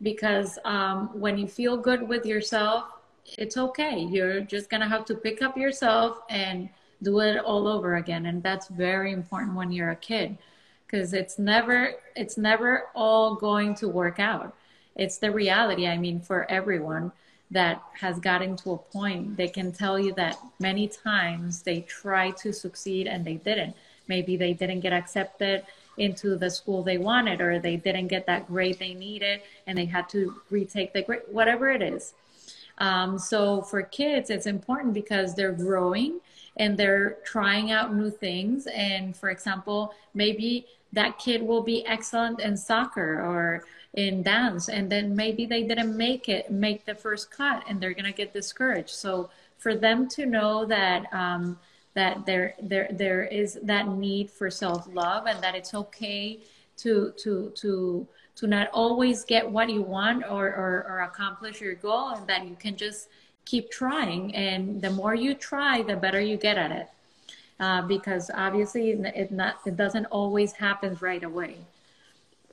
Because 0.02 0.60
um, 0.66 1.10
when 1.20 1.38
you 1.38 1.48
feel 1.48 1.78
good 1.78 2.08
with 2.08 2.26
yourself, 2.26 2.86
it's 3.38 3.58
okay. 3.58 4.00
You're 4.00 4.42
just 4.42 4.70
gonna 4.70 4.88
have 4.88 5.06
to 5.06 5.16
pick 5.16 5.42
up 5.42 5.58
yourself 5.58 6.22
and 6.30 6.70
do 7.04 7.20
it 7.20 7.38
all 7.38 7.68
over 7.68 7.96
again, 7.96 8.26
and 8.26 8.42
that's 8.42 8.68
very 8.68 9.12
important 9.12 9.56
when 9.56 9.72
you're 9.72 9.92
a 9.92 9.96
kid, 9.96 10.38
because 10.86 11.14
it's 11.14 11.38
never 11.38 11.94
it's 12.16 12.38
never 12.38 12.88
all 12.96 13.36
going 13.36 13.76
to 13.76 13.88
work 13.88 14.20
out. 14.20 14.56
It's 14.96 15.18
the 15.18 15.32
reality. 15.32 15.88
I 15.88 15.98
mean, 15.98 16.22
for 16.22 16.50
everyone 16.50 17.12
that 17.52 17.82
has 18.00 18.20
gotten 18.20 18.56
to 18.58 18.74
a 18.74 18.78
point 18.78 19.38
they 19.38 19.48
can 19.48 19.72
tell 19.72 19.98
you 19.98 20.14
that 20.14 20.38
many 20.60 20.88
times 20.88 21.62
they 21.62 21.82
tried 21.82 22.36
to 22.38 22.52
succeed 22.52 23.08
and 23.08 23.24
they 23.24 23.36
didn't 23.36 23.76
maybe 24.08 24.36
they 24.36 24.54
didn't 24.54 24.82
get 24.82 24.94
accepted 24.94 25.66
into 25.98 26.36
the 26.36 26.50
school 26.50 26.84
they 26.84 26.98
wanted 26.98 27.42
or 27.42 27.60
they 27.60 27.76
didn't 27.76 28.08
get 28.08 28.26
that 28.26 28.48
grade 28.48 28.78
they 28.80 28.94
needed 28.94 29.42
and 29.66 29.78
they 29.78 29.86
had 29.86 30.08
to 30.10 30.42
retake 30.50 30.94
the 30.94 31.02
grade 31.02 31.22
whatever 31.30 31.70
it 31.70 31.82
is. 31.82 32.14
Um, 32.80 33.18
so 33.18 33.62
for 33.64 33.82
kids 33.82 34.30
it's 34.30 34.46
important 34.46 34.94
because 34.94 35.34
they're 35.34 35.52
growing 35.52 36.20
and 36.58 36.78
they're 36.78 37.18
trying 37.26 37.72
out 37.72 37.96
new 37.96 38.10
things. 38.10 38.68
And 38.68 39.16
for 39.16 39.30
example 39.30 39.94
maybe 40.14 40.68
that 40.94 41.18
kid 41.20 41.42
will 41.42 41.64
be 41.64 41.86
excellent 41.86 42.40
in 42.40 42.56
soccer 42.56 43.22
or 43.22 43.64
in 43.94 44.22
dance 44.22 44.70
and 44.70 44.92
then 44.92 45.16
maybe 45.16 45.46
they 45.46 45.64
didn't 45.64 45.98
make 45.98 46.30
it 46.30 46.52
make 46.52 46.86
the 46.86 46.94
first 46.94 47.32
cut 47.32 47.64
and 47.68 47.82
they're 47.82 47.94
to 47.94 48.12
get 48.12 48.34
discouraged. 48.34 48.92
So 48.92 49.30
for 49.58 49.76
them 49.76 50.08
to 50.10 50.26
know 50.26 50.66
that 50.66 51.12
um, 51.14 51.58
that 51.98 52.26
there 52.26 52.54
there 52.62 52.88
there 52.92 53.24
is 53.24 53.60
that 53.64 53.88
need 53.88 54.30
for 54.30 54.50
self-love 54.50 55.26
and 55.26 55.42
that 55.44 55.56
it's 55.56 55.74
okay 55.74 56.40
to 56.78 57.12
to 57.18 57.52
to 57.56 58.08
to 58.36 58.48
not 58.48 58.68
always 58.72 59.26
get 59.26 59.50
what 59.50 59.68
you 59.68 59.82
want 59.82 60.24
or, 60.30 60.46
or, 60.46 60.86
or 60.88 61.00
accomplish 61.10 61.60
your 61.60 61.74
goal 61.74 62.10
and 62.10 62.28
that 62.28 62.48
you 62.48 62.56
can 62.56 62.76
just 62.76 63.10
keep 63.46 63.72
trying 63.72 64.34
and 64.36 64.80
the 64.82 64.92
more 64.92 65.16
you 65.16 65.34
try 65.34 65.82
the 65.82 65.96
better 65.96 66.22
you 66.22 66.38
get 66.38 66.58
at 66.58 66.72
it 66.72 66.88
uh, 67.60 67.82
because 67.82 68.30
obviously 68.36 68.92
it 68.92 69.32
not 69.32 69.56
it 69.66 69.76
doesn't 69.76 70.06
always 70.06 70.52
happen 70.52 70.96
right 71.02 71.24
away 71.24 71.58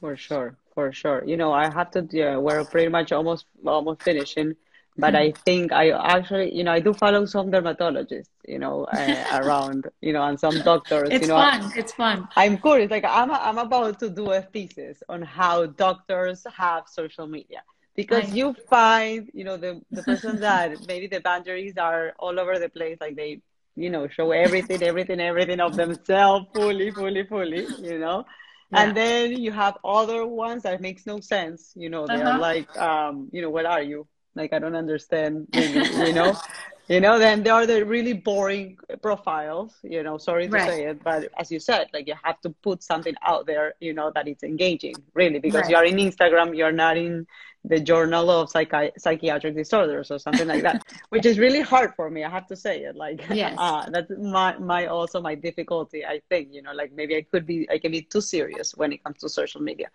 for 0.01 0.17
sure 0.17 0.57
for 0.75 0.93
sure. 0.93 1.25
You 1.25 1.37
know, 1.37 1.53
I 1.53 1.73
have 1.73 1.91
to. 1.93 2.07
Yeah, 2.11 2.37
we're 2.37 2.65
pretty 2.65 2.89
much 2.89 3.13
almost 3.13 3.47
almost 3.65 4.03
finishing, 4.03 4.57
but 4.97 5.15
I 5.17 5.33
think 5.45 5.73
I 5.73 5.91
actually, 5.91 6.55
you 6.55 6.63
know, 6.63 6.73
I 6.73 6.81
do 6.81 6.95
follow 6.95 7.27
some 7.27 7.51
dermatologists, 7.51 8.29
you 8.47 8.59
know, 8.59 8.85
uh, 8.85 9.25
around, 9.43 9.89
you 10.01 10.13
know, 10.13 10.23
and 10.23 10.39
some 10.39 10.61
doctors. 10.63 11.09
It's 11.11 11.23
you 11.23 11.29
know, 11.29 11.37
fun. 11.37 11.73
It's 11.77 11.93
fun. 11.93 12.29
I'm 12.37 12.59
curious. 12.59 12.91
Like 12.91 13.05
I'm, 13.05 13.31
I'm 13.31 13.59
about 13.59 13.99
to 14.01 14.11
do 14.11 14.31
a 14.31 14.43
thesis 14.43 15.03
on 15.09 15.23
how 15.23 15.67
doctors 15.67 16.47
have 16.57 16.85
social 16.89 17.27
media 17.27 17.63
because 17.97 18.33
you 18.33 18.55
find 18.69 19.31
you 19.33 19.45
know 19.45 19.57
the 19.57 19.81
the 19.91 20.03
person 20.03 20.41
that 20.49 20.87
maybe 20.87 21.07
the 21.07 21.21
boundaries 21.21 21.77
are 21.79 22.13
all 22.19 22.39
over 22.39 22.59
the 22.59 22.69
place 22.69 22.99
like 23.01 23.17
they 23.17 23.41
you 23.77 23.91
know 23.91 24.07
show 24.09 24.31
everything 24.33 24.83
everything 24.83 25.21
everything 25.21 25.61
of 25.61 25.77
themselves 25.77 26.47
fully 26.55 26.91
fully 26.91 27.25
fully 27.25 27.67
you 27.81 27.99
know 27.99 28.25
yeah. 28.73 28.83
and 28.83 28.97
then 28.97 29.33
you 29.33 29.53
have 29.53 29.77
other 29.85 30.27
ones 30.27 30.63
that 30.63 30.81
makes 30.81 31.07
no 31.07 31.21
sense 31.21 31.73
you 31.77 31.89
know 31.89 32.07
they're 32.07 32.27
uh-huh. 32.27 32.39
like 32.39 32.77
um 32.79 33.29
you 33.33 33.43
know 33.43 33.51
what 33.51 33.67
are 33.67 33.83
you 33.83 34.07
like 34.35 34.53
i 34.53 34.59
don't 34.59 34.77
understand 34.77 35.47
you 35.53 36.13
know 36.13 36.37
you 36.89 37.01
know 37.01 37.19
then 37.19 37.43
there 37.43 37.55
are 37.55 37.67
the 37.67 37.85
really 37.85 38.13
boring 38.13 38.77
profiles 39.03 39.75
you 39.83 40.03
know 40.03 40.19
sorry 40.19 40.47
to 40.47 40.53
right. 40.53 40.69
say 40.69 40.85
it 40.85 41.03
but 41.03 41.29
as 41.39 41.51
you 41.51 41.59
said 41.59 41.89
like 41.95 42.07
you 42.07 42.15
have 42.23 42.41
to 42.41 42.51
put 42.63 42.83
something 42.83 43.15
out 43.23 43.47
there 43.47 43.75
you 43.81 43.93
know 43.93 44.11
that 44.15 44.29
it's 44.29 44.43
engaging 44.43 44.95
really 45.15 45.39
because 45.39 45.63
right. 45.63 45.71
you're 45.71 45.85
in 45.85 45.97
instagram 45.97 46.57
you're 46.57 46.73
not 46.73 46.97
in 46.97 47.27
the 47.67 47.81
journal 47.81 48.29
of 48.29 48.51
psychi- 48.51 48.93
psychiatric 48.99 49.57
disorders 49.57 50.11
or 50.11 50.19
something 50.19 50.47
like 50.47 50.63
that 50.63 50.85
which 51.09 51.25
is 51.25 51.39
really 51.39 51.63
hard 51.63 51.95
for 51.97 52.11
me 52.11 52.23
i 52.23 52.29
have 52.29 52.47
to 52.47 52.57
say 52.57 52.81
it 52.81 52.95
like 52.95 53.25
yes. 53.31 53.55
uh, 53.59 53.89
that's 53.91 54.11
my 54.19 54.57
my 54.59 54.87
also 54.87 55.21
my 55.21 55.35
difficulty 55.35 56.05
i 56.05 56.21
think 56.29 56.49
you 56.53 56.61
know 56.61 56.73
like 56.73 56.93
maybe 56.93 57.17
i 57.17 57.23
could 57.23 57.47
be 57.47 57.69
i 57.71 57.79
can 57.79 57.91
be 57.91 58.03
too 58.03 58.21
serious 58.21 58.75
when 58.77 58.93
it 58.93 59.03
comes 59.03 59.19
to 59.19 59.29
social 59.29 59.63
media 59.63 59.89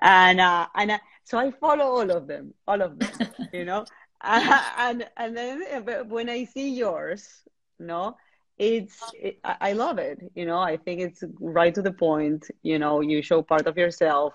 and 0.00 0.40
uh 0.40 0.66
and 0.74 0.92
so 1.24 1.38
i 1.38 1.50
follow 1.50 1.84
all 1.84 2.10
of 2.10 2.26
them 2.26 2.52
all 2.66 2.80
of 2.80 2.98
them 2.98 3.28
you 3.52 3.64
know 3.64 3.84
and 4.22 5.06
and 5.16 5.36
then 5.36 5.62
when 6.08 6.28
I 6.28 6.44
see 6.44 6.70
yours, 6.70 7.42
no, 7.78 8.16
it's 8.56 9.12
it, 9.14 9.38
I 9.44 9.72
love 9.72 9.98
it. 9.98 10.20
You 10.34 10.46
know, 10.46 10.58
I 10.58 10.76
think 10.76 11.00
it's 11.00 11.24
right 11.40 11.74
to 11.74 11.82
the 11.82 11.92
point. 11.92 12.46
You 12.62 12.78
know, 12.78 13.00
you 13.00 13.20
show 13.22 13.42
part 13.42 13.66
of 13.66 13.76
yourself, 13.76 14.32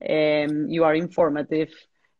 and 0.00 0.72
you 0.72 0.84
are 0.84 0.94
informative. 0.94 1.70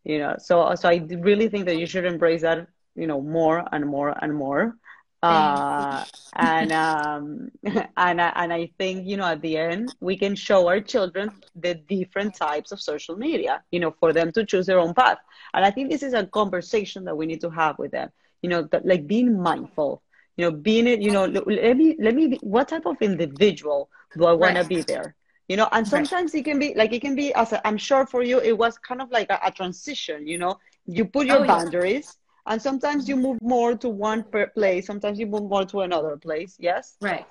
You 0.05 0.19
know, 0.19 0.37
so 0.39 0.75
so 0.75 0.89
I 0.89 1.07
really 1.11 1.49
think 1.49 1.67
that 1.67 1.77
you 1.77 1.87
should 1.87 2.07
embrace 2.07 2.41
that. 2.43 2.67
You 2.97 3.07
know, 3.07 3.21
more 3.21 3.65
and 3.71 3.87
more 3.87 4.15
and 4.23 4.35
more 4.35 4.77
uh, 5.23 6.05
and 6.35 6.73
um, 6.73 7.51
and 7.65 8.21
and 8.21 8.53
I 8.53 8.71
think 8.79 9.07
you 9.07 9.17
know 9.17 9.27
at 9.27 9.43
the 9.43 9.57
end 9.59 9.95
we 10.01 10.17
can 10.17 10.35
show 10.35 10.67
our 10.69 10.81
children 10.81 11.31
the 11.55 11.75
different 11.75 12.35
types 12.35 12.73
of 12.73 12.81
social 12.81 13.17
media, 13.17 13.63
you 13.71 13.81
know, 13.81 13.95
for 14.01 14.13
them 14.13 14.33
to 14.33 14.45
choose 14.45 14.67
their 14.67 14.79
own 14.79 14.95
path. 14.95 15.19
And 15.53 15.65
I 15.65 15.71
think 15.71 15.91
this 15.91 16.03
is 16.03 16.15
a 16.15 16.27
conversation 16.27 17.05
that 17.05 17.17
we 17.17 17.27
need 17.27 17.41
to 17.43 17.51
have 17.51 17.79
with 17.79 17.91
them, 17.91 18.11
you 18.43 18.49
know, 18.49 18.63
that, 18.73 18.87
like 18.87 19.07
being 19.07 19.41
mindful, 19.41 20.03
you 20.37 20.45
know, 20.45 20.53
being 20.53 20.87
it, 20.87 21.03
you 21.03 21.11
know, 21.11 21.27
let 21.27 21.77
me 21.77 21.97
let 21.99 22.15
me 22.15 22.29
be, 22.29 22.39
what 22.43 22.69
type 22.69 22.87
of 22.87 22.97
individual 23.01 23.91
do 24.17 24.25
I 24.25 24.33
want 24.33 24.55
right. 24.55 24.63
to 24.63 24.69
be 24.69 24.81
there? 24.81 25.15
You 25.49 25.57
know, 25.57 25.69
and 25.73 25.87
sometimes 25.87 26.33
right. 26.33 26.41
it 26.41 26.45
can 26.45 26.59
be 26.59 26.75
like 26.75 26.93
it 26.93 27.01
can 27.01 27.17
be 27.17 27.35
as 27.35 27.53
i 27.53 27.61
am 27.65 27.77
sure 27.77 28.07
for 28.07 28.23
you 28.23 28.39
it 28.39 28.57
was 28.57 28.79
kind 28.79 29.03
of 29.03 29.11
like 29.11 29.29
a, 29.31 29.39
a 29.45 29.51
transition. 29.51 30.27
You 30.27 30.39
know, 30.39 30.59
you 30.87 31.05
put 31.05 31.27
your 31.27 31.45
oh, 31.45 31.47
boundaries. 31.47 32.07
Yeah 32.07 32.20
and 32.47 32.61
sometimes 32.61 33.09
you 33.09 33.17
move 33.17 33.39
more 33.43 33.75
to 33.77 33.89
one 33.89 34.25
place. 34.55 34.87
Sometimes 34.87 35.19
you 35.19 35.27
move 35.27 35.49
more 35.49 35.65
to 35.67 35.81
another 35.81 36.17
place. 36.17 36.57
Yes? 36.59 36.97
Right. 37.01 37.27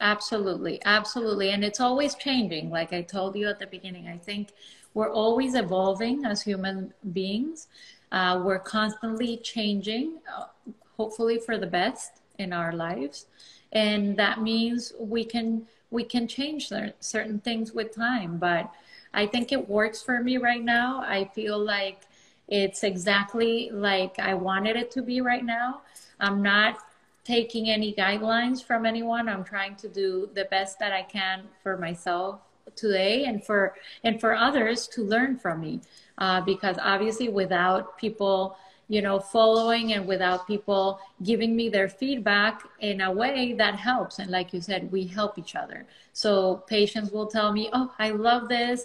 Absolutely. 0.00 0.80
Absolutely. 0.84 1.50
And 1.50 1.64
it's 1.64 1.80
always 1.80 2.14
changing. 2.14 2.70
Like 2.70 2.92
i 2.92 3.02
told 3.02 3.36
you 3.36 3.48
at 3.48 3.58
the 3.58 3.66
beginning 3.66 4.08
i 4.08 4.18
think 4.18 4.48
we're 4.94 5.10
always 5.10 5.56
evolving 5.56 6.24
as 6.24 6.42
human 6.42 6.94
beings. 7.12 7.66
Uh, 8.12 8.40
we're 8.44 8.60
constantly 8.60 9.38
changing 9.38 10.18
uh, 10.32 10.44
hopefully 10.96 11.38
for 11.38 11.58
the 11.58 11.66
best 11.66 12.20
in 12.38 12.52
our 12.52 12.72
lives. 12.72 13.26
And 13.72 14.16
that 14.16 14.40
means 14.40 14.92
we 14.98 15.24
can 15.24 15.66
we 15.90 16.04
can 16.04 16.26
change 16.26 16.70
certain 17.00 17.40
things 17.40 17.72
with 17.72 17.94
time. 17.94 18.38
But 18.38 18.70
i 19.12 19.26
think 19.26 19.52
it 19.52 19.68
works 19.68 20.02
for 20.02 20.22
me 20.22 20.36
right 20.38 20.62
now. 20.62 21.00
I 21.00 21.24
feel 21.34 21.58
like 21.58 22.02
it's 22.48 22.84
exactly 22.84 23.70
like 23.72 24.18
I 24.18 24.34
wanted 24.34 24.76
it 24.76 24.90
to 24.92 25.02
be 25.02 25.20
right 25.20 25.44
now. 25.44 25.80
I'm 26.20 26.42
not 26.42 26.78
taking 27.24 27.70
any 27.70 27.94
guidelines 27.94 28.62
from 28.62 28.84
anyone. 28.84 29.28
I'm 29.28 29.44
trying 29.44 29.76
to 29.76 29.88
do 29.88 30.28
the 30.34 30.44
best 30.46 30.78
that 30.78 30.92
I 30.92 31.02
can 31.02 31.44
for 31.62 31.78
myself 31.78 32.40
today 32.76 33.24
and 33.24 33.44
for 33.44 33.74
and 34.04 34.20
for 34.20 34.34
others 34.34 34.86
to 34.88 35.02
learn 35.02 35.38
from 35.38 35.60
me. 35.60 35.80
Uh, 36.18 36.40
because 36.42 36.76
obviously, 36.80 37.28
without 37.28 37.98
people, 37.98 38.56
you 38.88 39.00
know, 39.02 39.18
following 39.18 39.94
and 39.94 40.06
without 40.06 40.46
people 40.46 41.00
giving 41.22 41.56
me 41.56 41.68
their 41.70 41.88
feedback 41.88 42.62
in 42.80 43.00
a 43.00 43.10
way 43.10 43.54
that 43.54 43.74
helps. 43.74 44.18
And 44.18 44.30
like 44.30 44.52
you 44.52 44.60
said, 44.60 44.92
we 44.92 45.06
help 45.06 45.38
each 45.38 45.56
other. 45.56 45.86
So 46.12 46.62
patients 46.68 47.10
will 47.10 47.26
tell 47.26 47.52
me, 47.52 47.70
"Oh, 47.72 47.92
I 47.98 48.10
love 48.10 48.48
this 48.48 48.84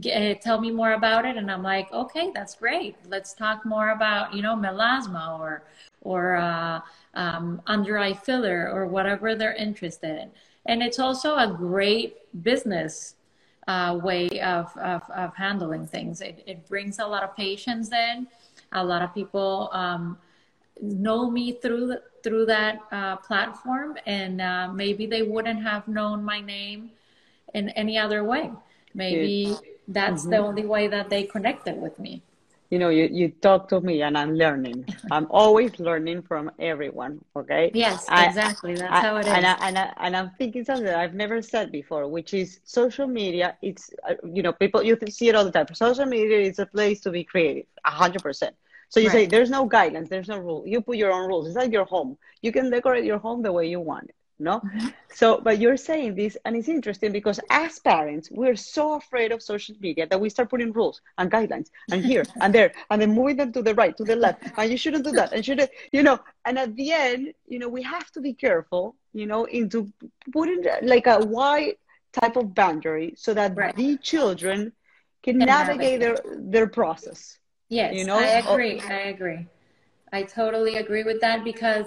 get, 0.00 0.40
tell 0.40 0.60
me 0.60 0.70
more 0.70 0.92
about 0.92 1.24
it 1.24 1.36
and 1.36 1.50
i'm 1.50 1.62
like 1.62 1.92
okay 1.92 2.30
that's 2.34 2.54
great. 2.54 2.96
Let's 3.08 3.32
talk 3.32 3.64
more 3.64 3.90
about 3.90 4.34
you 4.34 4.42
know 4.42 4.56
melasma 4.56 5.38
or 5.38 5.62
or 6.02 6.36
uh, 6.36 6.80
um, 7.14 7.60
under 7.66 7.98
eye 7.98 8.14
filler 8.14 8.70
or 8.72 8.86
whatever 8.86 9.34
they're 9.34 9.54
interested 9.54 10.18
in. 10.18 10.30
And 10.66 10.82
it's 10.82 10.98
also 10.98 11.36
a 11.36 11.46
great 11.46 12.16
business 12.42 13.16
uh, 13.68 13.98
way 14.02 14.28
of, 14.40 14.74
of, 14.78 15.02
of, 15.10 15.34
handling 15.36 15.86
things. 15.86 16.22
It, 16.22 16.42
it 16.46 16.66
brings 16.66 16.98
a 16.98 17.06
lot 17.06 17.22
of 17.22 17.36
patients 17.36 17.92
in. 17.92 18.26
A 18.72 18.82
lot 18.82 19.02
of 19.02 19.14
people 19.14 19.68
um, 19.72 20.16
know 20.80 21.30
me 21.30 21.52
through 21.52 21.98
through 22.22 22.46
that 22.46 22.80
uh, 22.92 23.16
platform 23.16 23.96
and 24.06 24.40
uh, 24.40 24.70
maybe 24.72 25.06
they 25.06 25.22
wouldn't 25.22 25.62
have 25.62 25.88
known 25.88 26.22
my 26.22 26.40
name 26.40 26.90
in 27.54 27.68
any 27.70 27.96
other 27.98 28.24
way. 28.24 28.50
Maybe 28.94 29.56
that's 29.88 30.22
mm-hmm. 30.22 30.30
the 30.30 30.38
only 30.38 30.66
way 30.66 30.88
that 30.88 31.10
they 31.10 31.24
connected 31.24 31.80
with 31.80 31.98
me. 31.98 32.22
You 32.70 32.78
know 32.78 32.88
you, 32.88 33.08
you 33.10 33.30
talk 33.42 33.68
to 33.70 33.80
me 33.80 34.02
and 34.02 34.16
i'm 34.16 34.34
learning. 34.36 34.86
I'm 35.10 35.26
always 35.30 35.72
learning 35.80 36.22
from 36.22 36.52
everyone 36.60 37.18
okay? 37.34 37.72
Yes 37.74 38.06
I, 38.08 38.26
exactly. 38.26 38.74
That's 38.74 38.92
I, 38.92 39.00
how 39.00 39.16
it 39.16 39.26
is 39.26 39.32
and, 39.32 39.44
I, 39.44 39.56
and, 39.60 39.76
I, 39.76 39.92
and 40.04 40.16
i'm 40.16 40.30
thinking 40.38 40.64
something 40.64 40.84
that 40.84 40.94
i've 40.94 41.14
never 41.14 41.42
said 41.42 41.72
before 41.72 42.06
which 42.06 42.32
is 42.32 42.60
social 42.62 43.08
media 43.08 43.56
it's 43.60 43.90
uh, 44.08 44.14
you 44.32 44.42
know 44.44 44.52
people 44.52 44.84
you 44.84 44.96
see 45.08 45.28
it 45.28 45.34
all 45.34 45.44
the 45.44 45.50
time. 45.50 45.66
Social 45.74 46.06
media 46.06 46.38
is 46.38 46.60
a 46.60 46.66
place 46.66 47.00
to 47.00 47.10
be 47.10 47.24
creative 47.24 47.66
100% 47.84 48.52
so 48.90 48.98
you 48.98 49.06
right. 49.06 49.12
say 49.12 49.26
there's 49.26 49.50
no 49.50 49.66
guidance, 49.66 50.08
there's 50.08 50.28
no 50.28 50.38
rule. 50.38 50.64
You 50.66 50.80
put 50.80 50.96
your 50.96 51.12
own 51.12 51.28
rules. 51.28 51.46
It's 51.46 51.54
like 51.54 51.70
your 51.70 51.84
home. 51.84 52.18
You 52.42 52.50
can 52.50 52.70
decorate 52.70 53.04
your 53.04 53.18
home 53.18 53.40
the 53.40 53.52
way 53.52 53.68
you 53.68 53.78
want 53.78 54.10
no? 54.40 54.62
So 55.12 55.40
but 55.40 55.58
you're 55.58 55.76
saying 55.76 56.14
this 56.14 56.36
and 56.44 56.56
it's 56.56 56.68
interesting 56.68 57.12
because 57.12 57.38
as 57.50 57.78
parents 57.78 58.28
we're 58.30 58.56
so 58.56 58.94
afraid 58.94 59.32
of 59.32 59.42
social 59.42 59.74
media 59.80 60.06
that 60.06 60.20
we 60.20 60.30
start 60.30 60.50
putting 60.50 60.72
rules 60.72 61.00
and 61.18 61.30
guidelines 61.30 61.70
and 61.90 62.04
here 62.04 62.24
and 62.40 62.54
there 62.54 62.72
and 62.90 63.02
then 63.02 63.12
moving 63.12 63.36
them 63.36 63.52
to 63.52 63.62
the 63.62 63.74
right 63.74 63.96
to 63.96 64.04
the 64.04 64.16
left 64.16 64.42
and 64.56 64.70
you 64.70 64.76
shouldn't 64.76 65.04
do 65.04 65.12
that 65.12 65.32
and 65.32 65.44
shouldn't 65.44 65.70
you 65.92 66.02
know 66.02 66.18
and 66.44 66.58
at 66.58 66.74
the 66.76 66.92
end 66.92 67.32
you 67.46 67.58
know 67.58 67.68
we 67.68 67.82
have 67.82 68.10
to 68.12 68.20
be 68.20 68.32
careful 68.32 68.96
you 69.12 69.26
know 69.26 69.44
into 69.44 69.92
putting 70.32 70.64
like 70.82 71.06
a 71.06 71.18
wide 71.18 71.74
type 72.12 72.36
of 72.36 72.54
boundary 72.54 73.14
so 73.16 73.34
that 73.34 73.56
right. 73.56 73.76
the 73.76 73.96
children 73.98 74.72
can, 75.22 75.38
can 75.38 75.46
navigate, 75.46 76.00
navigate. 76.00 76.24
their 76.24 76.36
their 76.38 76.66
process 76.66 77.38
yes 77.68 77.94
you 77.94 78.04
know? 78.04 78.18
I 78.18 78.42
oh. 78.46 78.54
agree 78.54 78.80
i 78.80 79.08
agree. 79.14 79.46
I 80.12 80.22
totally 80.24 80.76
agree 80.76 81.04
with 81.04 81.20
that 81.20 81.44
because 81.44 81.86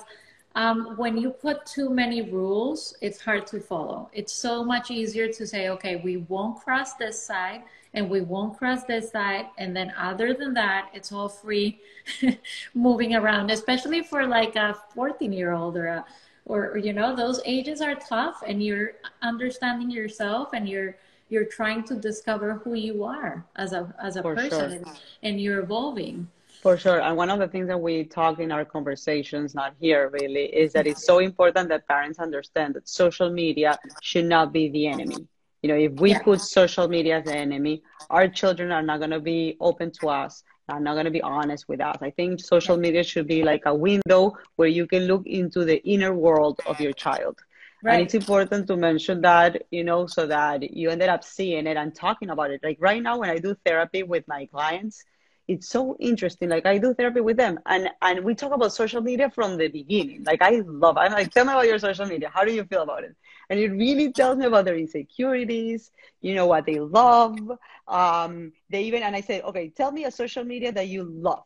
um, 0.55 0.95
when 0.97 1.17
you 1.17 1.31
put 1.31 1.65
too 1.65 1.89
many 1.89 2.21
rules, 2.21 2.95
it's 3.01 3.19
hard 3.19 3.47
to 3.47 3.59
follow. 3.59 4.09
It's 4.13 4.33
so 4.33 4.63
much 4.63 4.91
easier 4.91 5.27
to 5.27 5.47
say, 5.47 5.69
okay, 5.69 5.95
we 5.95 6.17
won't 6.17 6.59
cross 6.59 6.93
this 6.93 7.21
side 7.21 7.63
and 7.95 8.09
we 8.09 8.21
won't 8.21 8.57
cross 8.57 8.83
this 8.83 9.11
side. 9.11 9.47
And 9.57 9.75
then 9.75 9.93
other 9.97 10.33
than 10.33 10.53
that, 10.53 10.89
it's 10.93 11.11
all 11.11 11.29
free 11.29 11.79
moving 12.75 13.15
around, 13.15 13.49
especially 13.49 14.03
for 14.03 14.27
like 14.27 14.55
a 14.55 14.77
14 14.93 15.33
year 15.33 15.53
old 15.53 15.75
or 15.75 15.87
a, 15.87 16.05
or, 16.45 16.77
you 16.77 16.93
know, 16.93 17.15
those 17.15 17.41
ages 17.45 17.81
are 17.81 17.95
tough 17.95 18.43
and 18.45 18.61
you're 18.61 18.93
understanding 19.21 19.89
yourself 19.89 20.49
and 20.53 20.67
you're, 20.67 20.97
you're 21.29 21.45
trying 21.45 21.83
to 21.85 21.95
discover 21.95 22.55
who 22.55 22.73
you 22.73 23.03
are 23.03 23.45
as 23.55 23.73
a, 23.73 23.93
as 24.01 24.17
a 24.17 24.21
for 24.21 24.35
person 24.35 24.83
sure. 24.83 24.93
and 25.23 25.41
you're 25.41 25.61
evolving. 25.61 26.27
For 26.63 26.77
sure. 26.77 27.01
And 27.01 27.17
one 27.17 27.29
of 27.29 27.39
the 27.39 27.47
things 27.49 27.67
that 27.67 27.77
we 27.77 28.05
talk 28.05 28.39
in 28.39 28.49
our 28.49 28.63
conversations, 28.63 29.53
not 29.53 29.75
here 29.81 30.09
really, 30.13 30.45
is 30.45 30.71
that 30.71 30.87
it's 30.87 31.05
so 31.05 31.19
important 31.19 31.67
that 31.67 31.85
parents 31.89 32.19
understand 32.19 32.75
that 32.75 32.87
social 32.87 33.29
media 33.29 33.77
should 34.01 34.23
not 34.23 34.53
be 34.53 34.69
the 34.69 34.87
enemy. 34.87 35.27
You 35.61 35.67
know, 35.67 35.75
if 35.75 35.91
we 35.99 36.11
yeah. 36.11 36.21
put 36.21 36.39
social 36.39 36.87
media 36.87 37.17
as 37.17 37.25
the 37.25 37.35
enemy, 37.35 37.83
our 38.09 38.29
children 38.29 38.71
are 38.71 38.81
not 38.81 38.99
going 38.99 39.11
to 39.11 39.19
be 39.19 39.57
open 39.59 39.91
to 39.99 40.07
us, 40.07 40.43
are 40.69 40.79
not 40.79 40.93
going 40.93 41.03
to 41.03 41.11
be 41.11 41.21
honest 41.21 41.67
with 41.67 41.81
us. 41.81 41.97
I 41.99 42.11
think 42.11 42.39
social 42.39 42.77
media 42.77 43.03
should 43.03 43.27
be 43.27 43.43
like 43.43 43.63
a 43.65 43.75
window 43.75 44.37
where 44.55 44.69
you 44.69 44.87
can 44.87 45.03
look 45.03 45.27
into 45.27 45.65
the 45.65 45.83
inner 45.83 46.13
world 46.13 46.61
of 46.65 46.79
your 46.79 46.93
child. 46.93 47.39
Right. 47.83 47.95
And 47.95 48.03
it's 48.03 48.13
important 48.13 48.67
to 48.67 48.77
mention 48.77 49.19
that, 49.23 49.63
you 49.69 49.83
know, 49.83 50.07
so 50.07 50.25
that 50.27 50.73
you 50.73 50.89
ended 50.89 51.09
up 51.09 51.25
seeing 51.25 51.67
it 51.67 51.75
and 51.75 51.93
talking 51.93 52.29
about 52.29 52.51
it. 52.51 52.61
Like 52.63 52.77
right 52.79 53.03
now, 53.03 53.17
when 53.17 53.29
I 53.29 53.39
do 53.39 53.53
therapy 53.65 54.03
with 54.03 54.25
my 54.29 54.45
clients, 54.45 55.03
it's 55.47 55.67
so 55.69 55.95
interesting. 55.99 56.49
Like 56.49 56.65
I 56.65 56.77
do 56.77 56.93
therapy 56.93 57.21
with 57.21 57.37
them, 57.37 57.59
and 57.65 57.89
and 58.01 58.23
we 58.23 58.35
talk 58.35 58.53
about 58.53 58.73
social 58.73 59.01
media 59.01 59.29
from 59.29 59.57
the 59.57 59.67
beginning. 59.67 60.23
Like 60.25 60.41
I 60.41 60.61
love. 60.65 60.97
I'm 60.97 61.11
like, 61.11 61.31
tell 61.31 61.45
me 61.45 61.53
about 61.53 61.67
your 61.67 61.79
social 61.79 62.05
media. 62.05 62.29
How 62.33 62.43
do 62.45 62.53
you 62.53 62.63
feel 62.65 62.83
about 62.83 63.03
it? 63.03 63.15
And 63.49 63.59
it 63.59 63.69
really 63.69 64.11
tells 64.11 64.37
me 64.37 64.45
about 64.45 64.65
their 64.65 64.77
insecurities. 64.77 65.91
You 66.21 66.35
know 66.35 66.47
what 66.47 66.65
they 66.65 66.79
love. 66.79 67.51
Um, 67.87 68.53
they 68.69 68.83
even 68.83 69.03
and 69.03 69.15
I 69.15 69.21
say, 69.21 69.41
okay, 69.41 69.69
tell 69.69 69.91
me 69.91 70.05
a 70.05 70.11
social 70.11 70.43
media 70.43 70.71
that 70.71 70.87
you 70.87 71.03
love. 71.03 71.43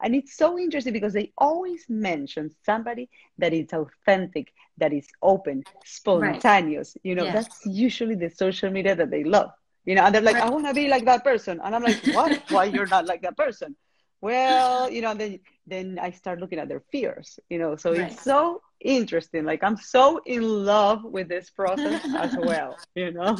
And 0.00 0.14
it's 0.14 0.36
so 0.36 0.58
interesting 0.58 0.92
because 0.92 1.12
they 1.12 1.32
always 1.38 1.86
mention 1.88 2.50
somebody 2.64 3.08
that 3.38 3.52
is 3.52 3.72
authentic, 3.72 4.52
that 4.78 4.92
is 4.92 5.08
open, 5.22 5.64
spontaneous. 5.84 6.96
Right. 6.96 7.10
You 7.10 7.14
know, 7.16 7.28
that's 7.30 7.64
usually 7.64 8.14
the 8.14 8.30
social 8.30 8.70
media 8.70 8.94
that 8.94 9.10
they 9.10 9.24
love. 9.24 9.50
You 9.88 9.94
know, 9.94 10.04
and 10.04 10.14
they're 10.14 10.20
like. 10.20 10.36
I 10.36 10.50
want 10.50 10.66
to 10.66 10.74
be 10.74 10.86
like 10.86 11.06
that 11.06 11.24
person. 11.24 11.60
And 11.64 11.74
I'm 11.74 11.82
like, 11.82 11.98
what? 12.08 12.42
Why 12.50 12.64
you're 12.64 12.86
not 12.86 13.06
like 13.06 13.22
that 13.22 13.38
person? 13.38 13.74
Well, 14.20 14.90
you 14.90 15.00
know, 15.00 15.14
then 15.14 15.40
then 15.66 15.98
I 15.98 16.10
start 16.10 16.40
looking 16.40 16.58
at 16.58 16.68
their 16.68 16.82
fears, 16.92 17.40
you 17.48 17.58
know. 17.58 17.74
So 17.74 17.92
right. 17.92 18.12
it's 18.12 18.22
so 18.22 18.60
interesting. 18.80 19.46
Like 19.46 19.64
I'm 19.64 19.78
so 19.78 20.20
in 20.26 20.42
love 20.42 21.04
with 21.04 21.28
this 21.28 21.48
process 21.48 22.04
as 22.14 22.36
well, 22.50 22.76
you 22.94 23.12
know. 23.12 23.34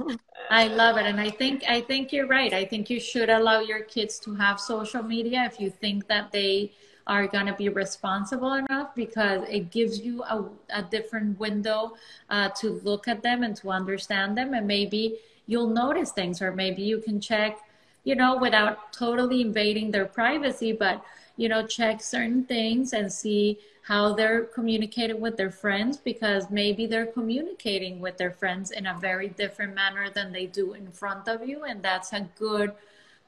I 0.49 0.69
love 0.69 0.97
it. 0.97 1.05
And 1.05 1.21
I 1.21 1.29
think 1.29 1.65
I 1.69 1.83
think 1.83 2.15
you're 2.15 2.27
right. 2.27 2.55
I 2.55 2.65
think 2.65 2.89
you 2.89 2.99
should 2.99 3.29
allow 3.29 3.61
your 3.61 3.83
kids 3.83 4.19
to 4.21 4.35
have 4.35 4.59
social 4.59 5.03
media 5.03 5.45
if 5.45 5.61
you 5.61 5.69
think 5.69 6.09
that 6.09 6.33
they 6.33 6.73
are 7.07 7.27
going 7.27 7.47
to 7.47 7.55
be 7.55 7.69
responsible 7.69 8.55
enough 8.55 8.95
because 8.95 9.43
it 9.49 9.71
gives 9.71 10.01
you 10.01 10.23
a, 10.23 10.45
a 10.71 10.83
different 10.83 11.39
window 11.39 11.95
uh, 12.31 12.49
to 12.61 12.81
look 12.85 13.07
at 13.09 13.23
them 13.23 13.43
and 13.43 13.55
to 13.57 13.71
understand 13.71 14.37
them 14.37 14.55
and 14.55 14.67
maybe 14.67 15.19
you'll 15.49 15.69
notice 15.69 16.13
things 16.13 16.41
or 16.41 16.53
maybe 16.53 16.83
you 16.83 16.99
can 16.99 17.21
check 17.21 17.59
you 18.05 18.15
know 18.15 18.37
without 18.37 18.93
totally 18.93 19.41
invading 19.41 19.91
their 19.91 20.05
privacy 20.05 20.71
but 20.71 21.03
you 21.37 21.49
know 21.49 21.67
check 21.67 22.01
certain 22.01 22.45
things 22.45 22.93
and 22.93 23.13
see 23.13 23.59
how 23.83 24.13
they're 24.13 24.45
communicating 24.45 25.19
with 25.19 25.37
their 25.39 25.51
friends 25.51 25.97
because 25.97 26.51
maybe 26.51 26.87
they're 26.87 27.07
communicating 27.07 27.99
with 28.01 28.19
their 28.19 28.31
friends 28.31 28.71
in 28.71 28.87
a 28.87 28.99
very 29.01 29.29
different 29.29 29.75
manner 29.75 30.11
than 30.11 30.31
they 30.31 30.47
do 30.47 30.75
in 30.75 30.87
front 30.93 31.27
of 31.27 31.49
you 31.49 31.65
and 31.65 31.83
that's 31.83 32.13
a 32.13 32.29
good 32.39 32.73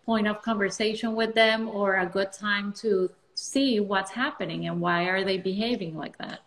point 0.05 0.29
of 0.29 0.43
conversation 0.43 1.15
with 1.15 1.35
them 1.35 1.69
or 1.69 1.97
a 1.97 2.07
good 2.07 2.33
time 2.33 2.73
to 2.73 3.11
see 3.35 3.81
what's 3.81 4.11
happening 4.11 4.67
and 4.67 4.81
why 4.81 5.05
are 5.05 5.25
they 5.25 5.39
behaving 5.39 5.97
like 5.97 6.19
that 6.19 6.41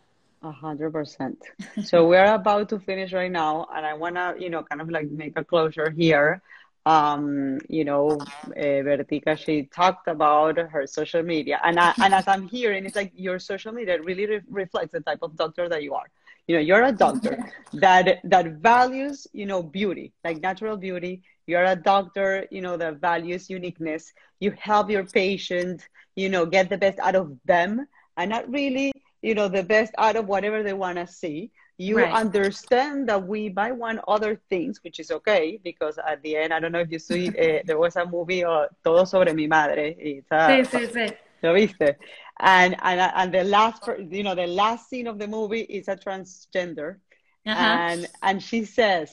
a 0.44 0.52
hundred 0.52 0.92
percent. 0.92 1.44
So 1.84 2.08
we're 2.08 2.34
about 2.34 2.70
to 2.70 2.80
finish 2.80 3.14
right 3.14 3.32
now, 3.32 3.68
and 3.74 3.86
I 3.86 3.94
wanna, 3.94 4.36
you 4.40 4.50
know, 4.50 4.64
kind 4.64 4.82
of 4.82 4.90
like 4.90 5.10
make 5.10 5.34
a 5.38 5.44
closure 5.44 5.90
here. 5.90 6.42
Um, 6.86 7.60
you 7.70 7.86
know, 7.86 8.12
uh, 8.48 8.82
Bertica, 8.88 9.38
she 9.38 9.64
talked 9.64 10.08
about 10.08 10.58
her 10.58 10.86
social 10.86 11.24
media, 11.24 11.60
and 11.64 11.80
I, 11.80 11.94
and 12.04 12.14
as 12.14 12.28
I'm 12.28 12.48
hearing, 12.48 12.86
it's 12.86 12.96
like 12.96 13.14
your 13.16 13.40
social 13.40 13.72
media 13.72 14.02
really 14.02 14.26
re- 14.26 14.42
reflects 14.50 14.92
the 14.92 15.00
type 15.02 15.20
of 15.22 15.36
doctor 15.38 15.70
that 15.70 15.82
you 15.84 15.94
are. 15.94 16.08
You 16.48 16.56
know, 16.56 16.62
you're 16.62 16.84
a 16.84 16.92
doctor 16.92 17.38
that 17.74 18.20
that 18.26 18.48
values, 18.58 19.28
you 19.34 19.46
know, 19.46 19.64
beauty, 19.64 20.14
like 20.26 20.42
natural 20.42 20.76
beauty. 20.78 21.24
You're 21.48 21.64
a 21.64 21.76
doctor, 21.76 22.46
you 22.52 22.62
know, 22.62 22.76
that 22.78 23.00
values 23.00 23.50
uniqueness. 23.50 24.12
You 24.40 24.52
help 24.52 24.90
your 24.90 25.06
patient, 25.06 25.88
you 26.16 26.30
know, 26.30 26.46
get 26.46 26.70
the 26.70 26.78
best 26.78 27.00
out 27.00 27.16
of 27.16 27.38
them, 27.46 27.88
and 28.18 28.30
not 28.30 28.50
really 28.52 28.92
you 29.24 29.34
know 29.34 29.48
the 29.48 29.64
best 29.64 29.94
out 29.98 30.16
of 30.16 30.28
whatever 30.28 30.62
they 30.62 30.74
want 30.74 30.98
to 30.98 31.08
see 31.08 31.50
you 31.78 31.98
right. 31.98 32.14
understand 32.14 33.10
that 33.10 33.26
we 33.26 33.50
buy 33.50 33.72
one 33.72 34.00
other 34.08 34.40
things 34.50 34.84
which 34.84 35.00
is 35.00 35.10
okay 35.10 35.60
because 35.64 35.98
at 35.98 36.22
the 36.22 36.36
end 36.36 36.54
i 36.54 36.60
don't 36.60 36.72
know 36.72 36.80
if 36.80 36.92
you 36.92 37.00
see 37.00 37.30
uh, 37.30 37.62
there 37.66 37.80
was 37.80 37.96
a 37.96 38.06
movie 38.06 38.44
uh, 38.44 38.68
todo 38.84 39.06
sobre 39.06 39.34
mi 39.34 39.48
madre 39.48 39.96
it's 39.98 40.32
a, 40.32 40.48
sí, 40.48 40.66
sí, 40.66 40.88
sí. 40.92 41.16
¿Lo 41.44 41.54
viste? 41.54 41.98
And, 42.40 42.76
and 42.82 43.02
and 43.02 43.34
the 43.34 43.44
last 43.44 43.88
you 44.10 44.24
know 44.24 44.34
the 44.34 44.48
last 44.48 44.90
scene 44.90 45.08
of 45.08 45.20
the 45.20 45.28
movie 45.28 45.62
is 45.62 45.88
a 45.88 45.96
transgender 45.96 46.98
uh-huh. 47.46 47.60
and 47.60 48.08
and 48.22 48.42
she 48.42 48.64
says 48.66 49.12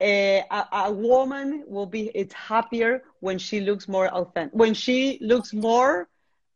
uh, 0.00 0.42
a, 0.50 0.68
a, 0.72 0.92
woman 0.92 1.64
will 1.68 1.86
be 1.86 2.10
it's 2.14 2.34
happier 2.34 3.04
when 3.20 3.38
she 3.38 3.60
looks 3.60 3.86
more 3.86 4.08
authentic 4.08 4.52
when 4.52 4.74
she 4.74 5.18
looks 5.22 5.52
more 5.52 6.08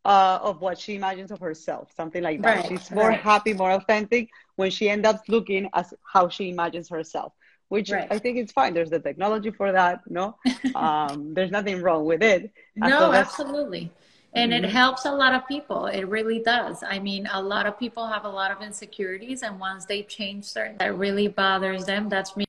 uh, 0.07 0.39
of 0.41 0.61
what 0.61 0.79
she 0.79 0.95
imagines 0.95 1.33
of 1.33 1.41
herself, 1.41 1.91
something 1.95 2.23
like 2.23 2.41
that. 2.41 2.59
Right, 2.59 2.69
She's 2.69 2.91
more 2.93 3.09
right. 3.09 3.21
happy, 3.21 3.53
more 3.53 3.73
authentic 3.73 4.31
when 4.55 4.71
she 4.71 4.89
ends 4.89 5.07
up 5.07 5.21
looking 5.27 5.69
as 5.75 5.93
how 6.05 6.29
she 6.29 6.49
imagines 6.49 6.89
herself, 6.89 7.33
which 7.71 7.91
right. 7.91 8.07
I 8.09 8.19
think 8.21 8.39
it's 8.39 8.53
fine. 8.53 8.73
There's 8.73 8.91
the 8.91 9.01
technology 9.01 9.51
for 9.51 9.73
that, 9.73 10.03
no? 10.09 10.37
um, 10.77 11.35
there's 11.35 11.51
nothing 11.51 11.83
wrong 11.83 12.05
with 12.05 12.23
it. 12.23 12.53
no, 12.77 13.13
absolutely. 13.13 13.91
And 14.35 14.53
mm-hmm. 14.53 14.65
it 14.65 14.71
helps 14.71 15.07
a 15.07 15.13
lot 15.13 15.35
of 15.35 15.49
people. 15.49 15.87
It 15.87 16.05
really 16.05 16.39
does. 16.39 16.85
I 16.87 17.01
mean, 17.01 17.29
a 17.33 17.43
lot 17.43 17.67
of 17.67 17.77
people 17.77 18.07
have 18.07 18.25
a 18.25 18.31
lot 18.31 18.53
of 18.53 18.63
insecurities, 18.63 19.43
and 19.43 19.59
once 19.59 19.87
they 19.87 20.05
change 20.05 20.45
certain, 20.45 20.77
that 20.79 20.97
really 20.97 21.27
bothers 21.27 21.85
them. 21.85 22.09
That's 22.09 22.37
me 22.37 22.46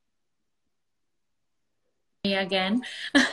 again. 2.39 2.83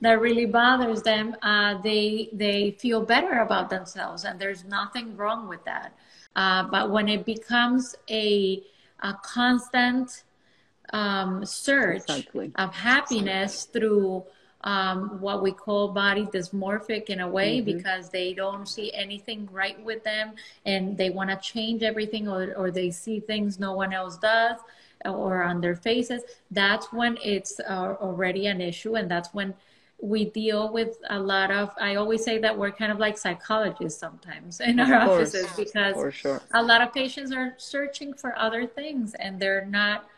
That 0.00 0.20
really 0.20 0.46
bothers 0.46 1.02
them. 1.02 1.34
Uh, 1.42 1.82
they 1.82 2.28
they 2.32 2.76
feel 2.78 3.02
better 3.02 3.40
about 3.40 3.68
themselves 3.68 4.24
and 4.24 4.38
there's 4.38 4.64
nothing 4.64 5.16
wrong 5.16 5.48
with 5.48 5.64
that. 5.64 5.92
Uh, 6.36 6.62
but 6.70 6.90
when 6.90 7.08
it 7.08 7.24
becomes 7.24 7.96
a, 8.08 8.62
a 9.02 9.14
constant 9.24 10.22
um, 10.92 11.44
search 11.44 12.02
exactly. 12.08 12.52
of 12.54 12.72
happiness 12.72 13.64
through 13.64 14.24
um, 14.62 15.20
what 15.20 15.42
we 15.42 15.52
call 15.52 15.88
body 15.88 16.24
dysmorphic 16.26 17.06
in 17.06 17.20
a 17.20 17.28
way 17.28 17.58
mm-hmm. 17.58 17.76
because 17.76 18.10
they 18.10 18.34
don't 18.34 18.68
see 18.68 18.92
anything 18.92 19.48
right 19.52 19.82
with 19.84 20.02
them 20.04 20.32
and 20.64 20.96
they 20.96 21.10
want 21.10 21.30
to 21.30 21.36
change 21.36 21.82
everything 21.82 22.28
or, 22.28 22.54
or 22.54 22.70
they 22.70 22.90
see 22.90 23.20
things 23.20 23.58
no 23.58 23.72
one 23.72 23.92
else 23.92 24.16
does 24.18 24.58
or 25.04 25.42
on 25.42 25.60
their 25.60 25.76
faces, 25.76 26.22
that's 26.50 26.92
when 26.92 27.18
it's 27.22 27.60
uh, 27.60 27.96
already 28.00 28.46
an 28.46 28.60
issue. 28.60 28.96
And 28.96 29.10
that's 29.10 29.32
when 29.32 29.54
we 30.00 30.26
deal 30.26 30.72
with 30.72 30.98
a 31.10 31.18
lot 31.18 31.50
of, 31.50 31.70
I 31.80 31.96
always 31.96 32.24
say 32.24 32.38
that 32.38 32.56
we're 32.56 32.70
kind 32.70 32.92
of 32.92 32.98
like 32.98 33.18
psychologists 33.18 33.98
sometimes 33.98 34.60
in 34.60 34.78
our 34.80 34.94
offices 34.94 35.48
because 35.56 36.14
sure. 36.14 36.40
a 36.54 36.62
lot 36.62 36.82
of 36.82 36.92
patients 36.92 37.32
are 37.32 37.54
searching 37.58 38.14
for 38.14 38.38
other 38.38 38.66
things 38.66 39.14
and 39.14 39.40
they're 39.40 39.66
not 39.66 40.08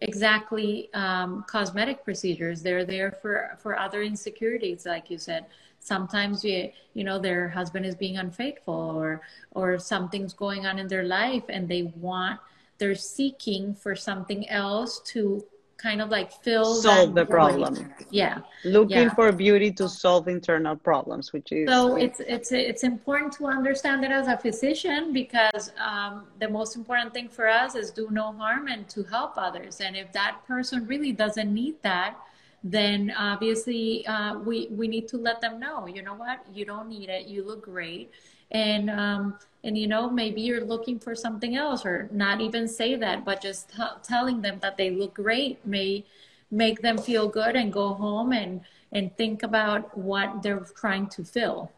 exactly 0.00 0.90
um, 0.94 1.44
cosmetic 1.46 2.04
procedures. 2.04 2.62
They're 2.62 2.84
there 2.84 3.12
for, 3.22 3.56
for 3.62 3.78
other 3.78 4.02
insecurities, 4.02 4.86
like 4.86 5.10
you 5.10 5.18
said 5.18 5.46
sometimes 5.82 6.44
you, 6.44 6.70
you 6.94 7.04
know 7.04 7.18
their 7.18 7.48
husband 7.48 7.84
is 7.84 7.94
being 7.94 8.16
unfaithful 8.16 8.74
or 8.74 9.20
or 9.50 9.78
something's 9.78 10.32
going 10.32 10.64
on 10.64 10.78
in 10.78 10.86
their 10.86 11.02
life 11.02 11.42
and 11.48 11.68
they 11.68 11.82
want 11.82 12.40
they're 12.82 12.96
seeking 12.96 13.72
for 13.76 13.94
something 13.94 14.48
else 14.48 14.98
to 15.12 15.40
kind 15.76 16.02
of 16.02 16.08
like 16.10 16.32
fill 16.42 16.74
solve 16.74 17.14
the 17.14 17.24
problem. 17.24 17.72
Yeah. 18.10 18.40
Looking 18.64 19.06
yeah. 19.06 19.14
for 19.14 19.30
beauty 19.30 19.70
to 19.80 19.88
solve 19.88 20.26
internal 20.26 20.74
problems 20.74 21.32
which 21.32 21.52
is 21.52 21.68
so 21.68 21.94
it's 21.94 22.18
it's 22.36 22.50
it's 22.50 22.82
important 22.82 23.30
to 23.34 23.46
understand 23.46 24.02
that 24.02 24.10
as 24.10 24.26
a 24.26 24.36
physician 24.36 25.12
because 25.12 25.70
um, 25.90 26.26
the 26.40 26.48
most 26.48 26.74
important 26.74 27.14
thing 27.14 27.28
for 27.28 27.46
us 27.48 27.76
is 27.76 27.92
do 27.92 28.08
no 28.10 28.32
harm 28.32 28.66
and 28.66 28.88
to 28.94 29.04
help 29.04 29.34
others. 29.36 29.80
And 29.80 29.96
if 29.96 30.10
that 30.20 30.34
person 30.48 30.84
really 30.92 31.12
doesn't 31.12 31.50
need 31.62 31.76
that 31.82 32.16
then 32.64 33.12
obviously 33.16 34.06
uh, 34.06 34.38
we 34.48 34.56
we 34.80 34.86
need 34.94 35.06
to 35.12 35.16
let 35.28 35.40
them 35.40 35.54
know 35.60 35.86
you 35.86 36.02
know 36.02 36.14
what? 36.24 36.38
You 36.52 36.64
don't 36.64 36.88
need 36.88 37.08
it. 37.16 37.22
You 37.26 37.40
look 37.44 37.62
great 37.62 38.10
and 38.52 38.88
um, 38.90 39.38
and 39.64 39.76
you 39.76 39.86
know 39.86 40.08
maybe 40.08 40.40
you're 40.40 40.64
looking 40.64 40.98
for 40.98 41.14
something 41.14 41.56
else 41.56 41.84
or 41.84 42.08
not 42.12 42.40
even 42.40 42.68
say 42.68 42.94
that 42.94 43.24
but 43.24 43.42
just 43.42 43.70
t- 43.70 43.82
telling 44.02 44.40
them 44.40 44.58
that 44.60 44.76
they 44.76 44.90
look 44.90 45.14
great 45.14 45.64
may 45.66 46.04
make 46.50 46.80
them 46.82 46.98
feel 46.98 47.28
good 47.28 47.56
and 47.56 47.72
go 47.72 47.94
home 47.94 48.32
and 48.32 48.60
and 48.92 49.16
think 49.16 49.42
about 49.42 49.96
what 49.96 50.42
they're 50.42 50.66
trying 50.76 51.06
to 51.08 51.24
fill 51.24 51.70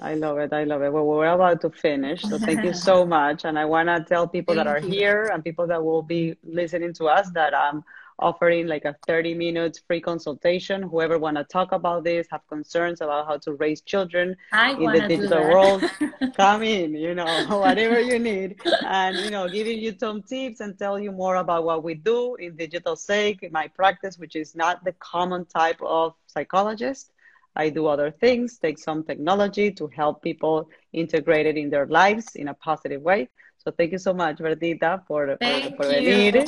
I 0.00 0.14
love 0.14 0.38
it. 0.38 0.52
I 0.52 0.64
love 0.64 0.82
it. 0.82 0.92
Well, 0.92 1.04
we're 1.04 1.26
about 1.26 1.60
to 1.60 1.70
finish. 1.70 2.22
So 2.22 2.38
thank 2.38 2.64
you 2.64 2.72
so 2.72 3.04
much. 3.18 3.44
And 3.44 3.58
I 3.58 3.66
want 3.66 3.88
to 3.88 4.02
tell 4.02 4.26
people 4.26 4.54
thank 4.54 4.66
that 4.66 4.70
are 4.70 4.80
you. 4.80 4.88
here 4.88 5.30
and 5.32 5.44
people 5.44 5.66
that 5.66 5.84
will 5.84 6.02
be 6.02 6.34
listening 6.42 6.94
to 6.94 7.06
us 7.06 7.30
that 7.32 7.52
um, 7.52 7.84
offering 8.22 8.66
like 8.66 8.84
a 8.84 8.96
30 9.06 9.34
minutes 9.34 9.80
free 9.86 10.00
consultation. 10.00 10.82
Whoever 10.82 11.18
want 11.18 11.36
to 11.36 11.44
talk 11.44 11.72
about 11.72 12.04
this, 12.04 12.26
have 12.30 12.46
concerns 12.48 13.00
about 13.00 13.26
how 13.26 13.38
to 13.38 13.54
raise 13.54 13.80
children 13.82 14.36
I 14.52 14.72
in 14.72 14.92
the 14.92 15.08
digital 15.08 15.42
world, 15.42 15.84
come 16.36 16.62
in, 16.62 16.94
you 16.94 17.14
know, 17.14 17.46
whatever 17.48 18.00
you 18.00 18.18
need. 18.18 18.60
And, 18.86 19.16
you 19.16 19.30
know, 19.30 19.48
giving 19.48 19.78
you 19.78 19.94
some 19.98 20.22
tips 20.22 20.60
and 20.60 20.78
tell 20.78 20.98
you 20.98 21.12
more 21.12 21.36
about 21.36 21.64
what 21.64 21.82
we 21.82 21.94
do 21.94 22.36
in 22.36 22.56
digital 22.56 22.96
psych, 22.96 23.42
in 23.42 23.52
my 23.52 23.68
practice, 23.68 24.18
which 24.18 24.36
is 24.36 24.54
not 24.54 24.84
the 24.84 24.92
common 24.92 25.44
type 25.46 25.80
of 25.82 26.14
psychologist. 26.26 27.12
I 27.54 27.68
do 27.68 27.86
other 27.86 28.10
things, 28.10 28.58
take 28.58 28.78
some 28.78 29.04
technology 29.04 29.70
to 29.72 29.86
help 29.88 30.22
people 30.22 30.70
integrate 30.92 31.46
it 31.46 31.58
in 31.58 31.68
their 31.68 31.86
lives 31.86 32.34
in 32.34 32.48
a 32.48 32.54
positive 32.54 33.02
way. 33.02 33.28
So 33.62 33.70
thank 33.70 33.92
you 33.92 33.98
so 33.98 34.12
much, 34.12 34.38
Bertita, 34.38 35.04
por, 35.06 35.36
por, 35.36 35.76
por 35.76 35.86
venir, 35.86 36.44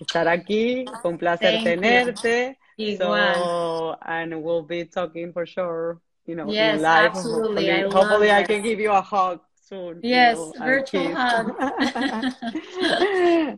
estar 0.00 0.28
aquí. 0.28 0.84
un 1.04 1.16
placer 1.16 1.62
thank 1.62 1.64
tenerte. 1.64 2.56
You. 2.76 2.98
Igual. 2.98 3.34
So, 3.34 3.96
and 4.02 4.42
we'll 4.42 4.62
be 4.62 4.84
talking 4.84 5.32
for 5.32 5.46
sure 5.46 6.00
you 6.28 6.34
know, 6.34 6.50
yes, 6.50 6.80
live. 6.80 7.10
Absolutely. 7.10 7.66
Hopefully, 7.66 7.70
I, 7.70 7.90
hopefully 7.90 8.30
I 8.30 8.42
can 8.44 8.62
give 8.62 8.78
you 8.78 8.92
a 8.92 9.00
hug 9.00 9.40
soon. 9.64 10.00
Yes, 10.02 10.36
you 10.54 10.60
know, 10.60 10.66
virtual 10.66 11.14
hug. 11.14 11.46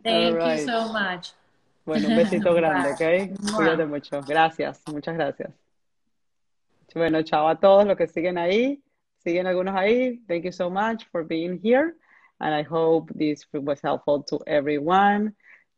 Thank 0.03 0.37
right. 0.37 0.59
you 0.59 0.65
so 0.65 0.91
much. 0.91 1.33
Bueno, 1.85 2.07
un 2.07 2.15
besito 2.15 2.53
grande, 2.55 2.91
¿ok? 2.91 3.53
Cuídate 3.55 3.85
mucho. 3.85 4.21
Gracias, 4.21 4.81
muchas 4.87 5.15
gracias. 5.15 5.51
Bueno, 6.95 7.21
chao 7.23 7.47
a 7.47 7.59
todos 7.59 7.85
los 7.85 7.97
que 7.97 8.07
siguen 8.07 8.37
ahí. 8.37 8.81
Siguen 9.23 9.47
algunos 9.47 9.75
ahí. 9.75 10.21
Thank 10.27 10.45
you 10.45 10.51
so 10.51 10.69
much 10.69 11.05
for 11.11 11.23
being 11.23 11.59
here. 11.61 11.95
And 12.41 12.55
I 12.55 12.63
hope 12.63 13.11
this 13.13 13.45
was 13.53 13.79
helpful 13.81 14.23
to 14.23 14.39
everyone. 14.47 15.35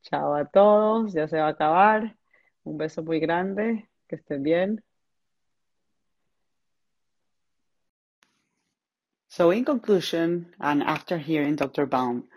Chao 0.09 0.33
a 0.33 0.45
todos. 0.45 1.13
Ya 1.13 1.27
se 1.27 1.37
va 1.37 1.47
a 1.47 1.53
acabar. 1.53 2.15
Un 2.65 2.77
beso 2.77 3.03
muy 3.03 3.19
grande. 3.19 3.89
Que 4.07 4.17
estén 4.17 4.43
bien. 4.43 4.81
So, 9.27 9.51
in 9.51 9.65
conclusion, 9.65 10.53
and 10.59 10.83
after 10.83 11.17
hearing 11.17 11.55
Dr. 11.55 11.85
Baum, 11.85 12.29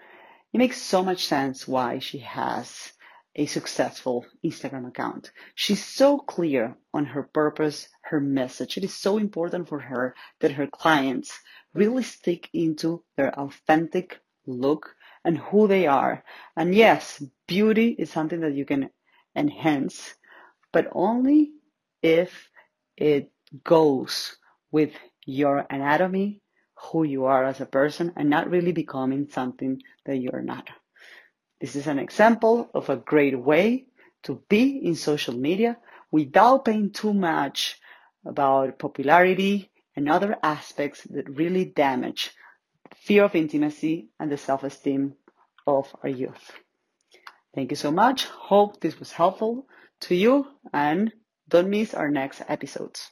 it 0.53 0.59
makes 0.59 0.83
so 0.83 1.05
much 1.05 1.27
sense 1.27 1.69
why 1.69 2.01
she 2.01 2.19
has 2.19 2.93
a 3.37 3.47
successful 3.47 4.25
Instagram 4.43 4.89
account. 4.89 5.31
She's 5.55 5.85
so 5.85 6.19
clear 6.19 6.75
on 6.95 7.05
her 7.05 7.23
purpose, 7.23 7.89
her 8.01 8.19
message. 8.19 8.79
It 8.79 8.85
is 8.85 8.95
so 8.95 9.19
important 9.19 9.69
for 9.69 9.79
her 9.79 10.15
that 10.41 10.53
her 10.53 10.67
clients 10.67 11.39
really 11.77 12.03
stick 12.03 12.49
into 12.53 13.03
their 13.17 13.39
authentic 13.39 14.21
look 14.47 14.95
and 15.25 15.39
who 15.39 15.69
they 15.69 15.87
are. 15.87 16.25
And 16.57 16.75
yes, 16.75 17.23
beauty 17.47 17.89
is 17.99 18.11
something 18.11 18.41
that 18.41 18.55
you 18.55 18.65
can 18.65 18.91
enhance, 19.35 20.15
but 20.73 20.89
only 20.93 21.53
if 22.03 22.51
it 22.97 23.31
goes 23.65 24.37
with 24.71 24.93
your 25.25 25.67
anatomy, 25.71 26.41
who 26.75 27.05
you 27.05 27.25
are 27.25 27.45
as 27.45 27.61
a 27.61 27.67
person 27.67 28.13
and 28.17 28.29
not 28.29 28.51
really 28.51 28.73
becoming 28.73 29.29
something 29.31 29.83
that 30.05 30.19
you're 30.19 30.43
not. 30.43 30.69
This 31.61 31.75
is 31.75 31.87
an 31.87 31.99
example 31.99 32.71
of 32.75 32.91
a 32.91 32.97
great 32.97 33.39
way 33.39 33.87
to 34.25 34.43
be 34.49 34.79
in 34.85 34.95
social 34.95 35.35
media 35.35 35.79
without 36.11 36.65
paying 36.67 36.91
too 36.91 37.15
much 37.15 37.81
about 38.27 38.79
popularity 38.79 39.71
and 39.97 40.09
other 40.09 40.37
aspects 40.43 41.03
that 41.11 41.29
really 41.29 41.65
damage 41.65 42.31
fear 42.95 43.25
of 43.25 43.35
intimacy 43.35 44.11
and 44.21 44.31
the 44.31 44.37
self-esteem 44.37 45.15
of 45.67 45.95
our 46.03 46.09
youth. 46.09 46.53
Thank 47.55 47.71
you 47.71 47.77
so 47.77 47.91
much. 47.91 48.27
Hope 48.27 48.81
this 48.81 48.99
was 48.99 49.13
helpful 49.13 49.67
to 50.03 50.15
you 50.15 50.47
and 50.73 51.13
don't 51.49 51.71
miss 51.71 51.95
our 51.95 52.11
next 52.11 52.43
episodes. 52.49 53.11